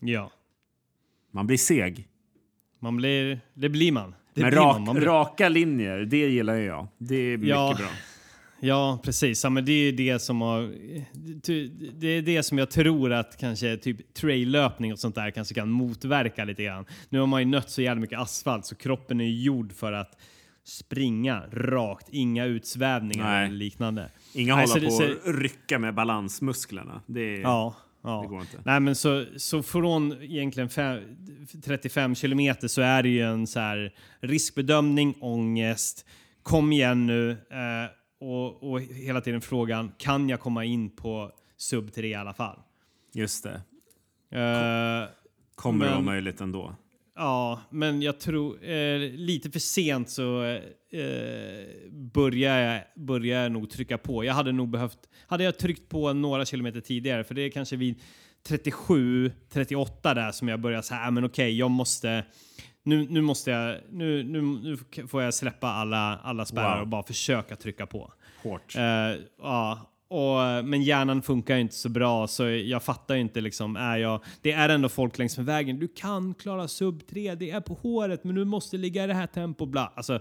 Ja, 0.00 0.30
Man 1.32 1.46
blir 1.46 1.56
seg. 1.58 2.08
Man 2.86 2.96
blir, 2.96 3.40
det 3.54 3.68
blir 3.68 3.92
man. 3.92 4.14
Det 4.34 4.40
Men 4.40 4.50
blir 4.50 4.58
rak, 4.60 4.74
man. 4.74 4.84
man 4.84 4.94
blir, 4.96 5.06
raka 5.06 5.48
linjer, 5.48 5.98
det 5.98 6.16
gillar 6.28 6.54
jag. 6.54 6.86
Det 6.98 7.16
är 7.16 7.36
mycket 7.36 7.48
Ja. 7.48 7.74
bra. 7.78 7.86
Ja, 8.60 8.98
precis. 9.04 9.44
Ja, 9.44 9.50
men 9.50 9.64
det 9.64 9.72
är 9.72 9.92
det 9.92 10.18
som 10.18 10.40
har... 10.40 10.60
Det 12.00 12.06
är 12.08 12.22
det 12.22 12.42
som 12.42 12.58
jag 12.58 12.70
tror 12.70 13.12
att 13.12 13.36
kanske 13.40 13.76
typ 13.76 14.14
traillöpning 14.14 14.92
och 14.92 14.98
sånt 14.98 15.14
där 15.14 15.30
kanske 15.30 15.54
kan 15.54 15.70
motverka 15.70 16.44
lite 16.44 16.62
grann. 16.64 16.84
Nu 17.08 17.18
har 17.18 17.26
man 17.26 17.40
ju 17.40 17.46
nött 17.46 17.70
så 17.70 17.82
jävla 17.82 18.00
mycket 18.00 18.18
asfalt 18.18 18.66
så 18.66 18.74
kroppen 18.74 19.20
är 19.20 19.24
gjord 19.30 19.72
för 19.72 19.92
att 19.92 20.18
springa 20.64 21.42
rakt, 21.52 22.08
inga 22.10 22.44
utsvävningar 22.44 23.24
Nej. 23.32 23.46
eller 23.46 23.56
liknande. 23.56 24.08
Inga 24.34 24.56
Nej, 24.56 24.66
hålla 24.68 24.90
så 24.90 24.98
på 24.98 25.28
och 25.30 25.34
rycka 25.34 25.78
med 25.78 25.94
balansmusklerna. 25.94 27.00
Det, 27.06 27.20
är, 27.36 27.40
Ja, 27.40 27.74
ja. 28.06 28.20
det 28.22 28.28
går 28.28 28.40
inte. 28.40 28.62
Nej, 28.64 28.80
men 28.80 28.94
så, 28.94 29.24
så 29.36 29.62
från 29.62 30.22
egentligen 30.22 30.68
fem, 30.68 31.00
35 31.64 32.14
kilometer 32.14 32.68
så 32.68 32.80
är 32.82 33.02
det 33.02 33.08
ju 33.08 33.22
en 33.22 33.46
så 33.46 33.60
här 33.60 33.94
riskbedömning, 34.20 35.14
ångest, 35.20 36.06
kom 36.42 36.72
igen 36.72 37.06
nu 37.06 37.30
eh, 37.30 37.90
och, 38.20 38.70
och 38.70 38.80
hela 38.80 39.20
tiden 39.20 39.40
frågan, 39.40 39.92
kan 39.98 40.28
jag 40.28 40.40
komma 40.40 40.64
in 40.64 40.90
på 40.90 41.30
sub 41.56 41.92
3 41.92 42.08
i 42.08 42.14
alla 42.14 42.34
fall? 42.34 42.58
Just 43.14 43.44
det. 43.44 43.54
Eh, 44.40 45.08
Kommer 45.54 45.84
det 45.84 45.90
vara 45.90 46.00
Men- 46.00 46.04
möjligt 46.04 46.40
ändå? 46.40 46.74
Ja, 47.18 47.60
men 47.70 48.02
jag 48.02 48.20
tror 48.20 48.64
eh, 48.64 48.98
lite 49.00 49.50
för 49.50 49.58
sent 49.58 50.10
så 50.10 50.58
eh, 50.96 51.90
börjar, 51.90 52.58
jag, 52.58 52.82
börjar 52.94 53.42
jag 53.42 53.52
nog 53.52 53.70
trycka 53.70 53.98
på. 53.98 54.24
Jag 54.24 54.34
hade 54.34 54.52
nog 54.52 54.68
behövt, 54.68 54.98
hade 55.26 55.44
jag 55.44 55.58
tryckt 55.58 55.88
på 55.88 56.12
några 56.12 56.44
kilometer 56.44 56.80
tidigare, 56.80 57.24
för 57.24 57.34
det 57.34 57.42
är 57.42 57.50
kanske 57.50 57.76
vid 57.76 58.00
37, 58.48 59.32
38 59.52 60.14
där 60.14 60.32
som 60.32 60.48
jag 60.48 60.60
börjar 60.60 60.82
säga, 60.82 61.10
men 61.10 61.24
okej, 61.24 61.58
jag 61.58 61.70
måste, 61.70 62.24
nu, 62.82 63.06
nu 63.10 63.20
måste 63.20 63.50
jag, 63.50 63.76
nu, 63.90 64.22
nu, 64.22 64.40
nu 64.42 65.06
får 65.06 65.22
jag 65.22 65.34
släppa 65.34 65.68
alla, 65.68 66.16
alla 66.22 66.44
spärrar 66.44 66.74
Wow. 66.74 66.82
och 66.82 66.88
bara 66.88 67.02
försöka 67.02 67.56
trycka 67.56 67.86
på. 67.86 68.12
Hårt. 68.42 68.76
Eh, 68.76 68.82
ja, 69.42 69.90
och, 70.08 70.64
men 70.64 70.82
hjärnan 70.82 71.22
funkar 71.22 71.54
ju 71.54 71.60
inte 71.60 71.74
så 71.74 71.88
bra 71.88 72.26
så 72.26 72.44
jag 72.48 72.82
fattar 72.82 73.14
ju 73.14 73.20
inte 73.20 73.40
liksom, 73.40 73.76
är 73.76 73.96
jag, 73.96 74.20
det 74.42 74.52
är 74.52 74.68
ändå 74.68 74.88
folk 74.88 75.18
längs 75.18 75.36
med 75.36 75.46
vägen, 75.46 75.78
du 75.78 75.88
kan 75.88 76.34
klara 76.34 76.68
sub 76.68 77.06
3, 77.06 77.34
det 77.34 77.50
är 77.50 77.60
på 77.60 77.74
håret 77.74 78.24
men 78.24 78.34
du 78.34 78.44
måste 78.44 78.76
ligga 78.76 79.04
i 79.04 79.06
det 79.06 79.14
här 79.14 79.26
tempo 79.26 79.66
bla. 79.66 79.92
Alltså, 79.94 80.20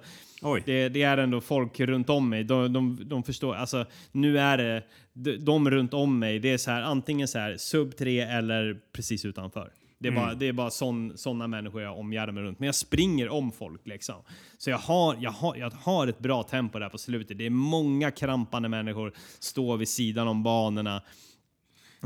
det, 0.65 0.89
det 0.89 1.03
är 1.03 1.17
ändå 1.17 1.41
folk 1.41 1.79
runt 1.79 2.09
om 2.09 2.29
mig, 2.29 2.43
de, 2.43 2.73
de, 2.73 2.99
de 3.03 3.23
förstår, 3.23 3.55
alltså 3.55 3.85
nu 4.11 4.39
är 4.39 4.57
det, 4.57 4.83
de, 5.13 5.37
de 5.37 5.69
runt 5.69 5.93
om 5.93 6.19
mig, 6.19 6.39
det 6.39 6.49
är 6.49 6.57
så 6.57 6.71
här 6.71 6.81
antingen 6.81 7.27
så 7.27 7.39
här 7.39 7.57
sub 7.57 7.97
3 7.97 8.19
eller 8.19 8.79
precis 8.93 9.25
utanför. 9.25 9.71
Det 10.05 10.11
är 10.11 10.25
bara, 10.25 10.33
det 10.33 10.47
är 10.47 10.53
bara 10.53 10.69
sån, 10.69 11.17
såna 11.17 11.47
människor 11.47 11.81
jag 11.81 11.99
omgärdar 11.99 12.33
mig 12.33 12.43
runt. 12.43 12.59
Men 12.59 12.65
jag 12.65 12.75
springer 12.75 13.29
om 13.29 13.51
folk 13.51 13.87
liksom. 13.87 14.15
Så 14.57 14.69
jag 14.69 14.77
har, 14.77 15.17
jag, 15.19 15.31
har, 15.31 15.55
jag 15.55 15.71
har 15.71 16.07
ett 16.07 16.19
bra 16.19 16.43
tempo 16.43 16.79
där 16.79 16.89
på 16.89 16.97
slutet. 16.97 17.37
Det 17.37 17.45
är 17.45 17.49
många 17.49 18.11
krampande 18.11 18.69
människor 18.69 19.13
står 19.39 19.77
vid 19.77 19.89
sidan 19.89 20.27
om 20.27 20.43
banorna. 20.43 21.01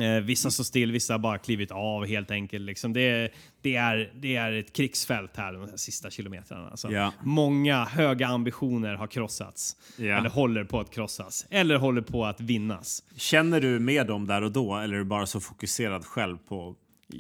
Eh, 0.02 0.22
vissa 0.22 0.52
står 0.52 0.64
still, 0.64 0.92
vissa 0.92 1.14
har 1.14 1.20
bara 1.20 1.38
klivit 1.38 1.72
av 1.72 2.06
helt 2.06 2.32
enkelt. 2.32 2.66
Liksom. 2.66 2.94
Det, 2.94 3.02
är, 3.02 3.32
det, 3.62 3.76
är, 3.76 4.12
det 4.16 4.36
är 4.36 4.54
ett 4.54 4.74
krigsfält 4.74 5.38
här 5.38 5.54
de 5.54 5.70
här 5.70 5.78
sista 5.78 6.10
kilometrarna. 6.10 6.70
Alltså. 6.70 6.92
Ja. 6.92 7.14
Många 7.24 7.86
höga 7.86 8.28
ambitioner 8.28 8.96
har 8.96 9.08
krossats. 9.08 9.76
Ja. 9.98 10.18
Eller 10.18 10.30
håller 10.30 10.64
på 10.64 10.80
att 10.80 10.92
krossas. 10.92 11.46
Eller 11.50 11.76
håller 11.76 12.02
på 12.02 12.26
att 12.26 12.42
vinnas. 12.42 13.04
Känner 13.16 13.62
du 13.62 13.80
med 13.80 14.08
dem 14.08 14.28
där 14.28 14.42
och 14.42 14.52
då 14.52 14.76
eller 14.78 14.96
är 14.96 15.00
du 15.00 15.06
bara 15.06 15.26
så 15.26 15.40
fokuserad 15.40 16.06
själv 16.06 16.38
på 16.48 16.76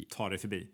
ta 0.09 0.29
dig 0.29 0.37
förbi? 0.37 0.67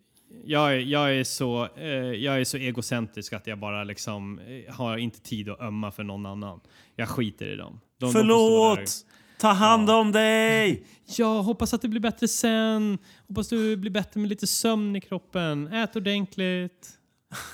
Jag, 0.44 0.74
är- 0.76 0.80
jag, 0.80 1.16
är 1.18 1.24
så, 1.24 1.68
eh, 1.78 1.86
jag 1.96 2.40
är 2.40 2.44
så 2.44 2.58
egocentrisk 2.58 3.34
att 3.34 3.48
jag 3.48 3.60
bara 3.60 3.84
liksom 3.84 4.40
eh, 4.40 4.74
har 4.76 4.98
inte 4.98 5.22
tid 5.22 5.50
att 5.50 5.62
ömma 5.62 5.92
för 5.92 6.04
någon 6.04 6.26
annan. 6.26 6.60
Jag 6.96 7.10
skiter 7.10 7.48
i 7.48 7.56
dem. 7.56 7.80
De, 8.00 8.06
de. 8.06 8.14
Förlåt! 8.14 9.06
Ta 9.40 9.48
hand 9.48 9.90
om 9.90 10.12
dig! 10.12 10.84
Ja, 11.18 11.42
hoppas 11.42 11.74
att 11.74 11.82
det 11.82 11.88
blir 11.88 12.00
bättre 12.00 12.28
sen. 12.28 12.98
Hoppas 13.28 13.50
du 13.50 13.78
blir 13.78 13.92
bättre 13.92 14.20
med 14.20 14.30
lite 14.30 14.48
sömn 14.48 14.96
i 14.96 15.02
kroppen. 15.02 15.68
Ät 15.68 15.96
ordentligt. 15.96 16.90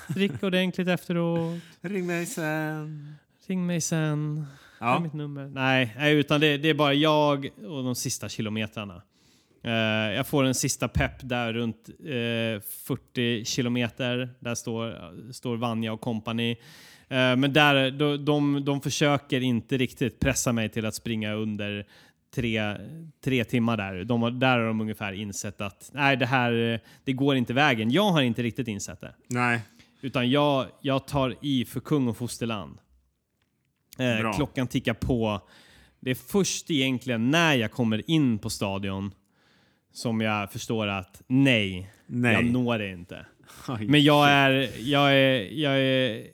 Drick 0.08 0.32
ordentligt 0.42 0.88
efteråt. 0.88 1.60
Ring 1.80 2.06
mig 2.06 2.26
sen. 2.26 3.14
Ring 3.46 3.66
mig 3.66 3.80
sen. 3.80 4.46
Här 4.80 4.88
är 4.88 4.92
Ja. 4.94 5.00
mitt 5.00 5.12
nummer. 5.12 5.46
Nej, 5.48 5.94
nej 5.98 6.14
utan 6.14 6.40
det, 6.40 6.56
det 6.56 6.68
är 6.68 6.74
bara 6.74 6.94
jag 6.94 7.48
och 7.56 7.84
de 7.84 7.94
sista 7.94 8.28
kilometrarna. 8.28 9.02
Eh, 9.62 9.72
jag 10.14 10.26
får 10.26 10.44
en 10.44 10.54
sista 10.54 10.88
pepp 10.88 11.14
där 11.22 11.52
runt 11.52 11.88
eh, 11.88 12.62
40 12.86 13.44
kilometer. 13.44 14.30
Där 14.40 14.54
står, 14.54 15.32
står 15.32 15.56
Vanja 15.56 15.92
och 15.92 16.00
kompani. 16.00 16.50
Eh, 17.08 17.36
men 17.36 17.52
där, 17.52 17.90
de, 17.90 18.24
de, 18.24 18.64
de 18.64 18.80
försöker 18.80 19.40
inte 19.40 19.76
riktigt 19.76 20.20
pressa 20.20 20.52
mig 20.52 20.68
till 20.68 20.86
att 20.86 20.94
springa 20.94 21.32
under 21.32 21.86
tre, 22.34 22.76
tre 23.24 23.44
timmar 23.44 23.76
där. 23.76 24.04
De 24.04 24.38
där 24.38 24.58
har 24.58 24.66
de 24.66 24.80
ungefär 24.80 25.12
insett 25.12 25.60
att 25.60 25.90
nej, 25.92 26.16
det 26.16 26.26
här 26.26 26.72
eh, 26.72 26.80
det 27.04 27.12
går 27.12 27.36
inte 27.36 27.52
vägen. 27.52 27.90
Jag 27.90 28.10
har 28.10 28.22
inte 28.22 28.42
riktigt 28.42 28.68
insett 28.68 29.00
det. 29.00 29.14
Nej. 29.26 29.60
Utan 30.00 30.30
jag, 30.30 30.66
jag 30.80 31.06
tar 31.06 31.36
i 31.40 31.64
för 31.64 31.80
kung 31.80 32.08
och 32.08 32.16
fosterland. 32.16 32.78
Eh, 33.98 34.32
klockan 34.36 34.66
tickar 34.66 34.94
på. 34.94 35.40
Det 36.00 36.10
är 36.10 36.14
först 36.14 36.70
egentligen 36.70 37.30
när 37.30 37.54
jag 37.54 37.72
kommer 37.72 38.10
in 38.10 38.38
på 38.38 38.50
stadion 38.50 39.12
som 39.92 40.20
jag 40.20 40.52
förstår 40.52 40.86
att 40.86 41.22
nej, 41.26 41.90
Nej. 42.06 42.32
jag 42.32 42.44
når 42.44 42.78
det 42.78 42.90
inte. 42.90 43.26
Oj, 43.68 43.86
Men 43.88 44.02
jag 44.02 44.30
är, 44.30 44.70
jag 44.80 45.14
är, 45.14 45.52
jag 45.52 45.78
är, 45.78 46.26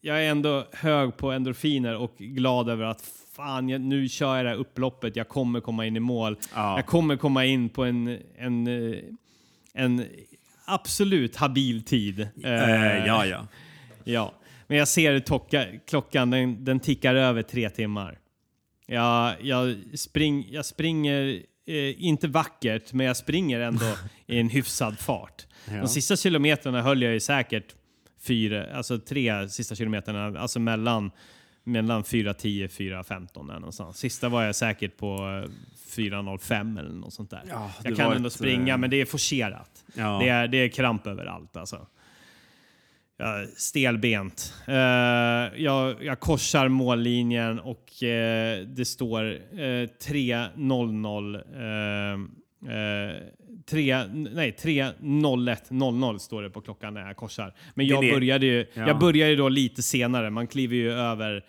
jag 0.00 0.24
är 0.24 0.30
ändå 0.30 0.66
hög 0.72 1.16
på 1.16 1.32
endorfiner 1.32 1.96
och 1.96 2.16
glad 2.18 2.68
över 2.68 2.84
att 2.84 3.02
fan, 3.32 3.68
jag, 3.68 3.80
nu 3.80 4.08
kör 4.08 4.36
jag 4.36 4.44
det 4.46 4.50
här 4.50 4.56
upploppet. 4.56 5.16
Jag 5.16 5.28
kommer 5.28 5.60
komma 5.60 5.86
in 5.86 5.96
i 5.96 6.00
mål. 6.00 6.36
Ja. 6.54 6.76
Jag 6.76 6.86
kommer 6.86 7.16
komma 7.16 7.44
in 7.44 7.68
på 7.68 7.84
en, 7.84 8.18
en, 8.36 8.66
eh, 8.66 8.98
en 9.72 10.04
absolut 10.64 11.36
habil 11.36 11.84
tid. 11.84 12.20
Eh, 12.20 13.06
ja, 13.06 13.26
ja. 13.26 13.46
Ja, 14.06 14.32
men 14.66 14.78
jag 14.78 14.88
ser 14.88 15.20
tocka, 15.20 15.66
klockan, 15.86 16.30
den, 16.30 16.64
den 16.64 16.80
tickar 16.80 17.14
över 17.14 17.42
tre 17.42 17.70
timmar. 17.70 18.18
Jag, 18.86 19.34
jag, 19.40 19.76
spring, 19.94 20.46
jag 20.50 20.64
springer, 20.64 21.42
eh, 21.66 22.04
inte 22.04 22.28
vackert, 22.28 22.92
men 22.92 23.06
jag 23.06 23.16
springer 23.16 23.60
ändå 23.60 23.96
i 24.26 24.40
en 24.40 24.48
hyfsad 24.48 24.98
fart. 24.98 25.46
Ja. 25.68 25.76
De 25.76 25.88
sista 25.88 26.16
kilometrarna 26.16 26.82
höll 26.82 27.02
jag 27.02 27.12
ju 27.12 27.20
säkert 27.20 27.74
fyra, 28.20 28.76
alltså 28.76 28.98
tre 28.98 29.48
sista 29.48 29.74
kilometrarna, 29.74 30.40
alltså 30.40 30.58
mellan, 30.58 31.10
mellan 31.64 32.02
4.10 32.02 32.64
och 32.64 32.70
4.15 32.70 33.48
där 33.48 33.54
någonstans. 33.54 33.98
Sista 33.98 34.28
var 34.28 34.42
jag 34.42 34.56
säkert 34.56 34.96
på 34.96 35.06
eh, 35.06 35.50
4.05 35.96 36.78
eller 36.78 36.90
något 36.90 37.14
sånt 37.14 37.30
där. 37.30 37.42
Ja, 37.50 37.70
jag 37.84 37.96
kan 37.96 38.12
ändå 38.12 38.26
ett, 38.26 38.32
springa, 38.32 38.74
eh, 38.74 38.78
men 38.78 38.90
det 38.90 38.96
är 38.96 39.04
forcerat. 39.04 39.84
Ja. 39.94 40.18
Det, 40.22 40.28
är, 40.28 40.48
det 40.48 40.56
är 40.56 40.68
kramp 40.68 41.06
överallt 41.06 41.56
alltså. 41.56 41.86
Ja, 43.16 43.44
stelbent. 43.56 44.54
Eh, 44.66 44.74
jag, 45.62 46.04
jag 46.04 46.20
korsar 46.20 46.68
mållinjen 46.68 47.58
och 47.58 48.02
eh, 48.02 48.60
det 48.66 48.84
står 48.84 49.24
uh, 49.24 49.38
3.00. 49.58 52.14
Uh, 52.14 52.20
uh, 52.20 52.26
3, 53.66 54.04
nej, 54.14 54.56
3.01.00 54.62 56.18
står 56.18 56.42
det 56.42 56.50
på 56.50 56.60
klockan 56.60 56.94
när 56.94 57.06
jag 57.06 57.16
korsar. 57.16 57.54
Men 57.74 57.86
jag 57.86 58.00
började 58.00 58.46
ju, 58.46 58.66
Ja. 58.74 58.86
jag 58.86 58.98
började 58.98 59.30
ju 59.30 59.36
då 59.36 59.48
lite 59.48 59.82
senare. 59.82 60.30
Man 60.30 60.46
kliver 60.46 60.76
ju 60.76 60.92
över 60.92 61.36
uh, 61.36 61.42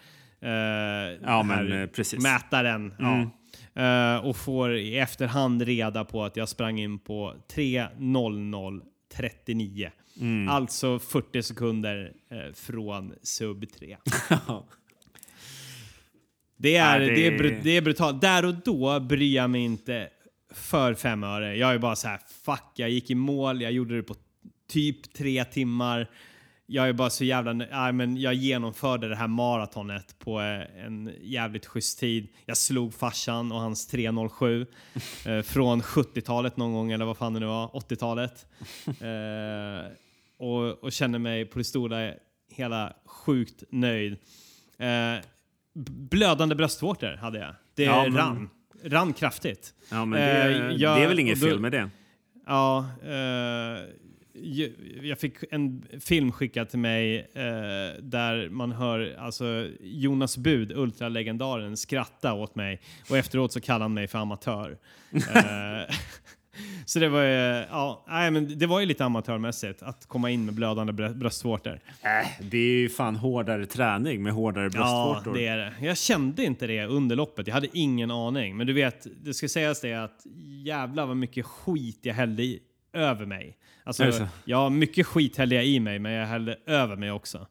Ja, 1.24 1.44
men, 1.44 1.72
eh, 1.72 1.88
mätaren. 2.24 2.94
Mm. 3.00 3.00
Ja. 3.00 3.30
Eh, 4.16 4.26
och 4.26 4.38
får 4.38 4.76
i 4.76 4.98
efterhand 4.98 5.62
reda 5.62 6.06
på 6.06 6.24
att 6.24 6.38
jag 6.38 6.50
sprang 6.50 6.80
in 6.80 7.00
på 7.00 7.34
3.00.39. 7.56 9.90
Mm. 10.20 10.50
Alltså 10.50 11.00
40 11.00 11.44
sekunder 11.44 12.14
eh, 12.32 12.54
från 12.54 13.14
sub 13.24 13.66
3. 13.80 13.98
Det 16.58 16.76
är, 16.76 17.00
Ja, 17.02 17.08
det- 17.08 17.16
det... 17.16 17.28
är, 17.28 17.60
det 17.64 17.78
är 17.78 17.82
brutalt. 17.82 18.22
Där 18.22 18.46
och 18.46 18.56
då 18.66 19.00
bryr 19.00 19.36
jag 19.36 19.50
mig 19.50 19.62
inte 19.62 20.10
för 20.54 20.94
fem 20.94 21.24
öre. 21.24 21.58
Jag 21.58 21.74
är 21.74 21.78
bara 21.80 21.96
så 21.96 22.08
här, 22.08 22.20
fuck, 22.46 22.72
jag 22.76 22.90
gick 22.90 23.10
i 23.10 23.16
mål, 23.16 23.62
jag 23.62 23.72
gjorde 23.72 23.96
det 23.96 24.04
på 24.04 24.16
typ 24.70 25.14
tre 25.14 25.46
timmar. 25.46 26.10
Jag 26.68 26.90
är 26.90 26.94
bara 26.94 27.10
så 27.10 27.24
jävla... 27.24 27.66
Ja, 27.72 27.92
men 27.92 28.18
jag 28.18 28.34
genomförde 28.34 29.10
det 29.10 29.16
här 29.16 29.28
maratonet 29.28 30.20
på 30.20 30.42
eh, 30.42 30.86
en 30.86 31.12
jävligt 31.22 31.66
schysst 31.66 32.00
tid. 32.00 32.28
Jag 32.46 32.58
slog 32.58 32.94
farsan 32.94 33.52
och 33.52 33.60
hans 33.60 33.94
3.07 33.94 34.66
eh, 35.38 35.42
från 35.44 35.82
70-talet 35.82 36.58
någon 36.58 36.74
gång, 36.74 36.92
eller 36.92 37.06
vad 37.06 37.18
fan 37.18 37.34
det 37.34 37.40
nu 37.40 37.46
var, 37.46 37.68
80-talet. 37.68 38.46
Eh, 38.88 39.92
och, 40.38 40.84
och 40.84 40.92
känner 40.92 41.20
mig 41.20 41.46
på 41.46 41.58
det 41.58 41.64
stora 41.64 42.14
hela 42.52 42.94
sjukt 43.06 43.64
nöjd. 43.70 44.18
Eh, 44.80 45.26
blödande 46.10 46.56
bröstvårtor 46.56 47.16
hade 47.18 47.40
jag. 47.40 47.56
Det 47.76 47.84
Ja, 47.84 48.04
men- 48.04 48.18
rann. 48.18 48.50
Rann 48.84 49.14
kraftigt. 49.14 49.74
Ja, 49.92 50.06
men 50.06 50.20
det, 50.22 50.42
Eh, 50.44 50.72
jag- 50.72 50.98
det 51.00 51.04
är 51.04 51.08
väl 51.08 51.20
inget 51.20 51.42
då- 51.42 51.48
fel 51.48 51.60
med 51.60 51.72
det? 51.72 51.90
Ja, 52.46 52.90
eh, 53.04 53.84
jag 55.02 55.20
fick 55.20 55.36
en 55.52 55.86
film 56.00 56.32
skickad 56.32 56.70
till 56.70 56.80
mig 56.80 57.20
eh, 57.20 58.02
där 58.02 58.50
man 58.50 58.72
hör 58.72 59.16
alltså, 59.20 59.68
Jonas 59.82 60.38
Bud, 60.38 60.72
ultralegendaren, 60.72 61.78
skratta 61.78 62.34
åt 62.34 62.56
mig 62.56 62.82
och 63.10 63.18
efteråt 63.18 63.52
så 63.54 63.62
kallar 63.62 63.82
han 63.82 63.94
mig 63.94 64.08
för 64.08 64.20
amatör. 64.20 64.78
Eh, 65.36 65.96
Så 66.86 67.00
det 67.00 67.10
var 67.10 67.22
ju, 67.24 67.66
ja, 67.70 68.06
nej, 68.08 68.32
men 68.32 68.60
det 68.60 68.66
var 68.68 68.80
ju 68.80 68.86
lite 68.86 69.06
amatörmässigt 69.06 69.82
att 69.84 70.06
komma 70.08 70.30
in 70.30 70.46
med 70.46 70.54
blödande 70.54 70.94
brö- 70.94 71.14
bröstvårtor. 71.14 71.80
Äh, 72.02 72.28
det 72.42 72.58
är 72.58 72.78
ju 72.78 72.90
fan 72.90 73.16
hårdare 73.16 73.66
träning 73.66 74.24
med 74.24 74.34
hårdare 74.34 74.64
Ja, 74.64 74.70
bröstvårtor. 74.70 75.40
det 75.40 75.48
är 75.48 75.58
det. 75.58 75.74
Jag 75.82 75.98
kände 75.98 76.44
inte 76.44 76.68
det 76.68 76.86
under 76.86 77.16
loppet. 77.16 77.48
Jag 77.48 77.54
hade 77.54 77.68
ingen 77.74 78.12
aning. 78.12 78.58
Men 78.58 78.68
du 78.68 78.74
vet, 78.74 79.08
det 79.24 79.34
ska 79.34 79.48
sägas 79.50 79.82
det 79.82 79.94
att 79.94 80.22
jävla 80.66 81.06
vad 81.06 81.18
mycket 81.18 81.46
skit 81.46 82.00
jag 82.02 82.14
hällde 82.14 82.44
i, 82.44 82.60
över 82.94 83.26
mig. 83.26 83.58
Alltså, 83.84 84.28
ja, 84.46 84.70
mycket 84.70 85.06
skit 85.08 85.38
hällde 85.38 85.56
jag 85.56 85.66
i 85.66 85.80
mig, 85.80 86.00
men 86.00 86.12
jag 86.12 86.28
hällde 86.28 86.58
över 86.66 86.96
mig 86.96 87.12
också. 87.12 87.48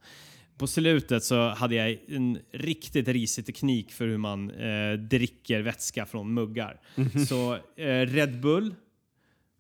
På 0.59 0.67
slutet 0.67 1.25
så 1.25 1.49
hade 1.49 1.75
jag 1.75 1.99
en 2.09 2.39
riktigt 2.53 3.09
risig 3.09 3.47
teknik 3.47 3.93
för 3.93 4.07
hur 4.07 4.17
man 4.19 4.51
eh, 4.51 4.93
dricker 4.99 5.61
vätska 5.61 6.07
från 6.07 6.35
muggar. 6.35 6.81
Mhm. 6.95 7.27
Så 7.27 7.55
eh, 7.55 8.01
Red 8.07 8.41
Bull, 8.41 8.75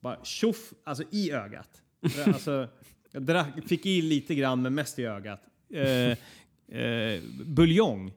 bara 0.04 0.24
tjoff, 0.24 0.72
alltså 0.84 1.04
i 1.10 1.30
ögat. 1.30 1.68
Alltså, 2.26 2.68
jag 3.12 3.22
drack, 3.22 3.48
fick 3.66 3.86
i 3.86 4.02
lite 4.02 4.34
grann, 4.34 4.62
men 4.62 4.74
mest 4.74 4.98
i 4.98 5.04
ögat. 5.04 5.40
Eh, 5.74 6.78
eh, 6.80 7.22
buljong 7.46 8.12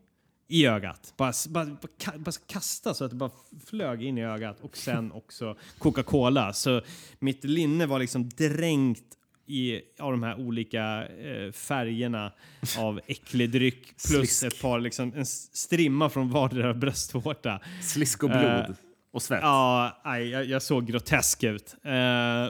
i 0.48 0.66
ögat. 0.66 1.14
Bara, 1.18 1.34
bara, 1.50 1.66
bara, 1.66 2.18
bara 2.18 2.32
kasta 2.48 2.94
så 2.94 3.06
att 3.06 3.12
det 3.12 3.18
bara 3.18 3.32
flög 3.66 4.04
in 4.04 4.18
i 4.18 4.26
ögat. 4.26 4.58
Och 4.62 4.78
sen 4.78 5.12
också 5.12 5.58
Coca-Cola. 5.78 6.54
Så 6.54 6.82
mitt 7.20 7.44
linne 7.44 7.86
var 7.86 8.00
liksom 8.00 8.30
dränkt 8.30 9.04
i 9.46 9.82
av 10.00 10.12
de 10.12 10.24
här 10.24 10.40
olika 10.40 11.08
eh, 11.08 11.52
färgerna 11.52 12.32
av 12.78 13.02
äcklig 13.08 13.52
dryck 13.52 13.84
plus 13.86 14.38
Slisk. 14.38 14.44
ett 14.44 14.62
par, 14.62 14.80
liksom, 14.80 15.14
en 15.16 15.26
strimma 15.26 16.10
från 16.10 16.30
vardera 16.30 16.74
bröstvårta. 16.74 17.60
Slisk 17.82 18.24
och 18.24 18.30
blod 18.30 18.44
Eh, 18.44 18.70
och 19.12 19.22
svett. 19.22 19.40
Ja, 19.42 20.02
aj, 20.04 20.30
jag, 20.30 20.46
jag 20.46 20.62
såg 20.62 20.86
grotesk 20.86 21.44
ut. 21.44 21.76
Eh, 21.84 21.92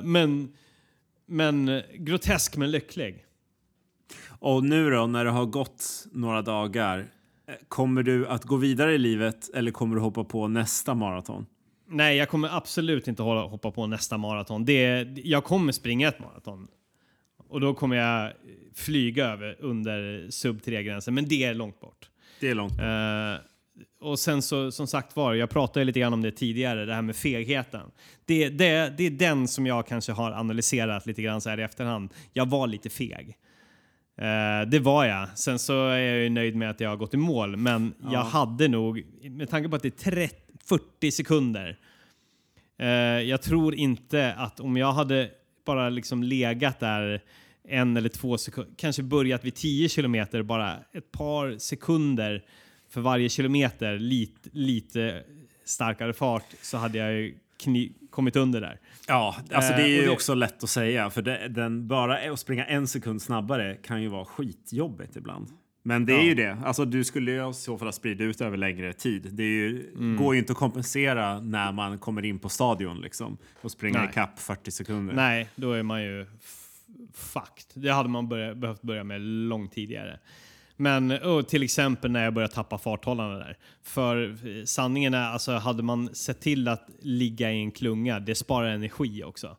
men, 0.04 0.54
men 1.26 1.82
grotesk 1.94 2.58
men 2.58 2.72
lycklig. 2.72 3.26
Och 4.40 4.64
nu 4.64 4.90
då, 4.90 5.08
när 5.08 5.26
det 5.26 5.32
har 5.32 5.46
gått 5.46 6.06
några 6.12 6.42
dagar, 6.42 7.00
eh, 7.00 7.56
kommer 7.68 8.04
du 8.04 8.28
att 8.28 8.44
gå 8.44 8.56
vidare 8.56 8.94
i 8.94 8.98
livet 8.98 9.50
eller 9.54 9.72
kommer 9.72 9.96
du 9.96 10.02
hoppa 10.02 10.24
på 10.24 10.48
nästa 10.48 10.94
maraton? 10.94 11.46
Nej, 11.90 12.18
jag 12.18 12.30
kommer 12.30 12.58
absolut 12.58 13.08
inte 13.08 13.24
hoppa 13.24 13.72
på 13.72 13.88
nästa 13.88 14.18
maraton. 14.18 14.66
Det, 14.66 15.08
jag 15.24 15.44
kommer 15.44 15.72
springa 15.72 16.08
ett 16.08 16.20
maraton. 16.20 16.68
Och 17.50 17.62
då 17.62 17.74
kommer 17.74 17.96
jag 17.96 18.34
flyga 18.76 19.26
över 19.26 19.58
under 19.60 20.28
sub 20.30 20.62
3-gränsen, 20.62 21.14
men 21.14 21.28
det 21.28 21.44
är 21.44 21.54
långt 21.54 21.80
bort. 21.80 22.10
Det 22.40 22.50
är 22.50 22.56
långt. 22.56 22.80
Eh, 22.80 23.46
och 24.00 24.20
sen 24.20 24.42
så, 24.42 24.72
som 24.72 24.88
sagt 24.88 25.16
var, 25.16 25.34
jag 25.34 25.50
pratade 25.50 25.86
lite 25.86 26.00
grann 26.00 26.14
om 26.14 26.22
det 26.22 26.32
tidigare, 26.32 26.86
det 26.86 26.94
här 26.94 27.02
med 27.02 27.16
fegheten. 27.16 27.92
Det, 28.26 28.50
det, 28.50 28.94
det 28.98 29.04
är 29.04 29.10
den 29.10 29.48
som 29.48 29.66
jag 29.66 29.88
kanske 29.88 30.12
har 30.12 30.32
analyserat 30.32 31.06
lite 31.06 31.22
grann 31.22 31.42
så 31.42 31.50
här 31.50 31.60
i 31.60 31.64
efterhand. 31.64 32.14
Jag 32.34 32.50
var 32.50 32.68
lite 32.68 32.90
feg. 32.90 33.38
Eh, 34.18 34.70
det 34.70 34.80
var 34.80 35.06
jag. 35.06 35.38
Sen 35.38 35.60
så 35.60 35.88
är 35.88 36.00
jag 36.00 36.18
ju 36.18 36.30
nöjd 36.30 36.56
med 36.56 36.70
att 36.70 36.80
jag 36.80 36.90
har 36.90 36.98
gått 36.98 37.14
i 37.14 37.18
mål, 37.18 37.58
men 37.58 37.94
jag 38.12 38.24
hade 38.24 38.68
nog, 38.68 39.06
med 39.22 39.50
tanke 39.50 39.70
på 39.70 39.76
att 39.76 39.82
det 39.82 40.08
är 40.08 40.12
30, 40.12 40.36
40 40.66 41.12
sekunder, 41.12 41.80
eh, 42.80 42.88
jag 43.22 43.42
tror 43.42 43.76
inte 43.76 44.34
att 44.34 44.60
om 44.60 44.78
jag 44.78 44.92
hade 44.92 45.30
bara 45.66 45.90
liksom 45.90 46.24
legat 46.24 46.80
där 46.80 47.24
en 47.68 47.98
eller 47.98 48.10
två 48.10 48.38
sekunder, 48.38 48.74
kanske 48.78 49.04
börjat 49.04 49.46
vid 49.46 49.56
10 49.56 49.90
kilometer, 49.90 50.42
bara 50.42 50.76
ett 50.94 51.12
par 51.12 51.58
sekunder 51.58 52.46
för 52.90 53.02
varje 53.02 53.30
kilometer, 53.30 54.00
lite, 54.00 54.50
lite 54.54 55.24
starkare 55.66 56.14
fart, 56.14 56.46
så 56.62 56.78
hade 56.78 56.98
jag 56.98 57.34
kommit 58.10 58.36
under 58.36 58.62
där. 58.62 58.80
Ja, 59.08 59.36
alltså 59.52 59.74
det 59.74 59.82
är 59.82 59.86
Eh, 59.86 59.88
ju 59.92 60.00
och 60.00 60.06
det- 60.06 60.12
också 60.12 60.34
lätt 60.34 60.64
att 60.64 60.70
säga 60.70 61.10
för 61.10 61.22
det, 61.22 61.48
den, 61.48 61.88
bara 61.88 62.32
att 62.32 62.40
springa 62.40 62.66
en 62.66 62.88
sekund 62.88 63.22
snabbare 63.22 63.76
kan 63.76 64.02
ju 64.02 64.08
vara 64.08 64.26
skitjobbigt 64.26 65.16
ibland. 65.16 65.48
Men 65.84 66.06
det 66.06 66.14
är 66.14 66.18
Ja. 66.18 66.24
ju 66.24 66.36
det. 66.36 66.58
Alltså 66.66 66.86
du 66.86 67.04
skulle 67.04 67.32
ju 67.32 67.50
i 67.50 67.54
så 67.54 67.78
fall 67.78 67.88
ha 67.88 67.92
spridit 67.92 68.22
ut 68.22 68.42
över 68.42 68.58
längre 68.58 68.94
tid. 68.94 69.28
Det 69.32 69.44
ju, 69.44 69.90
Mm. 69.96 70.18
går 70.18 70.34
ju 70.36 70.40
inte 70.40 70.52
att 70.52 70.58
kompensera 70.58 71.40
när 71.40 71.72
man 71.72 71.98
kommer 72.00 72.26
in 72.26 72.40
på 72.40 72.50
stadion 72.50 73.02
liksom 73.02 73.38
och 73.62 73.72
springer 73.72 74.00
Nej. 74.00 74.10
ikapp 74.10 74.40
40 74.40 74.72
sekunder. 74.72 75.14
Nej, 75.14 75.50
då 75.56 75.72
är 75.72 75.84
man 75.84 76.04
ju 76.04 76.26
fucked. 77.14 77.66
Det 77.84 77.90
hade 77.94 78.10
man 78.10 78.28
börja, 78.30 78.56
behövt 78.56 78.82
börja 78.82 79.04
med 79.04 79.22
långt 79.22 79.72
tidigare. 79.72 80.20
Men 80.78 81.12
och 81.12 81.48
till 81.48 81.64
exempel 81.64 82.12
när 82.12 82.24
jag 82.24 82.34
började 82.34 82.54
tappa 82.54 82.78
farthållarna 82.78 83.38
där. 83.38 83.58
För 83.84 84.30
eh, 84.30 84.64
sanningen 84.66 85.14
är, 85.14 85.28
alltså 85.28 85.52
hade 85.52 85.84
man 85.84 86.16
sett 86.16 86.40
till 86.42 86.68
att 86.68 86.88
ligga 87.02 87.52
i 87.52 87.60
en 87.60 87.72
klunga, 87.72 88.20
det 88.20 88.36
sparar 88.36 88.68
energi 88.70 89.24
också. 89.24 89.58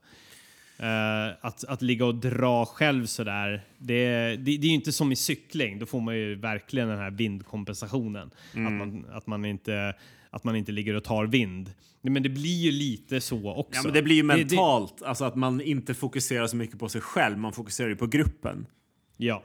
Eh, 0.78 1.28
att, 1.40 1.64
att 1.64 1.82
ligga 1.82 2.06
och 2.06 2.14
dra 2.14 2.66
själv 2.66 3.06
sådär, 3.06 3.64
det, 3.78 4.06
det, 4.36 4.36
det 4.36 4.50
är 4.66 4.68
ju 4.68 4.74
inte 4.74 4.92
som 4.92 5.12
i 5.12 5.16
cykling. 5.16 5.78
Då 5.78 5.86
får 5.86 6.00
man 6.00 6.16
ju 6.16 6.34
verkligen 6.34 6.88
den 6.88 6.98
här 6.98 7.10
vindkompensationen. 7.10 8.30
Att, 8.52 8.72
man, 8.72 9.06
att, 9.12 9.26
man 9.26 9.44
inte, 9.44 9.94
att 10.30 10.44
man 10.44 10.56
inte 10.56 10.72
ligger 10.72 10.94
och 10.94 11.04
tar 11.04 11.26
vind. 11.26 11.72
Men 12.00 12.22
det 12.22 12.28
blir 12.28 12.56
ju 12.64 12.70
lite 12.72 13.20
så 13.20 13.54
också. 13.54 13.78
Ja, 13.78 13.82
men 13.84 13.92
det 13.92 14.02
blir 14.02 14.16
ju 14.16 14.22
Det- 14.22 14.34
det- 14.34 14.38
mentalt, 14.38 15.02
alltså 15.02 15.24
att 15.24 15.34
man 15.36 15.60
inte 15.60 15.94
fokuserar 15.94 16.46
så 16.46 16.56
mycket 16.56 16.78
på 16.78 16.88
sig 16.88 17.00
själv, 17.00 17.38
man 17.38 17.52
fokuserar 17.52 17.88
ju 17.88 17.96
på 17.96 18.06
gruppen. 18.06 18.66
Ja. 19.16 19.42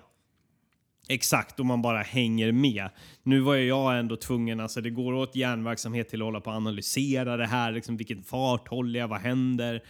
Exakt, 1.14 1.60
och 1.60 1.66
man 1.66 1.82
bara 1.82 2.02
hänger 2.02 2.52
med. 2.52 2.90
Nu 3.24 3.40
var 3.40 3.54
ju 3.56 3.68
jag 3.68 4.00
ändå 4.00 4.16
tvungen, 4.16 4.60
alltså 4.60 4.82
det 4.82 4.90
går 4.90 5.14
åt 5.14 5.36
hjärnverksamhet 5.36 6.10
till 6.10 6.22
att 6.22 6.26
hålla 6.26 6.40
på 6.42 6.50
och 6.50 6.56
analysera 6.56 7.38
det 7.38 7.46
här, 7.48 7.72
liksom 7.72 7.98
vilken 7.98 8.24
fart 8.24 8.68
håller 8.68 9.00
jag, 9.00 9.08
vad 9.08 9.20
händer? 9.20 9.84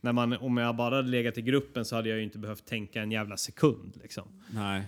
När 0.00 0.12
man, 0.12 0.32
om 0.36 0.56
jag 0.56 0.76
bara 0.76 0.96
hade 0.96 1.08
legat 1.08 1.38
i 1.38 1.42
gruppen 1.42 1.84
så 1.84 1.96
hade 1.96 2.08
jag 2.08 2.18
ju 2.18 2.24
inte 2.24 2.38
behövt 2.38 2.66
tänka 2.66 3.02
en 3.02 3.10
jävla 3.10 3.36
sekund. 3.36 3.98
Liksom. 4.02 4.24
Nej. 4.50 4.82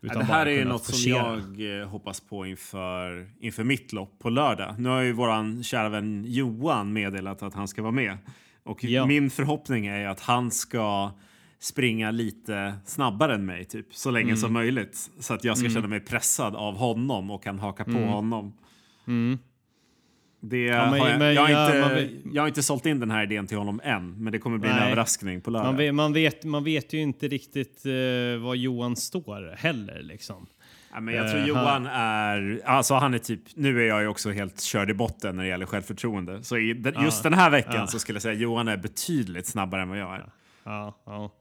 Utan 0.00 0.18
det 0.18 0.24
här 0.24 0.46
är 0.46 0.50
ju 0.50 0.64
något 0.64 0.84
som 0.84 0.92
forcera. 0.92 1.42
jag 1.58 1.80
eh, 1.80 1.88
hoppas 1.88 2.20
på 2.20 2.46
inför, 2.46 3.30
inför 3.40 3.64
mitt 3.64 3.92
lopp 3.92 4.18
på 4.18 4.30
lördag. 4.30 4.74
Nu 4.78 4.88
har 4.88 5.00
ju 5.00 5.12
våran 5.12 5.62
kära 5.62 5.88
vän 5.88 6.24
Johan 6.26 6.92
meddelat 6.92 7.42
att 7.42 7.54
han 7.54 7.68
ska 7.68 7.82
vara 7.82 7.92
med. 7.92 8.18
Och 8.62 8.84
Ja. 8.84 9.06
min 9.06 9.30
förhoppning 9.30 9.86
är 9.86 10.08
att 10.08 10.20
han 10.20 10.50
ska 10.50 11.10
springa 11.60 12.10
lite 12.10 12.74
snabbare 12.84 13.34
än 13.34 13.46
mig, 13.46 13.64
typ 13.64 13.86
så 13.94 14.10
länge 14.10 14.24
Mm. 14.28 14.36
som 14.36 14.52
möjligt. 14.52 15.10
Så 15.18 15.34
att 15.34 15.44
jag 15.44 15.58
ska 15.58 15.68
känna 15.70 15.88
mig 15.88 16.00
pressad 16.00 16.56
av 16.56 16.76
honom 16.76 17.30
och 17.30 17.42
kan 17.42 17.58
haka 17.58 17.84
på 17.84 17.90
honom. 17.92 18.52
Det 20.40 20.68
Mm. 20.68 20.90
men- 20.90 21.00
har 21.00 21.08
jag, 21.08 21.18
men 21.18 21.34
jag, 21.34 21.42
har 21.42 21.48
ja, 21.50 21.66
inte, 21.66 21.88
man 22.24 22.32
jag 22.34 22.42
har 22.42 22.48
inte 22.48 22.62
sålt 22.62 22.86
in 22.86 23.00
den 23.00 23.10
här 23.10 23.22
idén 23.22 23.46
till 23.46 23.58
honom 23.58 23.80
än, 23.84 24.22
men 24.24 24.32
det 24.32 24.38
kommer 24.38 24.58
bli 24.58 24.70
en 24.70 24.76
Nej. 24.76 24.86
överraskning 24.86 25.40
på 25.40 25.50
lördag. 25.50 25.66
Man 25.68 25.76
vet, 25.76 25.94
man, 25.94 26.12
vet, 26.12 26.44
man 26.44 26.64
vet 26.64 26.92
ju 26.92 26.98
inte 27.00 27.28
riktigt 27.28 27.86
eh, 27.86 27.92
var 28.42 28.54
Johan 28.54 28.96
står 28.96 29.56
heller. 29.56 30.02
Liksom. 30.02 30.46
Ja, 30.92 31.00
men 31.00 31.14
jag 31.14 31.30
tror 31.30 31.40
Eh, 31.40 31.46
Johan 31.46 31.86
är... 31.86 32.60
Alltså 32.64 32.94
han 32.94 33.14
är 33.14 33.18
typ... 33.18 33.40
Nu 33.54 33.82
är 33.82 33.86
jag 33.86 34.00
ju 34.02 34.08
också 34.08 34.30
helt 34.30 34.60
körd 34.60 34.90
i 34.90 34.94
botten 34.94 35.36
när 35.36 35.42
det 35.42 35.48
gäller 35.48 35.66
självförtroende. 35.66 36.42
Så 36.42 36.56
i 36.58 36.72
den, 36.72 37.02
just 37.02 37.22
den 37.22 37.34
här 37.34 37.50
veckan 37.50 37.88
så 37.88 37.98
skulle 37.98 38.16
jag 38.16 38.22
säga 38.22 38.34
Johan 38.34 38.68
är 38.68 38.76
betydligt 38.76 39.46
snabbare 39.46 39.82
än 39.82 39.88
vad 39.88 39.98
jag 39.98 40.14
är. 40.14 40.30
Ja, 40.68 41.02
ja. 41.06 41.32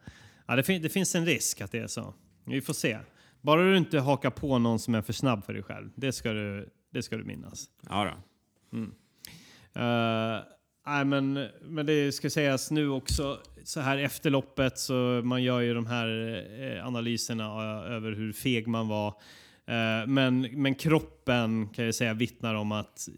ja 0.47 0.55
det, 0.55 0.63
fin- 0.63 0.81
det 0.81 0.89
finns 0.89 1.15
en 1.15 1.25
risk 1.25 1.61
att 1.61 1.71
det 1.71 1.79
är 1.79 1.87
så. 1.87 2.13
Vi 2.45 2.61
får 2.61 2.73
se. 2.73 2.97
Bara 3.41 3.61
du 3.61 3.77
inte 3.77 3.99
hakar 3.99 4.29
på 4.29 4.59
någon 4.59 4.79
som 4.79 4.95
är 4.95 5.01
för 5.01 5.13
snabb 5.13 5.45
för 5.45 5.53
dig 5.53 5.63
själv. 5.63 5.89
Det 5.95 6.11
ska 6.11 6.33
du, 6.33 6.69
det 6.91 7.03
ska 7.03 7.17
du 7.17 7.23
minnas. 7.23 7.65
Ja, 7.89 8.03
då. 8.03 8.77
Uh, 8.77 10.39
nej, 10.87 11.05
men, 11.05 11.47
men 11.61 11.85
det 11.85 12.11
ska 12.11 12.29
sägas 12.29 12.71
nu 12.71 12.89
också, 12.89 13.39
så 13.63 13.79
här 13.79 13.97
efter 13.97 14.29
loppet 14.29 14.79
så 14.79 15.21
man 15.23 15.43
gör 15.43 15.59
ju 15.59 15.73
de 15.73 15.85
här 15.85 16.07
eh, 16.61 16.87
analyserna 16.87 17.43
eh, 17.43 17.91
över 17.91 18.11
hur 18.11 18.33
feg 18.33 18.67
man 18.67 18.87
var. 18.87 19.21
Eh, 19.67 20.07
men, 20.07 20.41
men 20.41 20.75
kroppen 20.75 21.69
kan 21.73 21.85
jag 21.85 21.95
säga 21.95 22.13
vittnar 22.13 22.55
om 22.55 22.71
att 22.71 23.09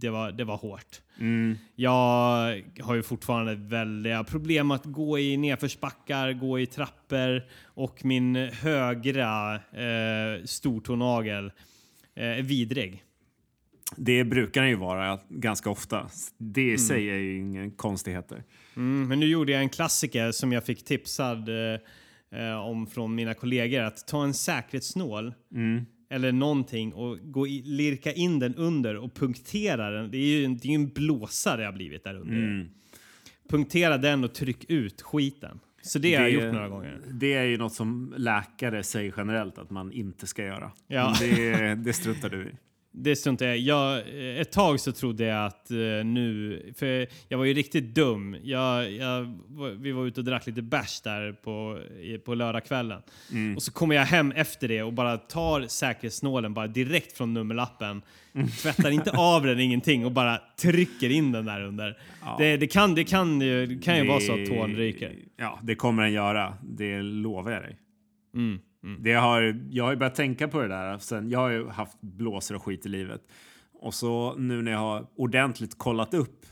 det 0.00 0.10
var, 0.10 0.32
det 0.32 0.44
var 0.44 0.56
hårt. 0.56 1.00
Mm. 1.20 1.56
Jag 1.74 2.62
har 2.80 2.94
ju 2.94 3.02
fortfarande 3.02 3.54
väldiga 3.54 4.24
problem 4.24 4.70
att 4.70 4.84
gå 4.84 5.18
i 5.18 5.36
nedförsbackar, 5.36 6.32
gå 6.32 6.60
i 6.60 6.66
trappor 6.66 7.42
och 7.64 8.04
min 8.04 8.36
högra 8.36 9.54
eh, 9.54 10.44
stortånagel 10.44 11.52
eh, 12.14 12.24
är 12.24 12.42
vidrig. 12.42 13.02
Det 13.96 14.24
brukar 14.24 14.60
den 14.60 14.70
ju 14.70 14.76
vara 14.76 15.18
ganska 15.28 15.70
ofta. 15.70 16.10
Det 16.38 16.72
i 16.72 16.78
sig 16.78 17.10
är 17.10 17.16
ju 17.16 17.38
ingen 17.38 17.70
konstigheter. 17.70 18.44
Mm, 18.76 19.08
men 19.08 19.20
nu 19.20 19.26
gjorde 19.26 19.52
jag 19.52 19.60
en 19.62 19.68
klassiker 19.68 20.32
som 20.32 20.52
jag 20.52 20.64
fick 20.64 20.84
tipsad 20.84 21.48
eh, 21.48 21.80
eh, 22.40 22.66
om 22.66 22.86
från 22.86 23.14
mina 23.14 23.34
kollegor. 23.34 23.80
Att 23.80 24.06
ta 24.06 24.24
en 24.24 24.34
säkerhetsnål 24.34 25.34
eller 26.12 26.32
någonting 26.32 26.92
och 26.92 27.18
gå 27.22 27.46
i, 27.46 27.62
lirka 27.62 28.12
in 28.12 28.38
den 28.38 28.54
under 28.54 28.96
och 28.96 29.14
punktera 29.14 29.90
den. 29.90 30.10
Det 30.10 30.16
är 30.16 30.26
ju 30.26 30.44
en, 30.44 30.58
det 30.58 30.68
är 30.68 30.74
en 30.74 30.88
blåsa 30.88 31.56
det 31.56 31.64
har 31.64 31.72
blivit 31.72 32.04
där 32.04 32.14
under. 32.14 32.66
Punktera 33.48 33.98
den 33.98 34.24
och 34.24 34.34
tryck 34.34 34.70
ut 34.70 35.02
skiten. 35.02 35.60
Så 35.82 35.98
det, 35.98 36.14
har 36.14 36.22
jag 36.22 36.30
gjort 36.30 36.54
några 36.54 36.68
gånger. 36.68 37.00
Det 37.10 37.32
är 37.32 37.44
ju 37.44 37.56
något 37.56 37.74
som 37.74 38.14
läkare 38.16 38.82
säger 38.82 39.14
generellt 39.16 39.58
att 39.58 39.70
man 39.70 39.92
inte 39.92 40.26
ska 40.26 40.44
göra. 40.44 40.72
Ja. 40.86 41.16
Det, 41.20 41.74
det 41.74 41.92
struntar 41.92 42.28
du 42.28 42.42
i. 42.42 42.52
det 42.92 43.16
struntar 43.16 43.46
jag 43.46 43.58
jag 43.58 43.98
eh, 43.98 44.40
Ett 44.40 44.52
tag 44.52 44.80
så 44.80 44.92
trodde 44.92 45.24
jag 45.24 45.46
att 45.46 45.70
eh, 45.70 45.76
nu... 46.04 46.62
För 46.76 47.06
jag 47.28 47.38
var 47.38 47.44
ju 47.44 47.54
riktigt 47.54 47.94
dum. 47.94 48.36
Jag, 48.42 48.92
jag, 48.92 49.38
vi 49.78 49.92
var 49.92 50.06
ute 50.06 50.20
och 50.20 50.24
drack 50.24 50.46
lite 50.46 50.62
bärs 50.62 51.00
där 51.00 51.32
på, 51.32 51.78
på 52.24 52.34
lördagskvällen. 52.34 53.02
Mm. 53.32 53.56
Och 53.56 53.62
så 53.62 53.72
kommer 53.72 53.94
jag 53.94 54.04
hem 54.04 54.32
efter 54.32 54.68
det 54.68 54.82
och 54.82 54.92
bara 54.92 55.18
tar 55.18 55.66
säkerhetsnålen 55.66 56.54
bara 56.54 56.66
direkt 56.66 57.16
från 57.16 57.34
nummerlappen. 57.34 58.02
Tvättar 58.62 58.90
inte 58.90 59.10
av 59.16 59.42
den, 59.46 59.60
ingenting 59.60 60.04
och 60.04 60.12
bara 60.12 60.40
trycker 60.58 61.10
in 61.10 61.32
den 61.32 61.44
där 61.44 61.62
under. 61.62 61.98
Ja. 62.22 62.36
Det, 62.38 62.56
det, 62.56 62.66
kan, 62.66 62.94
det, 62.94 63.04
kan, 63.04 63.40
ju, 63.40 63.66
det 63.66 63.84
kan 63.84 63.96
ju 63.98 64.06
vara 64.06 64.20
så 64.20 64.32
att 64.32 64.38
Det- 64.38 64.46
tån 64.46 64.76
ryker. 64.76 65.16
Ja, 65.36 65.58
det 65.62 65.74
kommer 65.74 66.02
den 66.02 66.12
göra. 66.12 66.54
Det 66.62 67.02
lovar 67.02 67.50
jag 67.52 67.62
dig. 67.62 67.76
Mm, 68.34 68.60
mm. 68.84 69.02
Det 69.02 69.12
har, 69.12 69.60
jag 69.70 69.84
har 69.84 69.90
ju 69.90 69.96
börjat 69.96 70.14
tänka 70.14 70.48
på 70.48 70.60
det 70.60 70.68
där. 70.68 70.98
Sen, 70.98 71.30
jag 71.30 71.38
har 71.38 71.48
ju 71.50 71.68
haft 71.68 72.00
blåsor 72.00 72.54
och 72.54 72.62
skit 72.64 72.86
i 72.86 72.88
livet. 72.88 73.20
Och 73.72 73.94
så 73.94 74.34
nu 74.38 74.62
när 74.62 74.72
jag 74.72 74.78
har 74.78 75.06
ordentligt 75.16 75.78
kollat 75.78 76.14
upp 76.14 76.46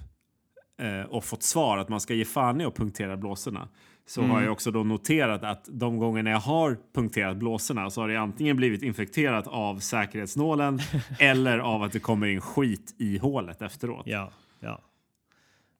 eh, 0.83 1.01
och 1.03 1.25
fått 1.25 1.43
svar 1.43 1.79
att 1.79 1.89
man 1.89 2.01
ska 2.01 2.15
ge 2.15 2.25
fan 2.25 2.61
i 2.61 2.65
att 2.65 2.75
punktera 2.77 3.17
blåsorna. 3.17 3.69
Så 4.07 4.21
Mm. 4.21 4.31
har 4.31 4.43
jag 4.43 4.53
också 4.53 4.71
då 4.71 4.85
noterat 4.85 5.45
att 5.45 5.69
de 5.73 5.99
gånger 5.99 6.25
jag 6.31 6.39
har 6.41 6.77
punkterat 6.95 7.37
blåsorna 7.37 7.91
så 7.91 8.01
har 8.01 8.09
det 8.09 8.17
antingen 8.17 8.57
blivit 8.57 8.83
infekterat 8.83 9.47
av 9.47 9.79
säkerhetsnålen 9.79 10.81
eller 11.19 11.59
av 11.59 11.83
att 11.83 11.93
det 11.93 12.01
kommer 12.01 12.27
in 12.27 12.41
skit 12.41 12.95
i 12.99 13.19
hålet 13.19 13.63
efteråt. 13.63 14.07
Ja, 14.07 14.31
ja. 14.61 14.81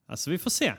Alltså 0.07 0.31
vi 0.31 0.37
får 0.37 0.49
se. 0.49 0.73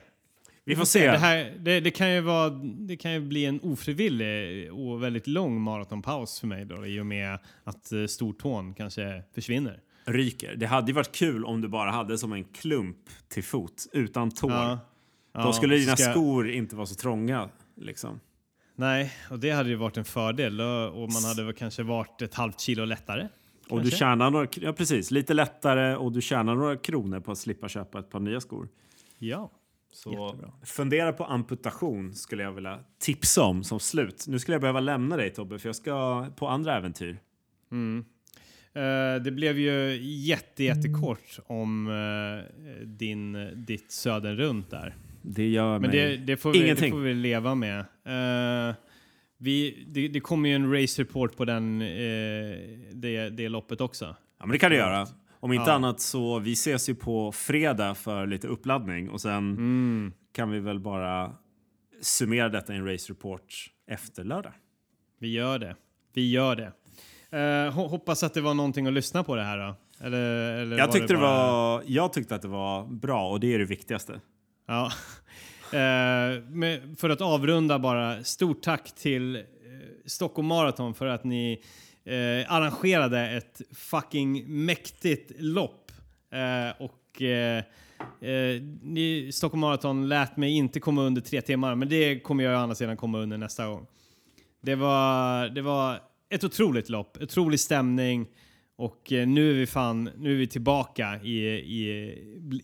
Vi 0.65 0.77
får 0.77 0.85
se. 0.85 1.11
Det, 1.11 1.19
här, 1.19 1.57
det, 1.61 1.81
det, 1.81 1.91
kan 1.91 2.13
ju 2.15 2.21
vara, 2.21 2.51
det 2.65 2.97
kan 2.97 3.13
ju 3.13 3.21
bli 3.21 3.45
en 3.45 3.61
ofrivillig 3.63 4.73
och 4.73 5.03
väldigt 5.03 5.27
lång 5.27 5.61
maratonpaus 5.61 6.41
för 6.41 6.47
mig 6.47 6.65
då, 6.65 6.87
i 6.87 7.01
och 7.01 7.07
med 7.07 7.39
att 7.65 7.93
eh, 7.93 8.07
stortån 8.07 8.75
kanske 8.75 9.23
försvinner. 9.35 9.81
Ryker. 10.05 10.55
Det 10.57 10.67
hade 10.67 10.87
ju 10.87 10.93
varit 10.93 11.13
kul 11.13 11.45
om 11.45 11.61
du 11.61 11.69
bara 11.69 11.91
hade 11.91 12.19
som 12.19 12.33
en 12.33 12.45
klump 12.45 12.97
till 13.29 13.45
fot 13.45 13.87
utan 13.93 14.31
tår. 14.31 14.51
Ja. 14.51 14.79
Då 15.35 15.41
Ja, 15.41 15.53
skulle 15.53 15.77
dina 15.77 15.97
ska- 15.97 16.11
skor 16.11 16.51
inte 16.51 16.77
vara 16.77 16.87
så 16.87 16.95
trånga. 16.95 17.49
Liksom. 17.77 18.21
Nej, 18.77 19.13
och 19.31 19.39
det 19.39 19.51
hade 19.51 19.69
ju 19.69 19.75
varit 19.75 19.97
en 19.97 20.05
fördel 20.05 20.61
och 20.61 21.13
man 21.13 21.25
hade 21.25 21.45
väl 21.45 21.55
kanske 21.55 21.83
varit 21.83 22.23
ett 22.23 22.35
halvt 22.35 22.61
kilo 22.61 22.85
lättare. 22.85 23.29
Och 23.69 23.83
du 23.83 23.91
tjänar 23.91 24.31
några, 24.31 24.49
ja, 24.61 24.73
precis, 24.73 25.11
lite 25.11 25.35
lättare 25.35 25.97
och 25.97 26.13
du 26.13 26.21
tjänar 26.21 26.55
några 26.55 26.77
kronor 26.77 27.21
på 27.21 27.33
att 27.33 27.39
slippa 27.39 27.69
köpa 27.69 27.99
ett 27.99 28.11
par 28.11 28.21
nya 28.21 28.41
skor. 28.41 28.69
Ja. 29.19 29.51
Så 29.93 30.11
Jättebra. 30.11 30.53
fundera 30.65 31.13
på 31.13 31.25
amputation 31.25 32.15
skulle 32.15 32.43
jag 32.43 32.53
vilja 32.53 32.79
tipsa 32.99 33.43
om 33.43 33.65
som 33.65 33.81
slut. 33.81 34.25
Nu 34.29 34.39
skulle 34.39 34.55
jag 34.55 34.61
behöva 34.61 34.81
lämna 34.81 35.17
dig 35.17 35.31
Tobbe 35.31 35.59
för 35.59 35.69
jag 35.69 35.77
ska 35.77 36.27
på 36.37 36.49
andra 36.49 36.77
äventyr. 36.77 37.19
Mm. 37.73 38.05
Eh, 38.75 39.23
det 39.23 39.31
blev 39.31 39.59
ju 39.59 39.99
jätte, 40.03 40.65
jättekort 40.65 41.39
om 41.47 41.89
eh, 41.89 42.65
din, 42.87 43.51
ditt 43.67 43.93
södern 43.93 44.37
runt 44.37 44.71
där. 44.71 44.95
Det 45.23 45.49
gör 45.49 45.79
Men 45.79 45.91
mig 45.91 46.01
det, 46.01 46.17
det, 46.17 46.37
får 46.37 46.53
vi, 46.53 46.59
det 46.59 46.65
ingenting. 46.65 46.93
får 46.93 46.99
vi 46.99 47.15
leva 47.15 47.55
med. 47.55 47.79
Eh, 47.79 48.75
vi, 49.39 49.87
det, 49.89 50.09
det 50.09 50.21
kommer 50.21 50.49
ju 50.49 50.55
en 50.55 50.73
race 50.81 51.03
report 51.03 51.37
på 51.37 51.45
den, 51.45 51.79
det, 52.93 53.31
det 53.31 53.49
loppet 53.49 53.81
också. 53.81 54.05
Ja, 54.39 54.47
men 54.47 54.53
det 54.53 54.59
kan 54.59 54.71
du 54.71 54.77
göra. 54.77 55.07
Om 55.43 55.53
inte 55.53 55.71
Ja. 55.71 55.75
annat 55.75 56.01
så 56.01 56.39
vi 56.39 56.53
ses 56.53 56.89
ju 56.89 56.95
på 56.95 57.33
fredag 57.33 57.95
för 57.95 58.27
lite 58.27 58.49
uppladdning 58.49 59.11
och 59.11 59.21
sen 59.21 59.37
Mm. 59.39 60.13
kan 60.33 60.51
vi 60.51 60.61
väl 60.61 60.81
bara 60.81 61.33
summera 62.01 62.49
detta 62.49 62.73
i 62.75 62.77
en 62.77 62.87
race 62.93 63.13
report 63.13 63.71
efter 63.91 64.25
lördag. 64.25 64.53
Vi 65.19 65.33
gör 65.33 65.59
det. 65.59 65.77
Vi 66.15 66.31
gör 66.31 66.57
det. 66.57 66.73
Eh, 67.31 67.71
ho- 67.77 67.89
hoppas 67.89 68.23
att 68.23 68.35
det 68.35 68.41
var 68.41 68.55
någonting 68.55 68.87
att 68.87 68.93
lyssna 68.93 69.25
på 69.25 69.37
det 69.37 69.43
här 69.43 69.59
då. 69.59 69.75
Eller, 70.07 70.53
eller 70.57 70.79
Jag 70.79 70.93
tyckte, 70.93 71.13
det 71.15 71.21
bara- 71.21 71.53
var, 71.53 71.83
jag 71.87 72.13
tyckte 72.13 72.35
att 72.35 72.43
det 72.43 72.49
var 72.49 72.85
bra 72.87 73.29
och 73.31 73.41
det 73.41 73.55
är 73.55 73.59
det 73.59 73.65
viktigaste. 73.65 74.21
Ja. 74.67 74.91
Eh, 75.73 76.43
men 76.51 76.97
för 76.97 77.11
att 77.11 77.21
avrunda 77.21 77.79
bara, 77.79 78.25
stort 78.25 78.63
tack 78.63 78.93
till 78.95 79.37
eh, 79.37 79.43
Stockholm 80.07 80.49
Marathon 80.49 80.95
för 80.95 81.07
att 81.07 81.25
ni 81.25 81.63
eh, 82.05 82.53
arrangerade 82.53 83.31
ett 83.31 83.63
fucking 83.75 84.65
mäktigt 84.65 85.33
lopp. 85.39 85.93
Eh, 86.31 86.83
och 86.83 87.23
eh, 87.23 87.65
eh, 88.21 89.31
Stockholm 89.33 89.61
Marathon 89.61 90.09
lät 90.09 90.37
mig 90.37 90.51
inte 90.51 90.81
komma 90.81 91.03
under 91.03 91.21
tre 91.21 91.41
timmar, 91.41 91.75
men 91.75 91.89
det 91.89 92.21
kommer 92.21 92.45
jag 92.45 92.55
å 92.55 92.63
andra 92.63 92.75
sidan 92.75 92.97
komma 92.97 93.19
under 93.19 93.39
nästa 93.39 93.67
gång. 93.67 93.87
Det 94.63 94.75
var, 94.75 95.49
det 95.49 95.63
var 95.63 96.01
ett 96.31 96.45
otroligt 96.45 96.89
lopp, 96.89 97.19
otrolig 97.21 97.61
stämning 97.61 98.27
och 98.77 99.13
eh, 99.13 99.27
nu 99.27 99.51
är 99.51 99.55
vi 99.55 99.67
fan, 99.67 100.11
nu 100.17 100.33
är 100.33 100.37
vi 100.37 100.47
tillbaka 100.47 101.21
i, 101.23 101.47
i, 101.49 102.15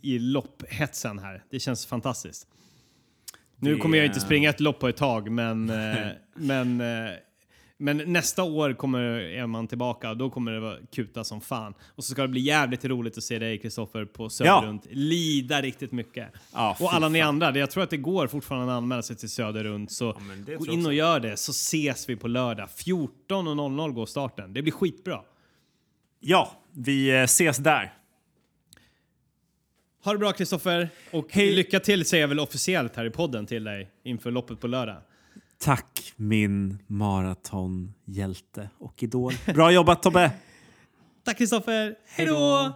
i 0.02 0.18
lopphetsen 0.18 1.18
här. 1.18 1.44
Det 1.50 1.60
känns 1.60 1.86
fantastiskt. 1.86 2.46
Nu 3.56 3.76
kommer 3.76 3.98
jag 3.98 4.06
inte 4.06 4.20
springa 4.20 4.50
ett 4.50 4.60
lopp 4.60 4.78
på 4.78 4.88
ett 4.88 4.96
tag, 4.96 5.30
men, 5.30 5.70
eh, 5.70 6.06
men, 6.34 6.82
men 7.80 8.12
nästa 8.12 8.42
år 8.42 8.72
kommer 8.72 9.00
är 9.20 9.46
man 9.46 9.68
tillbaka 9.68 10.10
och 10.10 10.16
då 10.16 10.30
kommer 10.30 10.52
det 10.52 10.60
vara 10.60 10.76
kuta 10.92 11.24
som 11.24 11.40
fan. 11.40 11.74
Och 11.94 12.04
så 12.04 12.12
ska 12.12 12.22
det 12.22 12.28
bli 12.28 12.40
jävligt 12.40 12.84
roligt 12.84 13.18
att 13.18 13.24
se 13.24 13.38
dig 13.38 13.58
Kristoffer 13.58 14.04
på 14.04 14.30
Söderrunt 14.30 14.86
lida 14.90 15.62
riktigt 15.62 15.92
mycket. 15.92 16.28
Ja, 16.52 16.76
fy 16.78 16.84
och 16.84 16.94
alla 16.94 17.08
ni 17.08 17.20
fan. 17.20 17.28
andra, 17.28 17.58
jag 17.58 17.70
tror 17.70 17.82
att 17.82 17.90
det 17.90 17.96
går 17.96 18.26
fortfarande 18.26 18.72
att 18.72 18.76
anmäla 18.76 19.02
sig 19.02 19.16
till 19.16 19.30
Söderrunt. 19.30 19.92
Så 19.92 20.16
Ja, 20.46 20.56
gå 20.58 20.66
in 20.66 20.86
och 20.86 20.94
gör 20.94 21.20
det 21.20 21.36
så 21.36 21.50
ses 21.50 22.08
vi 22.08 22.16
på 22.16 22.28
lördag. 22.28 22.68
14.00 22.68 23.92
går 23.92 24.06
starten. 24.06 24.52
Det 24.52 24.62
blir 24.62 24.72
skitbra. 24.72 25.20
Ja, 26.20 26.52
vi 26.72 27.10
eh, 27.10 27.22
ses 27.22 27.56
där. 27.56 27.94
Ha 30.04 30.12
det 30.12 30.18
bra 30.18 30.32
Kristoffer 30.32 30.88
och 31.10 31.26
Hej. 31.30 31.54
lycka 31.54 31.80
till 31.80 32.04
säger 32.04 32.22
jag 32.22 32.28
väl 32.28 32.40
officiellt 32.40 32.96
här 32.96 33.04
i 33.04 33.10
podden 33.10 33.46
till 33.46 33.64
dig 33.64 33.90
inför 34.04 34.30
loppet 34.30 34.60
på 34.60 34.66
lördag. 34.66 35.02
Tack 35.58 36.12
min 36.16 36.78
maratonhjälte 36.86 38.70
och 38.78 39.02
idol. 39.02 39.32
Bra 39.54 39.72
jobbat 39.72 40.02
Tobbe! 40.02 40.30
Tack 41.24 41.38
Kristoffer, 41.38 41.94
hej 42.06 42.26
då! 42.26 42.72